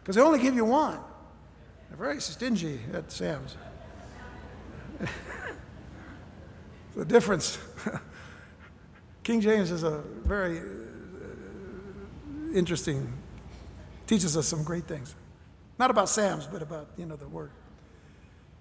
Because 0.00 0.16
they 0.16 0.22
only 0.22 0.38
give 0.40 0.54
you 0.54 0.64
one. 0.64 0.98
They're 1.88 1.98
very 1.98 2.20
stingy 2.20 2.80
at 2.92 3.10
Sam's. 3.12 3.56
the 6.96 7.04
difference. 7.04 7.58
King 9.22 9.40
James 9.40 9.70
is 9.70 9.82
a 9.82 10.02
very 10.24 10.58
uh, 10.58 10.62
interesting, 12.54 13.12
teaches 14.06 14.36
us 14.36 14.46
some 14.46 14.62
great 14.64 14.84
things. 14.84 15.14
Not 15.78 15.90
about 15.90 16.08
Sam's, 16.08 16.46
but 16.46 16.62
about, 16.62 16.88
you 16.96 17.06
know, 17.06 17.16
the 17.16 17.28
word. 17.28 17.50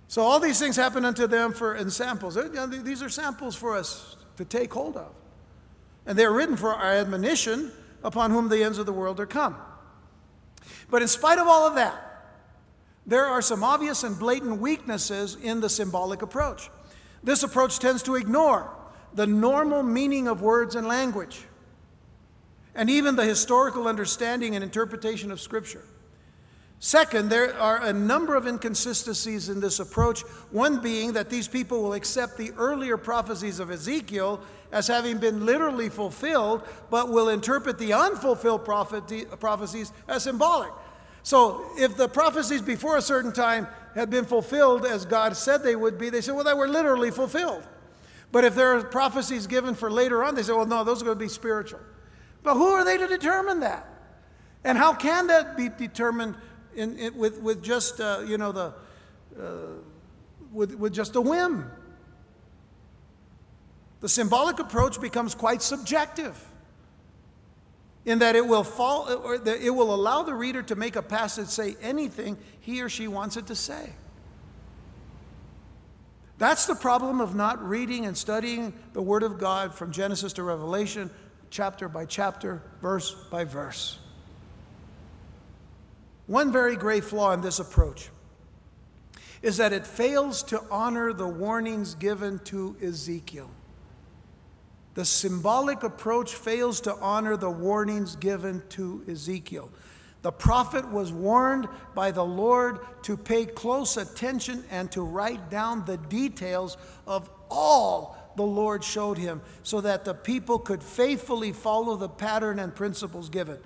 So 0.07 0.21
all 0.21 0.39
these 0.39 0.59
things 0.59 0.75
happen 0.75 1.05
unto 1.05 1.27
them 1.27 1.53
for 1.53 1.75
ensamples. 1.75 2.37
These 2.83 3.01
are 3.01 3.09
samples 3.09 3.55
for 3.55 3.75
us 3.75 4.17
to 4.37 4.45
take 4.45 4.73
hold 4.73 4.97
of. 4.97 5.13
And 6.05 6.17
they're 6.17 6.31
written 6.31 6.55
for 6.55 6.73
our 6.73 6.93
admonition 6.93 7.71
upon 8.03 8.31
whom 8.31 8.49
the 8.49 8.63
ends 8.63 8.77
of 8.77 8.85
the 8.85 8.93
world 8.93 9.19
are 9.19 9.25
come. 9.25 9.55
But 10.89 11.01
in 11.01 11.07
spite 11.07 11.39
of 11.39 11.47
all 11.47 11.67
of 11.67 11.75
that, 11.75 12.01
there 13.05 13.25
are 13.25 13.41
some 13.41 13.63
obvious 13.63 14.03
and 14.03 14.17
blatant 14.17 14.59
weaknesses 14.59 15.37
in 15.41 15.61
the 15.61 15.69
symbolic 15.69 16.21
approach. 16.21 16.69
This 17.23 17.43
approach 17.43 17.79
tends 17.79 18.03
to 18.03 18.15
ignore 18.15 18.71
the 19.13 19.27
normal 19.27 19.83
meaning 19.83 20.27
of 20.27 20.41
words 20.41 20.75
and 20.75 20.87
language, 20.87 21.45
and 22.75 22.89
even 22.89 23.15
the 23.15 23.23
historical 23.23 23.87
understanding 23.87 24.55
and 24.55 24.63
interpretation 24.63 25.31
of 25.31 25.39
Scripture. 25.39 25.83
Second, 26.79 27.29
there 27.29 27.57
are 27.59 27.81
a 27.81 27.93
number 27.93 28.35
of 28.35 28.45
inconsistencies 28.45 29.49
in 29.49 29.59
this 29.59 29.79
approach, 29.79 30.21
one 30.51 30.81
being 30.81 31.13
that 31.13 31.29
these 31.29 31.47
people 31.47 31.81
will 31.81 31.93
accept 31.93 32.37
the 32.37 32.51
earlier 32.57 32.97
prophecies 32.97 33.59
of 33.59 33.71
Ezekiel 33.71 34.41
as 34.71 34.87
having 34.87 35.17
been 35.17 35.45
literally 35.45 35.89
fulfilled, 35.89 36.61
but 36.89 37.09
will 37.09 37.29
interpret 37.29 37.79
the 37.79 37.93
unfulfilled 37.93 38.65
prophecies 38.65 39.91
as 40.07 40.23
symbolic. 40.23 40.71
So, 41.23 41.65
if 41.75 41.97
the 41.97 42.07
prophecies 42.07 42.61
before 42.61 42.97
a 42.97 43.01
certain 43.01 43.31
time 43.31 43.67
had 43.95 44.11
been 44.11 44.25
fulfilled 44.25 44.85
as 44.85 45.05
God 45.05 45.35
said 45.35 45.63
they 45.63 45.75
would 45.75 45.97
be, 45.97 46.09
they 46.09 46.21
say, 46.21 46.33
well, 46.33 46.43
they 46.43 46.53
were 46.53 46.67
literally 46.67 47.09
fulfilled. 47.09 47.63
But 48.31 48.43
if 48.43 48.53
there 48.53 48.77
are 48.77 48.83
prophecies 48.83 49.47
given 49.47 49.73
for 49.73 49.89
later 49.89 50.23
on, 50.23 50.35
they 50.35 50.43
say, 50.43 50.51
well, 50.51 50.67
no, 50.67 50.83
those 50.83 51.01
are 51.01 51.05
going 51.05 51.17
to 51.17 51.23
be 51.23 51.29
spiritual. 51.29 51.79
But 52.43 52.55
who 52.55 52.67
are 52.67 52.85
they 52.85 52.97
to 52.97 53.07
determine 53.07 53.61
that? 53.61 53.87
And 54.63 54.77
how 54.77 54.93
can 54.93 55.27
that 55.27 55.57
be 55.57 55.69
determined 55.69 56.35
in, 56.75 56.97
in, 56.97 57.17
with, 57.17 57.41
with 57.41 57.63
just, 57.63 57.99
uh, 57.99 58.23
you 58.25 58.37
know, 58.37 58.51
the, 58.51 58.73
uh, 59.39 59.43
with, 60.51 60.75
with 60.75 60.93
just 60.93 61.15
a 61.15 61.21
whim? 61.21 61.69
The 64.01 64.09
symbolic 64.09 64.59
approach 64.59 65.01
becomes 65.01 65.33
quite 65.33 65.61
subjective 65.61 66.39
in 68.05 68.19
that 68.19 68.35
it 68.35 68.45
will 68.45 68.63
fall 68.63 69.11
or 69.11 69.35
it 69.35 69.73
will 69.73 69.93
allow 69.93 70.21
the 70.21 70.33
reader 70.33 70.61
to 70.63 70.75
make 70.75 70.95
a 70.95 71.01
passage 71.01 71.47
say 71.47 71.75
anything 71.81 72.37
he 72.59 72.81
or 72.81 72.89
she 72.89 73.07
wants 73.07 73.35
it 73.35 73.47
to 73.47 73.55
say. 73.55 73.93
That's 76.37 76.65
the 76.65 76.75
problem 76.75 77.21
of 77.21 77.33
not 77.33 77.67
reading 77.67 78.05
and 78.05 78.15
studying 78.15 78.73
the 78.93 79.01
Word 79.01 79.23
of 79.23 79.39
God 79.39 79.73
from 79.73 79.91
Genesis 79.91 80.33
to 80.33 80.43
Revelation, 80.43 81.09
chapter 81.49 81.87
by 81.87 82.05
chapter, 82.05 82.61
verse 82.81 83.15
by 83.31 83.45
verse. 83.45 83.97
One 86.27 86.51
very 86.51 86.75
great 86.75 87.03
flaw 87.03 87.33
in 87.33 87.41
this 87.41 87.59
approach 87.59 88.09
is 89.41 89.57
that 89.57 89.73
it 89.73 89.85
fails 89.85 90.41
to 90.43 90.63
honor 90.71 91.13
the 91.13 91.27
warnings 91.27 91.93
given 91.93 92.39
to 92.45 92.75
Ezekiel. 92.81 93.51
The 94.95 95.05
symbolic 95.05 95.83
approach 95.83 96.33
fails 96.33 96.81
to 96.81 96.95
honor 96.95 97.37
the 97.37 97.49
warnings 97.49 98.15
given 98.15 98.63
to 98.69 99.03
Ezekiel. 99.07 99.69
The 100.23 100.31
prophet 100.31 100.89
was 100.89 101.11
warned 101.11 101.67
by 101.93 102.09
the 102.09 102.25
Lord 102.25 102.79
to 103.03 103.15
pay 103.15 103.45
close 103.45 103.97
attention 103.97 104.63
and 104.71 104.91
to 104.93 105.03
write 105.03 105.51
down 105.51 105.85
the 105.85 105.97
details 105.97 106.77
of 107.05 107.29
all 107.51 108.17
the 108.35 108.43
Lord 108.43 108.83
showed 108.83 109.17
him 109.17 109.41
so 109.61 109.81
that 109.81 110.05
the 110.05 110.13
people 110.13 110.57
could 110.57 110.81
faithfully 110.81 111.51
follow 111.51 111.95
the 111.95 112.09
pattern 112.09 112.57
and 112.57 112.73
principles 112.73 113.29
given. 113.29 113.59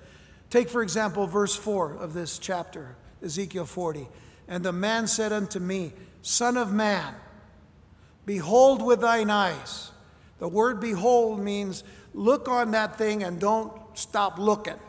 Take, 0.50 0.70
for 0.70 0.82
example, 0.82 1.28
verse 1.28 1.56
4 1.56 1.96
of 1.96 2.14
this 2.14 2.40
chapter, 2.40 2.96
Ezekiel 3.24 3.66
40. 3.66 4.08
And 4.48 4.64
the 4.64 4.74
man 4.74 5.08
said 5.08 5.32
unto 5.32 5.60
me, 5.60 5.94
Son 6.22 6.58
of 6.58 6.74
man, 6.74 7.14
behold 8.26 8.82
with 8.82 9.02
thine 9.02 9.30
eyes 9.30 9.92
the 10.40 10.48
word 10.48 10.80
behold 10.80 11.40
means 11.40 11.84
look 12.14 12.48
on 12.48 12.72
that 12.72 12.98
thing 12.98 13.24
and 13.24 13.40
don't 13.40 13.74
stop 13.94 14.40
looking. 14.40 14.80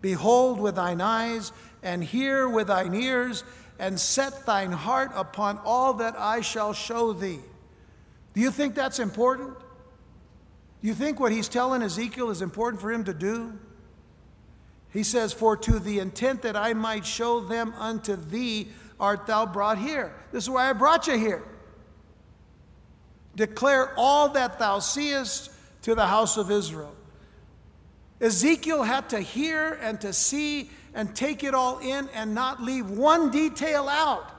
Behold 0.00 0.60
with 0.60 0.74
thine 0.74 1.00
eyes 1.00 1.52
and 1.82 2.04
hear 2.04 2.48
with 2.48 2.66
thine 2.66 2.94
ears 2.94 3.44
and 3.78 3.98
set 3.98 4.46
thine 4.46 4.72
heart 4.72 5.12
upon 5.14 5.58
all 5.64 5.94
that 5.94 6.16
I 6.18 6.40
shall 6.40 6.72
show 6.72 7.12
thee. 7.12 7.40
Do 8.34 8.40
you 8.40 8.50
think 8.50 8.74
that's 8.74 8.98
important? 8.98 9.56
You 10.86 10.94
think 10.94 11.18
what 11.18 11.32
he's 11.32 11.48
telling 11.48 11.82
Ezekiel 11.82 12.30
is 12.30 12.40
important 12.40 12.80
for 12.80 12.92
him 12.92 13.02
to 13.06 13.12
do? 13.12 13.58
He 14.92 15.02
says, 15.02 15.32
For 15.32 15.56
to 15.56 15.80
the 15.80 15.98
intent 15.98 16.42
that 16.42 16.54
I 16.54 16.74
might 16.74 17.04
show 17.04 17.40
them 17.40 17.74
unto 17.76 18.14
thee 18.14 18.68
art 19.00 19.26
thou 19.26 19.46
brought 19.46 19.78
here. 19.78 20.14
This 20.30 20.44
is 20.44 20.50
why 20.50 20.70
I 20.70 20.72
brought 20.74 21.08
you 21.08 21.18
here. 21.18 21.42
Declare 23.34 23.94
all 23.96 24.28
that 24.28 24.60
thou 24.60 24.78
seest 24.78 25.50
to 25.82 25.96
the 25.96 26.06
house 26.06 26.36
of 26.36 26.52
Israel. 26.52 26.94
Ezekiel 28.20 28.84
had 28.84 29.08
to 29.08 29.18
hear 29.18 29.72
and 29.82 30.00
to 30.02 30.12
see 30.12 30.70
and 30.94 31.16
take 31.16 31.42
it 31.42 31.52
all 31.52 31.80
in 31.80 32.08
and 32.14 32.32
not 32.32 32.62
leave 32.62 32.88
one 32.88 33.32
detail 33.32 33.88
out. 33.88 34.30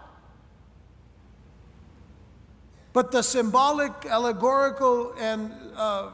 But 2.93 3.11
the 3.11 3.21
symbolic, 3.21 3.91
allegorical, 4.05 5.13
and 5.19 5.51
uh, 5.75 6.11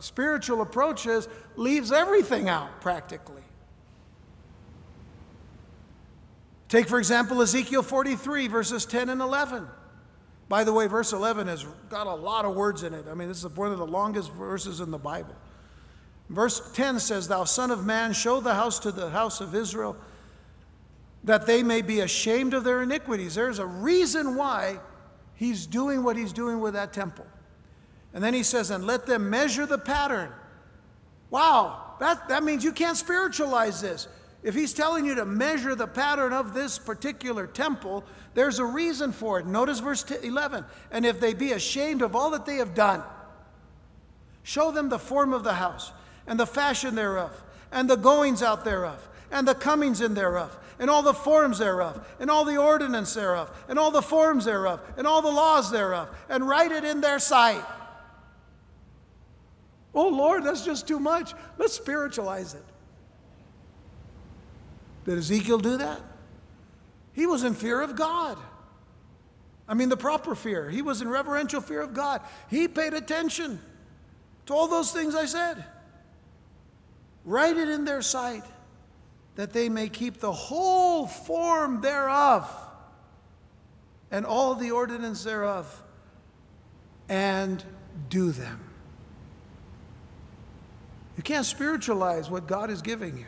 spiritual 0.00 0.62
approaches 0.62 1.28
leaves 1.56 1.92
everything 1.92 2.48
out 2.48 2.80
practically. 2.80 3.42
Take, 6.68 6.88
for 6.88 6.98
example, 6.98 7.40
Ezekiel 7.42 7.82
43, 7.82 8.48
verses 8.48 8.86
10 8.86 9.08
and 9.08 9.20
11. 9.20 9.66
By 10.48 10.64
the 10.64 10.72
way, 10.72 10.86
verse 10.86 11.12
11 11.12 11.48
has 11.48 11.64
got 11.88 12.06
a 12.06 12.14
lot 12.14 12.44
of 12.44 12.54
words 12.54 12.82
in 12.82 12.94
it. 12.94 13.06
I 13.08 13.14
mean, 13.14 13.28
this 13.28 13.44
is 13.44 13.56
one 13.56 13.72
of 13.72 13.78
the 13.78 13.86
longest 13.86 14.32
verses 14.32 14.80
in 14.80 14.90
the 14.90 14.98
Bible. 14.98 15.34
Verse 16.28 16.72
10 16.72 17.00
says, 17.00 17.28
Thou 17.28 17.44
son 17.44 17.70
of 17.70 17.84
man, 17.84 18.12
show 18.12 18.40
the 18.40 18.54
house 18.54 18.78
to 18.80 18.90
the 18.90 19.10
house 19.10 19.40
of 19.40 19.54
Israel, 19.54 19.96
that 21.24 21.46
they 21.46 21.62
may 21.62 21.82
be 21.82 22.00
ashamed 22.00 22.54
of 22.54 22.64
their 22.64 22.82
iniquities. 22.82 23.34
There's 23.34 23.58
a 23.58 23.66
reason 23.66 24.36
why 24.36 24.80
he's 25.34 25.66
doing 25.66 26.02
what 26.02 26.16
he's 26.16 26.32
doing 26.32 26.60
with 26.60 26.74
that 26.74 26.92
temple. 26.92 27.26
And 28.16 28.24
then 28.24 28.32
he 28.32 28.42
says, 28.42 28.70
And 28.70 28.86
let 28.86 29.04
them 29.04 29.28
measure 29.28 29.66
the 29.66 29.76
pattern. 29.76 30.32
Wow, 31.28 31.96
that, 32.00 32.30
that 32.30 32.44
means 32.44 32.64
you 32.64 32.72
can't 32.72 32.96
spiritualize 32.96 33.82
this. 33.82 34.08
If 34.42 34.54
he's 34.54 34.72
telling 34.72 35.04
you 35.04 35.16
to 35.16 35.26
measure 35.26 35.74
the 35.74 35.86
pattern 35.86 36.32
of 36.32 36.54
this 36.54 36.78
particular 36.78 37.46
temple, 37.46 38.04
there's 38.32 38.58
a 38.58 38.64
reason 38.64 39.12
for 39.12 39.38
it. 39.38 39.46
Notice 39.46 39.80
verse 39.80 40.10
11. 40.10 40.64
And 40.90 41.04
if 41.04 41.20
they 41.20 41.34
be 41.34 41.52
ashamed 41.52 42.00
of 42.00 42.16
all 42.16 42.30
that 42.30 42.46
they 42.46 42.56
have 42.56 42.74
done, 42.74 43.02
show 44.42 44.70
them 44.70 44.88
the 44.88 44.98
form 44.98 45.34
of 45.34 45.44
the 45.44 45.54
house, 45.54 45.92
and 46.26 46.40
the 46.40 46.46
fashion 46.46 46.94
thereof, 46.94 47.42
and 47.70 47.90
the 47.90 47.96
goings 47.96 48.42
out 48.42 48.64
thereof, 48.64 49.06
and 49.30 49.46
the 49.46 49.54
comings 49.54 50.00
in 50.00 50.14
thereof, 50.14 50.58
and 50.78 50.88
all 50.88 51.02
the 51.02 51.12
forms 51.12 51.58
thereof, 51.58 52.06
and 52.18 52.30
all 52.30 52.46
the 52.46 52.56
ordinance 52.56 53.12
thereof, 53.12 53.50
and 53.68 53.78
all 53.78 53.90
the 53.90 54.00
forms 54.00 54.46
thereof, 54.46 54.80
and 54.96 55.06
all 55.06 55.20
the 55.20 55.28
laws 55.28 55.70
thereof, 55.70 56.08
and 56.30 56.48
write 56.48 56.72
it 56.72 56.82
in 56.82 57.02
their 57.02 57.18
sight. 57.18 57.62
Oh 59.96 60.08
Lord, 60.08 60.44
that's 60.44 60.62
just 60.62 60.86
too 60.86 61.00
much. 61.00 61.32
Let's 61.56 61.72
spiritualize 61.72 62.52
it. 62.52 62.62
Did 65.06 65.16
Ezekiel 65.16 65.58
do 65.58 65.78
that? 65.78 66.00
He 67.14 67.26
was 67.26 67.44
in 67.44 67.54
fear 67.54 67.80
of 67.80 67.96
God. 67.96 68.36
I 69.66 69.72
mean, 69.72 69.88
the 69.88 69.96
proper 69.96 70.34
fear. 70.34 70.68
He 70.68 70.82
was 70.82 71.00
in 71.00 71.08
reverential 71.08 71.62
fear 71.62 71.80
of 71.80 71.94
God. 71.94 72.20
He 72.50 72.68
paid 72.68 72.92
attention 72.92 73.58
to 74.44 74.54
all 74.54 74.68
those 74.68 74.92
things 74.92 75.14
I 75.14 75.24
said. 75.24 75.64
Write 77.24 77.56
it 77.56 77.68
in 77.70 77.86
their 77.86 78.02
sight 78.02 78.44
that 79.36 79.54
they 79.54 79.70
may 79.70 79.88
keep 79.88 80.20
the 80.20 80.32
whole 80.32 81.06
form 81.06 81.80
thereof 81.80 82.48
and 84.10 84.26
all 84.26 84.54
the 84.54 84.72
ordinance 84.72 85.24
thereof 85.24 85.82
and 87.08 87.64
do 88.10 88.30
them. 88.30 88.65
You 91.16 91.22
can't 91.22 91.46
spiritualize 91.46 92.30
what 92.30 92.46
God 92.46 92.70
is 92.70 92.82
giving 92.82 93.16
you 93.16 93.26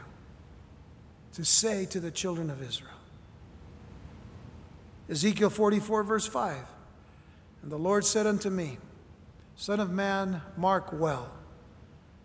to 1.35 1.45
say 1.45 1.87
to 1.87 2.01
the 2.01 2.11
children 2.11 2.51
of 2.51 2.63
Israel. 2.63 2.93
Ezekiel 5.09 5.51
44, 5.51 6.03
verse 6.03 6.27
5. 6.27 6.57
And 7.63 7.73
the 7.73 7.79
Lord 7.79 8.05
said 8.05 8.27
unto 8.27 8.51
me, 8.51 8.79
Son 9.57 9.81
of 9.81 9.91
man, 9.91 10.43
mark 10.57 10.93
well, 10.93 11.33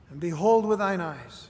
and 0.09 0.19
behold 0.19 0.65
with 0.65 0.79
thine 0.79 1.01
eyes, 1.01 1.49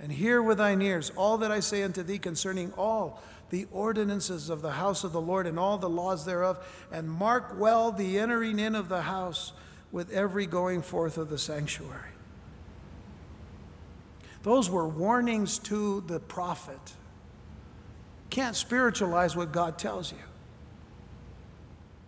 and 0.00 0.10
hear 0.10 0.42
with 0.42 0.58
thine 0.58 0.82
ears 0.82 1.12
all 1.14 1.38
that 1.38 1.52
I 1.52 1.60
say 1.60 1.82
unto 1.82 2.02
thee 2.02 2.18
concerning 2.18 2.72
all 2.72 3.22
the 3.50 3.66
ordinances 3.70 4.50
of 4.50 4.62
the 4.62 4.72
house 4.72 5.04
of 5.04 5.12
the 5.12 5.20
Lord 5.20 5.46
and 5.46 5.58
all 5.58 5.78
the 5.78 5.88
laws 5.88 6.24
thereof, 6.24 6.58
and 6.90 7.08
mark 7.08 7.54
well 7.58 7.92
the 7.92 8.18
entering 8.18 8.58
in 8.58 8.74
of 8.74 8.88
the 8.88 9.02
house 9.02 9.52
with 9.92 10.10
every 10.10 10.46
going 10.46 10.82
forth 10.82 11.18
of 11.18 11.28
the 11.28 11.38
sanctuary. 11.38 12.13
Those 14.44 14.68
were 14.68 14.86
warnings 14.86 15.58
to 15.60 16.02
the 16.02 16.20
prophet. 16.20 16.78
Can't 18.28 18.54
spiritualize 18.54 19.34
what 19.34 19.52
God 19.52 19.78
tells 19.78 20.12
you. 20.12 20.18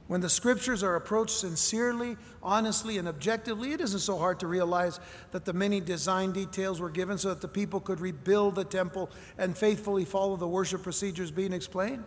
When 0.07 0.20
the 0.20 0.28
scriptures 0.28 0.82
are 0.82 0.97
approached 0.97 1.39
sincerely, 1.39 2.18
honestly, 2.43 2.99
and 2.99 3.09
objectively, 3.09 3.72
it 3.72 3.80
isn't 3.80 4.01
so 4.01 4.18
hard 4.18 4.39
to 4.41 4.47
realize 4.47 5.01
that 5.32 5.47
the 5.47 5.55
many 5.55 5.80
design 5.80 6.32
details 6.32 6.78
were 6.78 6.91
given 6.91 7.16
so 7.16 7.30
that 7.30 7.41
the 7.41 7.49
people 7.49 7.80
could 7.80 8.01
rebuild 8.01 8.55
the 8.55 8.64
temple 8.64 9.11
and 9.39 9.57
faithfully 9.57 10.05
follow 10.05 10.37
the 10.37 10.47
worship 10.47 10.82
procedures 10.82 11.30
being 11.30 11.55
explained. 11.55 12.05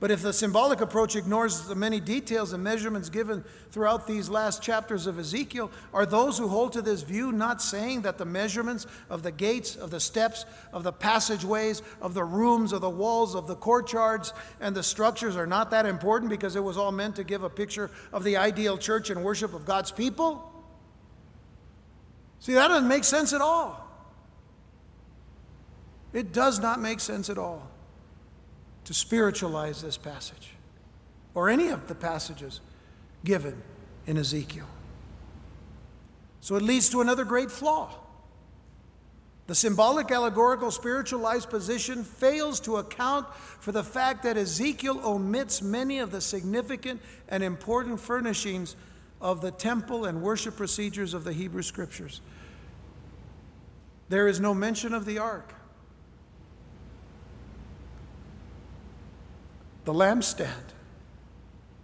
But 0.00 0.10
if 0.10 0.22
the 0.22 0.32
symbolic 0.32 0.80
approach 0.80 1.14
ignores 1.14 1.66
the 1.66 1.74
many 1.74 2.00
details 2.00 2.54
and 2.54 2.64
measurements 2.64 3.10
given 3.10 3.44
throughout 3.70 4.06
these 4.06 4.30
last 4.30 4.62
chapters 4.62 5.06
of 5.06 5.18
Ezekiel, 5.18 5.70
are 5.92 6.06
those 6.06 6.38
who 6.38 6.48
hold 6.48 6.72
to 6.72 6.80
this 6.80 7.02
view 7.02 7.32
not 7.32 7.60
saying 7.60 8.00
that 8.02 8.16
the 8.16 8.24
measurements 8.24 8.86
of 9.10 9.22
the 9.22 9.30
gates, 9.30 9.76
of 9.76 9.90
the 9.90 10.00
steps, 10.00 10.46
of 10.72 10.84
the 10.84 10.92
passageways, 10.92 11.82
of 12.00 12.14
the 12.14 12.24
rooms, 12.24 12.72
of 12.72 12.80
the 12.80 12.88
walls, 12.88 13.34
of 13.34 13.46
the 13.46 13.54
courtyards, 13.54 14.32
and 14.58 14.74
the 14.74 14.82
structures 14.82 15.36
are 15.36 15.46
not 15.46 15.70
that 15.70 15.84
important 15.84 16.30
because 16.30 16.56
it 16.56 16.64
was 16.64 16.78
all 16.78 16.92
meant 16.92 17.16
to 17.16 17.24
give 17.24 17.42
a 17.42 17.50
picture 17.50 17.90
of 18.10 18.24
the 18.24 18.38
ideal 18.38 18.78
church 18.78 19.10
and 19.10 19.22
worship 19.22 19.52
of 19.52 19.66
God's 19.66 19.92
people? 19.92 20.50
See, 22.38 22.54
that 22.54 22.68
doesn't 22.68 22.88
make 22.88 23.04
sense 23.04 23.34
at 23.34 23.42
all. 23.42 23.86
It 26.14 26.32
does 26.32 26.58
not 26.58 26.80
make 26.80 27.00
sense 27.00 27.28
at 27.28 27.36
all 27.36 27.69
to 28.84 28.94
spiritualize 28.94 29.82
this 29.82 29.96
passage 29.96 30.52
or 31.34 31.48
any 31.48 31.68
of 31.68 31.88
the 31.88 31.94
passages 31.94 32.60
given 33.24 33.62
in 34.06 34.16
Ezekiel. 34.16 34.66
So 36.40 36.56
it 36.56 36.62
leads 36.62 36.88
to 36.90 37.00
another 37.00 37.24
great 37.24 37.50
flaw. 37.50 37.94
The 39.46 39.54
symbolic, 39.54 40.10
allegorical, 40.10 40.70
spiritualized 40.70 41.50
position 41.50 42.04
fails 42.04 42.60
to 42.60 42.76
account 42.76 43.26
for 43.34 43.72
the 43.72 43.82
fact 43.82 44.22
that 44.22 44.36
Ezekiel 44.36 45.00
omits 45.04 45.60
many 45.60 45.98
of 45.98 46.12
the 46.12 46.20
significant 46.20 47.00
and 47.28 47.42
important 47.42 48.00
furnishings 48.00 48.76
of 49.20 49.40
the 49.40 49.50
temple 49.50 50.04
and 50.04 50.22
worship 50.22 50.56
procedures 50.56 51.14
of 51.14 51.24
the 51.24 51.32
Hebrew 51.32 51.62
Scriptures. 51.62 52.20
There 54.08 54.28
is 54.28 54.40
no 54.40 54.54
mention 54.54 54.94
of 54.94 55.04
the 55.04 55.18
ark. 55.18 55.52
The 59.90 59.98
lampstand, 59.98 60.70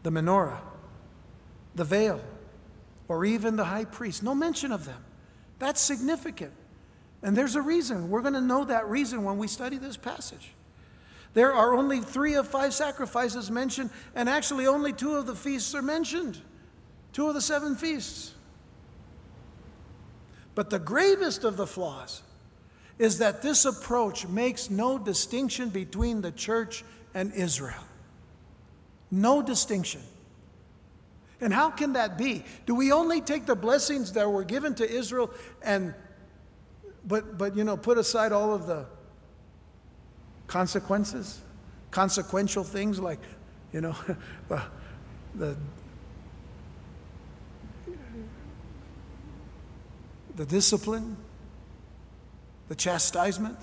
the 0.05 0.11
menorah, 0.11 0.61
the 1.75 1.83
veil, 1.83 2.21
or 3.09 3.25
even 3.25 3.57
the 3.57 3.65
high 3.65 3.85
priest. 3.85 4.23
No 4.23 4.33
mention 4.33 4.71
of 4.71 4.85
them. 4.85 5.05
That's 5.59 5.81
significant. 5.81 6.53
And 7.25 7.37
there's 7.37 7.57
a 7.57 7.61
reason. 7.61 8.09
We're 8.09 8.21
going 8.21 8.35
to 8.35 8.41
know 8.41 8.65
that 8.67 8.87
reason 8.89 9.25
when 9.25 9.39
we 9.39 9.49
study 9.49 9.77
this 9.77 9.97
passage. 9.97 10.53
There 11.35 11.53
are 11.53 11.75
only 11.75 12.01
three 12.01 12.35
of 12.35 12.47
five 12.47 12.73
sacrifices 12.75 13.51
mentioned, 13.51 13.91
and 14.15 14.29
actually 14.29 14.69
only 14.69 14.93
two 14.93 15.17
of 15.17 15.27
the 15.27 15.35
feasts 15.35 15.75
are 15.75 15.83
mentioned. 15.83 16.41
Two 17.13 17.27
of 17.27 17.35
the 17.35 17.41
seven 17.41 17.75
feasts. 17.75 18.35
But 20.55 20.71
the 20.71 20.79
gravest 20.79 21.43
of 21.43 21.57
the 21.57 21.67
flaws 21.67 22.23
is 23.01 23.19
that 23.19 23.43
this 23.43 23.65
approach 23.65 24.29
makes 24.29 24.71
no 24.71 24.97
distinction 24.97 25.71
between 25.71 26.21
the 26.21 26.31
church 26.31 26.85
and 27.13 27.35
Israel. 27.35 27.86
No 29.11 29.43
distinction. 29.43 30.03
And 31.41 31.53
how 31.53 31.71
can 31.71 31.93
that 31.95 32.17
be? 32.17 32.45
Do 32.65 32.75
we 32.75 32.93
only 32.93 33.21
take 33.21 33.47
the 33.47 33.55
blessings 33.55 34.13
that 34.13 34.31
were 34.31 34.45
given 34.45 34.75
to 34.77 34.89
Israel 34.89 35.31
and 35.63 35.95
but 37.05 37.39
but 37.39 37.57
you 37.57 37.63
know 37.63 37.77
put 37.77 37.99
aside 37.99 38.33
all 38.33 38.55
of 38.55 38.67
the 38.67 38.87
consequences, 40.47 41.41
consequential 41.91 42.65
things 42.65 42.99
like 42.99 43.21
you 43.73 43.81
know 43.81 43.97
the, 44.49 44.63
the 45.35 45.57
the 50.37 50.47
discipline, 50.47 51.17
the 52.69 52.75
chastisement? 52.75 53.59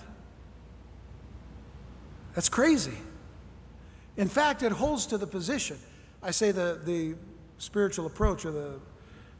That's 2.36 2.50
crazy. 2.50 2.98
In 4.18 4.28
fact, 4.28 4.64
it 4.64 4.72
holds 4.72 5.06
to 5.08 5.18
the 5.18 5.28
position. 5.28 5.78
I 6.22 6.32
say 6.32 6.52
the, 6.52 6.80
the 6.84 7.16
spiritual 7.58 8.06
approach 8.06 8.46
or 8.46 8.52
the 8.52 8.80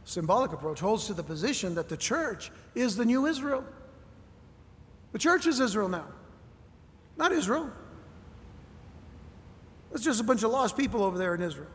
symbolic 0.06 0.52
approach 0.52 0.80
holds 0.80 1.08
to 1.08 1.14
the 1.14 1.24
position 1.24 1.76
that 1.76 1.90
the 1.90 1.98
church 1.98 2.52
is 2.76 2.96
the 2.96 3.06
new 3.06 3.26
Israel. 3.26 3.64
The 5.12 5.20
church 5.20 5.46
is 5.46 5.60
Israel 5.60 5.90
now, 5.90 6.08
not 7.18 7.32
Israel. 7.32 7.70
It's 9.94 10.04
just 10.04 10.20
a 10.20 10.24
bunch 10.24 10.42
of 10.42 10.52
lost 10.52 10.76
people 10.76 11.04
over 11.04 11.18
there 11.18 11.36
in 11.36 11.42
Israel. 11.42 11.70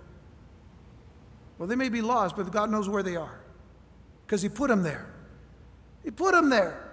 Well, 1.56 1.68
they 1.68 1.76
may 1.76 1.88
be 1.88 2.02
lost, 2.02 2.36
but 2.36 2.50
God 2.50 2.70
knows 2.70 2.88
where 2.88 3.02
they 3.02 3.16
are 3.16 3.40
because 4.26 4.42
He 4.42 4.48
put 4.48 4.68
them 4.68 4.82
there. 4.82 5.06
He 6.02 6.10
put 6.10 6.32
them 6.32 6.50
there. 6.50 6.84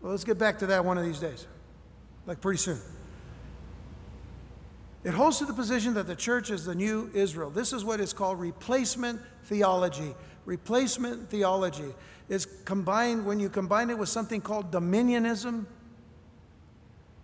Well, 0.00 0.10
let's 0.12 0.24
get 0.24 0.38
back 0.38 0.58
to 0.60 0.66
that 0.66 0.84
one 0.84 0.98
of 0.98 1.04
these 1.04 1.20
days, 1.20 1.46
like 2.26 2.40
pretty 2.40 2.58
soon. 2.58 2.80
It 5.02 5.14
holds 5.14 5.38
to 5.38 5.46
the 5.46 5.54
position 5.54 5.94
that 5.94 6.06
the 6.06 6.14
church 6.14 6.50
is 6.50 6.64
the 6.64 6.74
new 6.74 7.10
Israel. 7.14 7.50
This 7.50 7.72
is 7.72 7.84
what 7.84 8.00
is 8.00 8.12
called 8.12 8.38
replacement 8.38 9.20
theology. 9.44 10.14
Replacement 10.44 11.30
theology 11.30 11.94
is 12.28 12.46
combined, 12.64 13.24
when 13.24 13.40
you 13.40 13.48
combine 13.48 13.90
it 13.90 13.98
with 13.98 14.08
something 14.08 14.40
called 14.40 14.70
dominionism, 14.70 15.64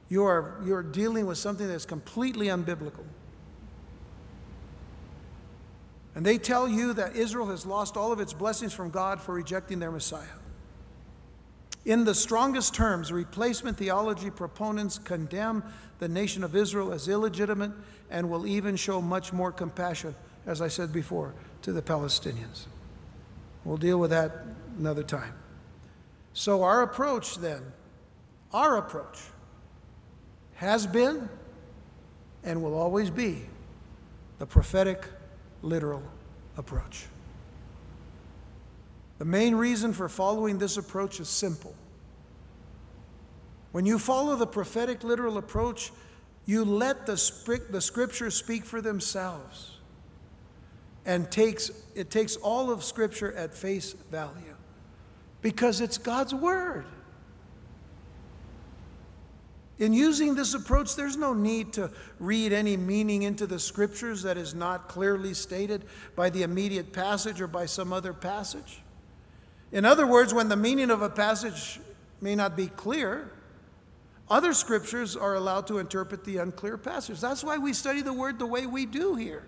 you 0.08 0.24
are, 0.24 0.60
you 0.64 0.74
are 0.74 0.82
dealing 0.82 1.26
with 1.26 1.36
something 1.36 1.68
that's 1.68 1.84
completely 1.84 2.46
unbiblical. 2.46 3.04
And 6.14 6.24
they 6.24 6.38
tell 6.38 6.66
you 6.66 6.94
that 6.94 7.14
Israel 7.14 7.48
has 7.48 7.66
lost 7.66 7.96
all 7.96 8.10
of 8.10 8.20
its 8.20 8.32
blessings 8.32 8.72
from 8.72 8.88
God 8.90 9.20
for 9.20 9.34
rejecting 9.34 9.80
their 9.80 9.90
Messiah. 9.90 10.24
In 11.84 12.04
the 12.04 12.14
strongest 12.14 12.74
terms, 12.74 13.12
replacement 13.12 13.76
theology 13.76 14.30
proponents 14.30 14.98
condemn 14.98 15.62
the 15.98 16.08
nation 16.08 16.44
of 16.44 16.54
Israel 16.54 16.92
as 16.92 17.08
illegitimate 17.08 17.72
and 18.10 18.30
will 18.30 18.46
even 18.46 18.76
show 18.76 19.00
much 19.00 19.32
more 19.32 19.50
compassion, 19.50 20.14
as 20.46 20.60
I 20.60 20.68
said 20.68 20.92
before, 20.92 21.34
to 21.62 21.72
the 21.72 21.82
Palestinians. 21.82 22.66
We'll 23.64 23.76
deal 23.76 23.98
with 23.98 24.10
that 24.10 24.44
another 24.78 25.02
time. 25.02 25.34
So, 26.32 26.62
our 26.62 26.82
approach 26.82 27.36
then, 27.36 27.62
our 28.52 28.76
approach, 28.76 29.18
has 30.56 30.86
been 30.86 31.28
and 32.44 32.62
will 32.62 32.74
always 32.74 33.10
be 33.10 33.42
the 34.38 34.46
prophetic, 34.46 35.06
literal 35.62 36.02
approach. 36.56 37.06
The 39.18 39.24
main 39.24 39.54
reason 39.54 39.92
for 39.92 40.08
following 40.08 40.58
this 40.58 40.76
approach 40.76 41.20
is 41.20 41.28
simple. 41.28 41.74
When 43.76 43.84
you 43.84 43.98
follow 43.98 44.36
the 44.36 44.46
prophetic 44.46 45.04
literal 45.04 45.36
approach, 45.36 45.92
you 46.46 46.64
let 46.64 47.04
the, 47.04 47.16
the 47.68 47.82
scriptures 47.82 48.34
speak 48.34 48.64
for 48.64 48.80
themselves. 48.80 49.72
And 51.04 51.30
takes, 51.30 51.70
it 51.94 52.10
takes 52.10 52.36
all 52.36 52.70
of 52.70 52.82
scripture 52.82 53.34
at 53.34 53.52
face 53.52 53.92
value 54.10 54.56
because 55.42 55.82
it's 55.82 55.98
God's 55.98 56.34
word. 56.34 56.86
In 59.78 59.92
using 59.92 60.36
this 60.36 60.54
approach, 60.54 60.96
there's 60.96 61.18
no 61.18 61.34
need 61.34 61.74
to 61.74 61.90
read 62.18 62.54
any 62.54 62.78
meaning 62.78 63.24
into 63.24 63.46
the 63.46 63.58
scriptures 63.58 64.22
that 64.22 64.38
is 64.38 64.54
not 64.54 64.88
clearly 64.88 65.34
stated 65.34 65.84
by 66.14 66.30
the 66.30 66.44
immediate 66.44 66.94
passage 66.94 67.42
or 67.42 67.46
by 67.46 67.66
some 67.66 67.92
other 67.92 68.14
passage. 68.14 68.80
In 69.70 69.84
other 69.84 70.06
words, 70.06 70.32
when 70.32 70.48
the 70.48 70.56
meaning 70.56 70.90
of 70.90 71.02
a 71.02 71.10
passage 71.10 71.78
may 72.22 72.34
not 72.34 72.56
be 72.56 72.68
clear, 72.68 73.32
other 74.28 74.52
scriptures 74.52 75.16
are 75.16 75.34
allowed 75.34 75.66
to 75.68 75.78
interpret 75.78 76.24
the 76.24 76.38
unclear 76.38 76.76
passages. 76.76 77.20
That's 77.20 77.44
why 77.44 77.58
we 77.58 77.72
study 77.72 78.02
the 78.02 78.12
word 78.12 78.38
the 78.38 78.46
way 78.46 78.66
we 78.66 78.86
do 78.86 79.14
here. 79.14 79.44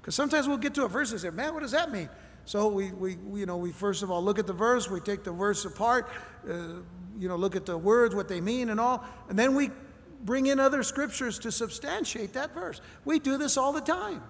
Because 0.00 0.14
sometimes 0.14 0.48
we'll 0.48 0.56
get 0.56 0.74
to 0.74 0.84
a 0.84 0.88
verse 0.88 1.12
and 1.12 1.20
say, 1.20 1.30
man, 1.30 1.52
what 1.52 1.60
does 1.60 1.72
that 1.72 1.92
mean? 1.92 2.08
So 2.44 2.68
we, 2.68 2.90
we, 2.90 3.16
you 3.34 3.46
know, 3.46 3.56
we 3.56 3.70
first 3.70 4.02
of 4.02 4.10
all 4.10 4.22
look 4.22 4.38
at 4.38 4.46
the 4.46 4.52
verse, 4.52 4.90
we 4.90 4.98
take 5.00 5.22
the 5.22 5.30
verse 5.30 5.64
apart, 5.64 6.08
uh, 6.48 6.80
you 7.18 7.28
know, 7.28 7.36
look 7.36 7.54
at 7.54 7.66
the 7.66 7.78
words, 7.78 8.14
what 8.14 8.28
they 8.28 8.40
mean 8.40 8.70
and 8.70 8.80
all, 8.80 9.04
and 9.28 9.38
then 9.38 9.54
we 9.54 9.70
bring 10.24 10.46
in 10.46 10.58
other 10.58 10.82
scriptures 10.82 11.38
to 11.40 11.52
substantiate 11.52 12.32
that 12.32 12.54
verse. 12.54 12.80
We 13.04 13.18
do 13.18 13.36
this 13.36 13.56
all 13.56 13.72
the 13.72 13.80
time. 13.80 14.22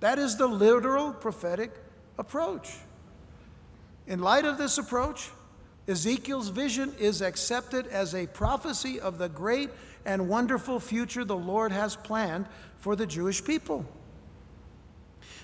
That 0.00 0.18
is 0.18 0.36
the 0.36 0.46
literal 0.46 1.12
prophetic 1.12 1.72
approach. 2.18 2.70
In 4.06 4.20
light 4.20 4.44
of 4.44 4.58
this 4.58 4.78
approach, 4.78 5.30
Ezekiel's 5.88 6.48
vision 6.48 6.94
is 6.98 7.22
accepted 7.22 7.86
as 7.88 8.14
a 8.14 8.26
prophecy 8.28 9.00
of 9.00 9.18
the 9.18 9.28
great 9.28 9.70
and 10.04 10.28
wonderful 10.28 10.80
future 10.80 11.24
the 11.24 11.36
Lord 11.36 11.72
has 11.72 11.96
planned 11.96 12.46
for 12.78 12.96
the 12.96 13.06
Jewish 13.06 13.44
people. 13.44 13.84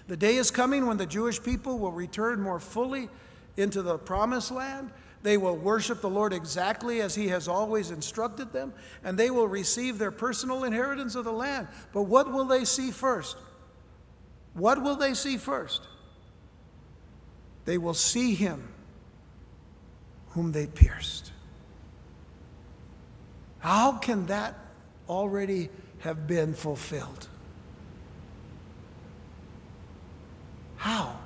The 0.08 0.16
day 0.16 0.36
is 0.36 0.50
coming 0.50 0.86
when 0.86 0.98
the 0.98 1.06
Jewish 1.06 1.42
people 1.42 1.78
will 1.78 1.92
return 1.92 2.40
more 2.40 2.60
fully 2.60 3.08
into 3.56 3.82
the 3.82 3.98
promised 3.98 4.50
land. 4.50 4.90
They 5.22 5.36
will 5.36 5.56
worship 5.56 6.00
the 6.00 6.10
Lord 6.10 6.32
exactly 6.32 7.00
as 7.00 7.14
He 7.14 7.28
has 7.28 7.48
always 7.48 7.90
instructed 7.90 8.52
them, 8.52 8.72
and 9.02 9.18
they 9.18 9.30
will 9.30 9.48
receive 9.48 9.98
their 9.98 10.12
personal 10.12 10.64
inheritance 10.64 11.16
of 11.16 11.24
the 11.24 11.32
land. 11.32 11.66
But 11.92 12.02
what 12.02 12.32
will 12.32 12.44
they 12.44 12.64
see 12.64 12.92
first? 12.92 13.36
What 14.54 14.82
will 14.82 14.94
they 14.94 15.14
see 15.14 15.36
first? 15.36 15.82
They 17.64 17.78
will 17.78 17.94
see 17.94 18.34
him 18.34 18.68
whom 20.36 20.52
they 20.52 20.66
pierced. 20.66 21.32
How 23.60 23.92
can 23.92 24.26
that 24.26 24.54
already 25.08 25.70
have 26.00 26.26
been 26.26 26.52
fulfilled? 26.52 27.26
How? 30.76 31.18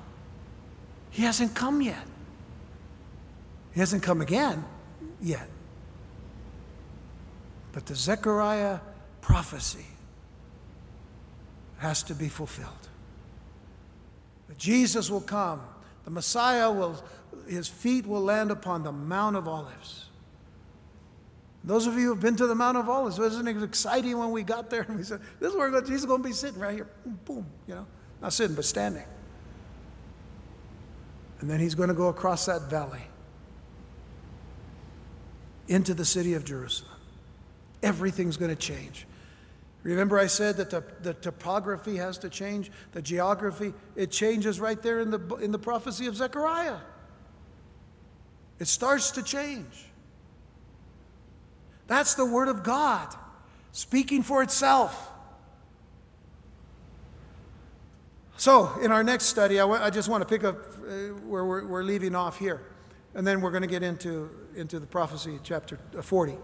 He 1.09 1.23
hasn't 1.23 1.53
come 1.53 1.81
yet. 1.81 2.05
He 3.73 3.81
hasn't 3.81 4.01
come 4.01 4.21
again 4.21 4.63
yet. 5.21 5.49
But 7.73 7.87
the 7.87 7.95
Zechariah 7.95 8.79
prophecy 9.19 9.87
has 11.79 12.01
to 12.03 12.15
be 12.15 12.29
fulfilled. 12.29 12.87
Jesus 14.57 15.11
will 15.11 15.19
come. 15.19 15.61
The 16.05 16.11
Messiah 16.11 16.71
will, 16.71 16.95
his 17.47 17.67
feet 17.67 18.05
will 18.05 18.21
land 18.21 18.51
upon 18.51 18.83
the 18.83 18.91
Mount 18.91 19.35
of 19.35 19.47
Olives. 19.47 20.05
Those 21.63 21.85
of 21.85 21.93
you 21.93 22.05
who 22.05 22.09
have 22.09 22.21
been 22.21 22.35
to 22.37 22.47
the 22.47 22.55
Mount 22.55 22.77
of 22.77 22.89
Olives, 22.89 23.19
wasn't 23.19 23.47
it 23.47 23.63
exciting 23.63 24.17
when 24.17 24.31
we 24.31 24.41
got 24.41 24.69
there 24.69 24.81
and 24.81 24.97
we 24.97 25.03
said, 25.03 25.21
This 25.39 25.51
is 25.51 25.57
where 25.57 25.69
Jesus 25.81 26.01
is 26.01 26.05
going 26.05 26.23
to 26.23 26.27
be 26.27 26.33
sitting 26.33 26.59
right 26.59 26.73
here. 26.73 26.87
Boom, 27.05 27.19
boom, 27.25 27.45
you 27.67 27.75
know, 27.75 27.85
not 28.21 28.33
sitting, 28.33 28.55
but 28.55 28.65
standing. 28.65 29.05
And 31.39 31.49
then 31.49 31.59
he's 31.59 31.75
going 31.75 31.89
to 31.89 31.95
go 31.95 32.07
across 32.07 32.45
that 32.45 32.63
valley 32.63 33.01
into 35.67 35.93
the 35.93 36.05
city 36.05 36.33
of 36.33 36.45
Jerusalem. 36.45 36.91
Everything's 37.83 38.37
going 38.37 38.51
to 38.51 38.61
change. 38.61 39.07
Remember, 39.83 40.19
I 40.19 40.27
said 40.27 40.57
that 40.57 40.69
the, 40.69 40.83
the 41.01 41.15
topography 41.15 41.97
has 41.97 42.19
to 42.19 42.29
change, 42.29 42.71
the 42.91 43.01
geography, 43.01 43.73
it 43.95 44.11
changes 44.11 44.59
right 44.59 44.79
there 44.81 44.99
in 44.99 45.09
the, 45.09 45.35
in 45.37 45.51
the 45.51 45.57
prophecy 45.57 46.05
of 46.05 46.15
Zechariah. 46.15 46.77
It 48.61 48.67
starts 48.67 49.09
to 49.11 49.23
change. 49.23 49.89
That's 51.87 52.13
the 52.13 52.27
Word 52.27 52.47
of 52.47 52.61
God 52.61 53.11
speaking 53.71 54.21
for 54.21 54.43
itself. 54.43 55.09
So, 58.37 58.71
in 58.83 58.91
our 58.91 59.03
next 59.03 59.25
study, 59.25 59.59
I, 59.59 59.89
just 59.89 60.09
want 60.09 60.21
to 60.21 60.29
pick 60.29 60.43
up 60.43 60.57
uh, 60.57 60.91
where 61.25 61.43
we're, 61.43 61.65
we're 61.65 61.83
leaving 61.83 62.13
off 62.13 62.37
here. 62.37 62.61
And 63.15 63.25
then 63.25 63.41
we're 63.41 63.49
going 63.49 63.63
to 63.63 63.67
get 63.67 63.81
into, 63.81 64.29
into 64.55 64.79
the 64.79 64.85
prophecy, 64.85 65.39
chapter 65.41 65.79
40. 65.99 66.35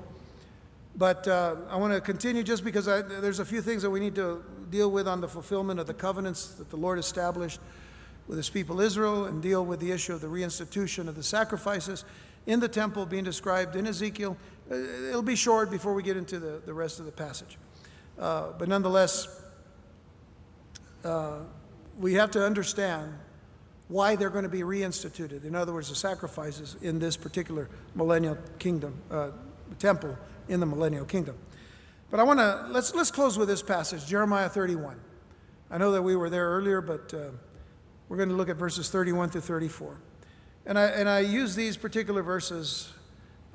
But 0.95 1.27
uh, 1.27 1.57
I 1.69 1.75
want 1.75 1.93
to 1.93 2.01
continue 2.01 2.41
just 2.41 2.63
because 2.63 2.87
I, 2.87 3.03
there's 3.03 3.39
a 3.39 3.45
few 3.45 3.61
things 3.61 3.83
that 3.83 3.91
we 3.91 3.99
need 3.99 4.15
to 4.15 4.43
deal 4.71 4.89
with 4.89 5.07
on 5.07 5.21
the 5.21 5.27
fulfillment 5.27 5.79
of 5.79 5.85
the 5.85 5.93
covenants 5.93 6.47
that 6.55 6.71
the 6.71 6.77
Lord 6.77 6.97
established 6.97 7.59
with 8.27 8.37
his 8.37 8.49
people 8.49 8.81
Israel 8.81 9.25
and 9.25 9.41
deal 9.41 9.65
with 9.65 9.79
the 9.79 9.91
issue 9.91 10.13
of 10.13 10.21
the 10.21 10.27
reinstitution 10.27 11.07
of 11.07 11.15
the 11.15 11.23
sacrifices 11.23 12.03
in 12.45 12.59
the 12.59 12.67
temple 12.67 13.05
being 13.05 13.23
described 13.23 13.75
in 13.75 13.87
Ezekiel. 13.87 14.37
Uh, 14.69 14.75
it'll 15.09 15.21
be 15.21 15.35
short 15.35 15.69
before 15.69 15.93
we 15.93 16.03
get 16.03 16.17
into 16.17 16.39
the, 16.39 16.61
the 16.65 16.73
rest 16.73 16.99
of 16.99 17.05
the 17.05 17.11
passage. 17.11 17.57
Uh, 18.19 18.53
but 18.57 18.67
nonetheless, 18.67 19.27
uh, 21.03 21.39
we 21.99 22.13
have 22.15 22.31
to 22.31 22.43
understand 22.43 23.13
why 23.87 24.15
they're 24.15 24.29
going 24.29 24.43
to 24.43 24.49
be 24.49 24.61
reinstituted. 24.61 25.45
In 25.45 25.55
other 25.55 25.71
words, 25.71 25.89
the 25.89 25.95
sacrifices 25.95 26.75
in 26.81 26.99
this 26.99 27.15
particular 27.15 27.69
millennial 27.95 28.37
kingdom, 28.59 29.01
uh, 29.09 29.29
temple 29.79 30.17
in 30.49 30.59
the 30.59 30.65
millennial 30.65 31.05
kingdom. 31.05 31.37
But 32.09 32.19
I 32.19 32.23
want 32.23 32.39
to, 32.39 32.67
let's, 32.69 32.93
let's 32.95 33.11
close 33.11 33.37
with 33.37 33.47
this 33.47 33.61
passage, 33.61 34.05
Jeremiah 34.05 34.49
31. 34.49 34.99
I 35.69 35.77
know 35.77 35.91
that 35.91 36.01
we 36.01 36.15
were 36.15 36.29
there 36.29 36.49
earlier, 36.49 36.81
but 36.81 37.13
uh, 37.13 37.31
we're 38.09 38.17
going 38.17 38.29
to 38.29 38.35
look 38.35 38.49
at 38.49 38.55
verses 38.55 38.89
31 38.89 39.29
through 39.29 39.41
34. 39.41 39.97
And 40.65 40.77
I, 40.77 40.85
and 40.85 41.09
I 41.09 41.19
use 41.19 41.55
these 41.55 41.77
particular 41.77 42.21
verses 42.21 42.91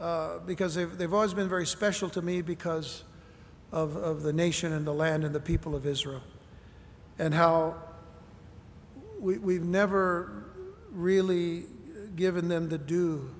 uh, 0.00 0.38
because 0.40 0.74
they've, 0.74 0.96
they've 0.96 1.12
always 1.12 1.34
been 1.34 1.48
very 1.48 1.66
special 1.66 2.08
to 2.10 2.22
me 2.22 2.42
because 2.42 3.04
of, 3.70 3.96
of 3.96 4.22
the 4.22 4.32
nation 4.32 4.72
and 4.72 4.86
the 4.86 4.92
land 4.92 5.24
and 5.24 5.34
the 5.34 5.40
people 5.40 5.74
of 5.74 5.86
Israel. 5.86 6.22
And 7.18 7.32
how 7.32 7.76
we, 9.20 9.38
we've 9.38 9.64
never 9.64 10.44
really 10.90 11.64
given 12.16 12.48
them 12.48 12.68
the 12.68 12.78
due, 12.78 13.30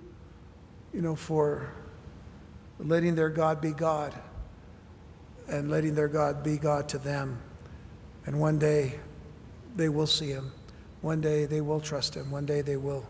you 0.94 1.02
know, 1.02 1.16
for 1.16 1.72
letting 2.78 3.14
their 3.14 3.30
God 3.30 3.60
be 3.60 3.72
God 3.72 4.14
and 5.48 5.70
letting 5.70 5.94
their 5.94 6.08
God 6.08 6.42
be 6.42 6.56
God 6.56 6.88
to 6.90 6.98
them. 6.98 7.40
And 8.24 8.40
one 8.40 8.58
day 8.58 9.00
they 9.76 9.88
will 9.88 10.06
see 10.06 10.28
him. 10.28 10.52
One 11.02 11.20
day 11.20 11.44
they 11.44 11.60
will 11.60 11.80
trust 11.80 12.16
him. 12.16 12.30
One 12.30 12.46
day 12.46 12.62
they 12.62 12.76
will 12.76 13.06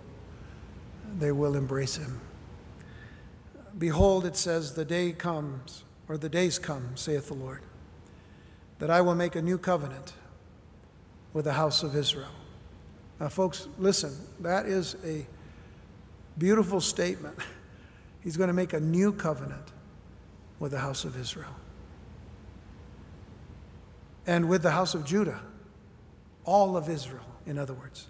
they 1.18 1.30
will 1.30 1.56
embrace 1.56 1.96
him. 1.96 2.20
Behold, 3.78 4.26
it 4.26 4.36
says, 4.36 4.74
the 4.74 4.84
day 4.84 5.12
comes, 5.12 5.84
or 6.08 6.16
the 6.16 6.28
days 6.28 6.58
come, 6.58 6.96
saith 6.96 7.28
the 7.28 7.34
Lord, 7.34 7.60
that 8.78 8.90
I 8.90 9.00
will 9.00 9.14
make 9.14 9.36
a 9.36 9.42
new 9.42 9.58
covenant 9.58 10.14
with 11.32 11.44
the 11.44 11.52
house 11.52 11.82
of 11.82 11.94
Israel. 11.96 12.32
Now, 13.20 13.28
folks, 13.28 13.68
listen, 13.78 14.16
that 14.40 14.66
is 14.66 14.96
a 15.04 15.26
beautiful 16.38 16.80
statement. 16.80 17.38
He's 18.22 18.36
going 18.36 18.48
to 18.48 18.54
make 18.54 18.72
a 18.72 18.80
new 18.80 19.12
covenant 19.12 19.72
with 20.58 20.72
the 20.72 20.78
house 20.78 21.04
of 21.04 21.18
Israel 21.20 21.54
and 24.26 24.48
with 24.48 24.62
the 24.62 24.70
house 24.70 24.94
of 24.94 25.04
Judah, 25.04 25.40
all 26.44 26.76
of 26.76 26.88
Israel, 26.88 27.24
in 27.46 27.58
other 27.58 27.74
words. 27.74 28.08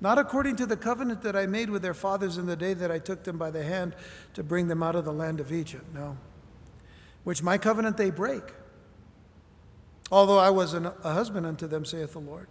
Not 0.00 0.18
according 0.18 0.56
to 0.56 0.66
the 0.66 0.76
covenant 0.76 1.22
that 1.22 1.36
I 1.36 1.46
made 1.46 1.68
with 1.68 1.82
their 1.82 1.94
fathers 1.94 2.38
in 2.38 2.46
the 2.46 2.56
day 2.56 2.72
that 2.74 2.90
I 2.90 2.98
took 2.98 3.24
them 3.24 3.36
by 3.36 3.50
the 3.50 3.62
hand 3.62 3.94
to 4.34 4.42
bring 4.42 4.68
them 4.68 4.82
out 4.82 4.96
of 4.96 5.04
the 5.04 5.12
land 5.12 5.40
of 5.40 5.52
Egypt, 5.52 5.84
no. 5.94 6.16
Which 7.24 7.42
my 7.42 7.58
covenant 7.58 7.98
they 7.98 8.10
break. 8.10 8.42
Although 10.10 10.38
I 10.38 10.50
was 10.50 10.72
an, 10.72 10.86
a 10.86 11.12
husband 11.12 11.44
unto 11.44 11.66
them, 11.66 11.84
saith 11.84 12.12
the 12.12 12.18
Lord. 12.18 12.48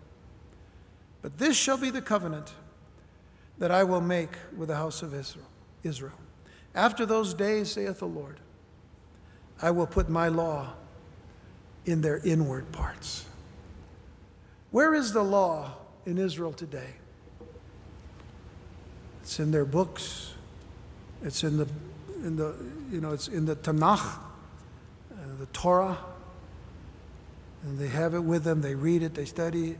But 1.22 1.39
this 1.39 1.58
shall 1.58 1.78
be 1.78 1.89
the 1.89 2.02
covenant 2.02 2.54
that 3.58 3.72
I 3.72 3.84
will 3.84 4.00
make 4.00 4.38
with 4.56 4.70
the 4.70 4.76
house 4.76 5.02
of 5.02 5.14
Israel. 5.14 5.47
Israel. 5.84 6.14
After 6.76 7.06
those 7.06 7.34
days, 7.34 7.72
saith 7.72 8.00
the 8.00 8.08
Lord, 8.08 8.39
I 9.62 9.72
will 9.72 9.88
put 9.88 10.08
my 10.08 10.28
law 10.28 10.74
in 11.86 12.02
their 12.02 12.20
inward 12.20 12.72
parts. 12.72 13.26
Where 14.72 14.93
is 14.93 15.12
the 15.14 15.24
law 15.24 15.79
in 16.10 16.18
Israel 16.18 16.51
today? 16.51 16.93
It's 19.22 19.39
in 19.39 19.51
their 19.51 19.66
books. 19.66 20.34
It's 21.24 21.43
in 21.43 21.57
the, 21.57 21.68
in 22.24 22.36
the 22.36 22.55
you 22.91 22.99
know, 22.99 23.12
it's 23.12 23.28
in 23.28 23.45
the 23.45 23.55
Tanakh, 23.55 23.99
uh, 23.99 25.16
the 25.39 25.45
Torah. 25.47 25.97
And 27.64 27.78
they 27.78 27.88
have 27.88 28.14
it 28.14 28.24
with 28.24 28.43
them. 28.43 28.62
They 28.62 28.76
read 28.76 29.03
it, 29.03 29.14
they 29.14 29.26
study, 29.26 29.78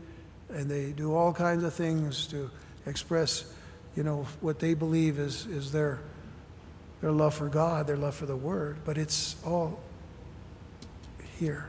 and 0.49 0.69
they 0.69 0.91
do 0.91 1.15
all 1.15 1.34
kinds 1.34 1.63
of 1.63 1.73
things 1.73 2.27
to 2.27 2.51
express, 2.86 3.51
you 3.95 4.03
know, 4.03 4.27
what 4.41 4.59
they 4.59 4.73
believe 4.73 5.17
is, 5.17 5.45
is 5.47 5.71
their 5.71 5.99
their 7.01 7.11
love 7.11 7.34
for 7.34 7.47
God, 7.47 7.88
their 7.88 7.97
love 7.97 8.15
for 8.15 8.25
the 8.25 8.36
Word, 8.36 8.80
but 8.84 8.97
it's 8.97 9.36
all 9.45 9.80
here. 11.39 11.65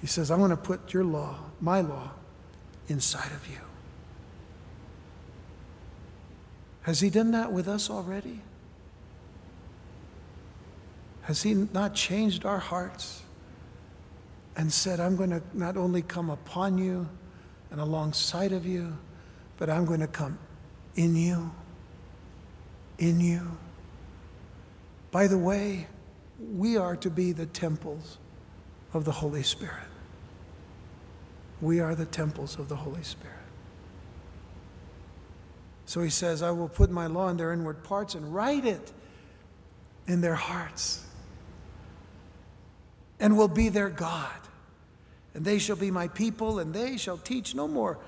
He 0.00 0.06
says, 0.06 0.30
I'm 0.30 0.38
going 0.38 0.50
to 0.50 0.56
put 0.56 0.92
your 0.92 1.04
law, 1.04 1.38
my 1.60 1.80
law, 1.80 2.12
inside 2.88 3.32
of 3.32 3.46
you. 3.48 3.58
Has 6.82 7.00
He 7.00 7.10
done 7.10 7.30
that 7.32 7.52
with 7.52 7.68
us 7.68 7.90
already? 7.90 8.40
Has 11.22 11.42
He 11.42 11.54
not 11.54 11.94
changed 11.94 12.44
our 12.44 12.58
hearts 12.58 13.22
and 14.56 14.72
said, 14.72 15.00
I'm 15.00 15.16
going 15.16 15.30
to 15.30 15.42
not 15.52 15.76
only 15.76 16.02
come 16.02 16.30
upon 16.30 16.78
you 16.78 17.08
and 17.70 17.80
alongside 17.80 18.52
of 18.52 18.66
you, 18.66 18.96
but 19.56 19.70
I'm 19.70 19.84
going 19.84 20.00
to 20.00 20.06
come 20.06 20.38
in 20.94 21.16
you? 21.16 21.50
in 22.98 23.20
you. 23.20 23.56
By 25.10 25.26
the 25.26 25.38
way, 25.38 25.86
we 26.38 26.76
are 26.76 26.96
to 26.96 27.10
be 27.10 27.32
the 27.32 27.46
temples 27.46 28.18
of 28.92 29.04
the 29.04 29.12
Holy 29.12 29.42
Spirit. 29.42 29.84
We 31.64 31.80
are 31.80 31.94
the 31.94 32.06
temples 32.06 32.58
of 32.58 32.68
the 32.68 32.76
Holy 32.76 33.02
Spirit. 33.02 33.36
So 35.86 36.00
he 36.02 36.10
says, 36.10 36.42
I 36.42 36.50
will 36.50 36.68
put 36.68 36.90
my 36.90 37.06
law 37.06 37.28
in 37.28 37.36
their 37.36 37.52
inward 37.52 37.82
parts 37.82 38.14
and 38.14 38.34
write 38.34 38.64
it 38.64 38.92
in 40.06 40.20
their 40.20 40.34
hearts, 40.34 41.04
and 43.18 43.36
will 43.36 43.48
be 43.48 43.68
their 43.68 43.88
God. 43.88 44.30
And 45.34 45.44
they 45.44 45.58
shall 45.58 45.76
be 45.76 45.90
my 45.90 46.08
people, 46.08 46.58
and 46.58 46.72
they 46.72 46.96
shall 46.96 47.18
teach 47.18 47.54
no 47.54 47.66
more 47.66 47.98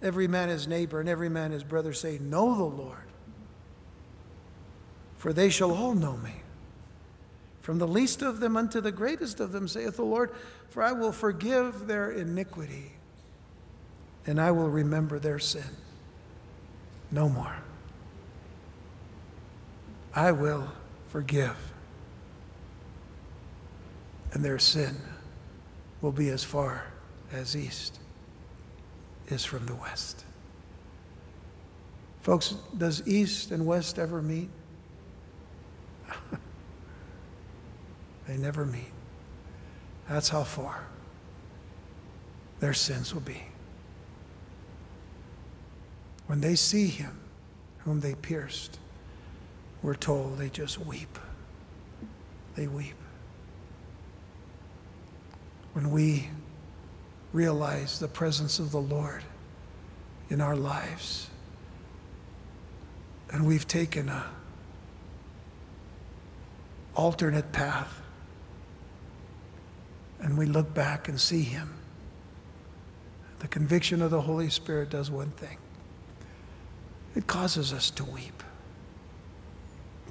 every 0.00 0.26
man 0.26 0.48
his 0.48 0.66
neighbor 0.66 1.00
and 1.00 1.08
every 1.08 1.28
man 1.28 1.50
his 1.50 1.64
brother, 1.64 1.92
say, 1.92 2.18
Know 2.18 2.56
the 2.56 2.64
Lord 2.64 3.02
for 5.22 5.32
they 5.32 5.50
shall 5.50 5.70
all 5.70 5.94
know 5.94 6.16
me, 6.16 6.41
from 7.62 7.78
the 7.78 7.88
least 7.88 8.20
of 8.20 8.40
them 8.40 8.56
unto 8.56 8.80
the 8.80 8.92
greatest 8.92 9.40
of 9.40 9.52
them, 9.52 9.66
saith 9.66 9.96
the 9.96 10.04
Lord, 10.04 10.30
for 10.68 10.82
I 10.82 10.92
will 10.92 11.12
forgive 11.12 11.86
their 11.86 12.10
iniquity 12.10 12.92
and 14.26 14.40
I 14.40 14.50
will 14.50 14.68
remember 14.68 15.18
their 15.18 15.38
sin 15.38 15.76
no 17.10 17.28
more. 17.28 17.54
I 20.14 20.32
will 20.32 20.68
forgive, 21.08 21.56
and 24.32 24.44
their 24.44 24.58
sin 24.58 24.96
will 26.00 26.12
be 26.12 26.28
as 26.28 26.44
far 26.44 26.92
as 27.30 27.56
east 27.56 27.98
is 29.28 29.44
from 29.44 29.66
the 29.66 29.74
west. 29.74 30.24
Folks, 32.20 32.54
does 32.76 33.06
east 33.06 33.50
and 33.50 33.66
west 33.66 33.98
ever 33.98 34.22
meet? 34.22 34.50
they 38.32 38.38
never 38.38 38.64
meet. 38.64 38.92
That's 40.08 40.30
how 40.30 40.42
far 40.42 40.86
their 42.60 42.72
sins 42.72 43.12
will 43.12 43.20
be. 43.20 43.42
When 46.26 46.40
they 46.40 46.54
see 46.54 46.86
him 46.86 47.18
whom 47.80 48.00
they 48.00 48.14
pierced, 48.14 48.78
we're 49.82 49.96
told 49.96 50.38
they 50.38 50.48
just 50.48 50.78
weep. 50.78 51.18
They 52.54 52.68
weep. 52.68 52.94
When 55.74 55.90
we 55.90 56.30
realize 57.34 57.98
the 57.98 58.08
presence 58.08 58.58
of 58.58 58.70
the 58.70 58.80
Lord 58.80 59.24
in 60.30 60.40
our 60.40 60.56
lives, 60.56 61.28
and 63.30 63.46
we've 63.46 63.68
taken 63.68 64.08
a 64.08 64.24
alternate 66.94 67.52
path, 67.52 68.01
and 70.22 70.38
we 70.38 70.46
look 70.46 70.72
back 70.72 71.08
and 71.08 71.20
see 71.20 71.42
him, 71.42 71.74
the 73.40 73.48
conviction 73.48 74.00
of 74.00 74.10
the 74.10 74.20
Holy 74.20 74.48
Spirit 74.48 74.88
does 74.88 75.10
one 75.10 75.32
thing. 75.32 75.58
It 77.16 77.26
causes 77.26 77.72
us 77.72 77.90
to 77.90 78.04
weep. 78.04 78.42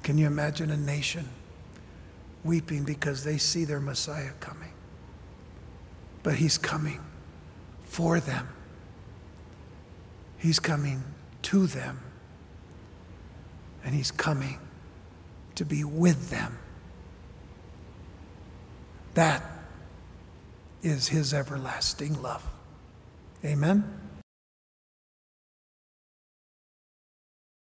Can 0.02 0.18
you 0.18 0.26
imagine 0.26 0.70
a 0.70 0.76
nation 0.76 1.28
weeping 2.44 2.84
because 2.84 3.24
they 3.24 3.38
see 3.38 3.64
their 3.64 3.80
Messiah 3.80 4.32
coming? 4.38 4.72
But 6.22 6.34
he's 6.34 6.58
coming 6.58 7.00
for 7.84 8.20
them, 8.20 8.48
he's 10.38 10.58
coming 10.58 11.02
to 11.42 11.66
them, 11.66 12.00
and 13.84 13.94
he's 13.94 14.10
coming 14.10 14.58
to 15.54 15.64
be 15.64 15.84
with 15.84 16.30
them. 16.30 16.58
That 19.14 19.42
is 20.82 21.08
his 21.08 21.32
everlasting 21.32 22.20
love. 22.22 22.44
Amen. 23.44 24.01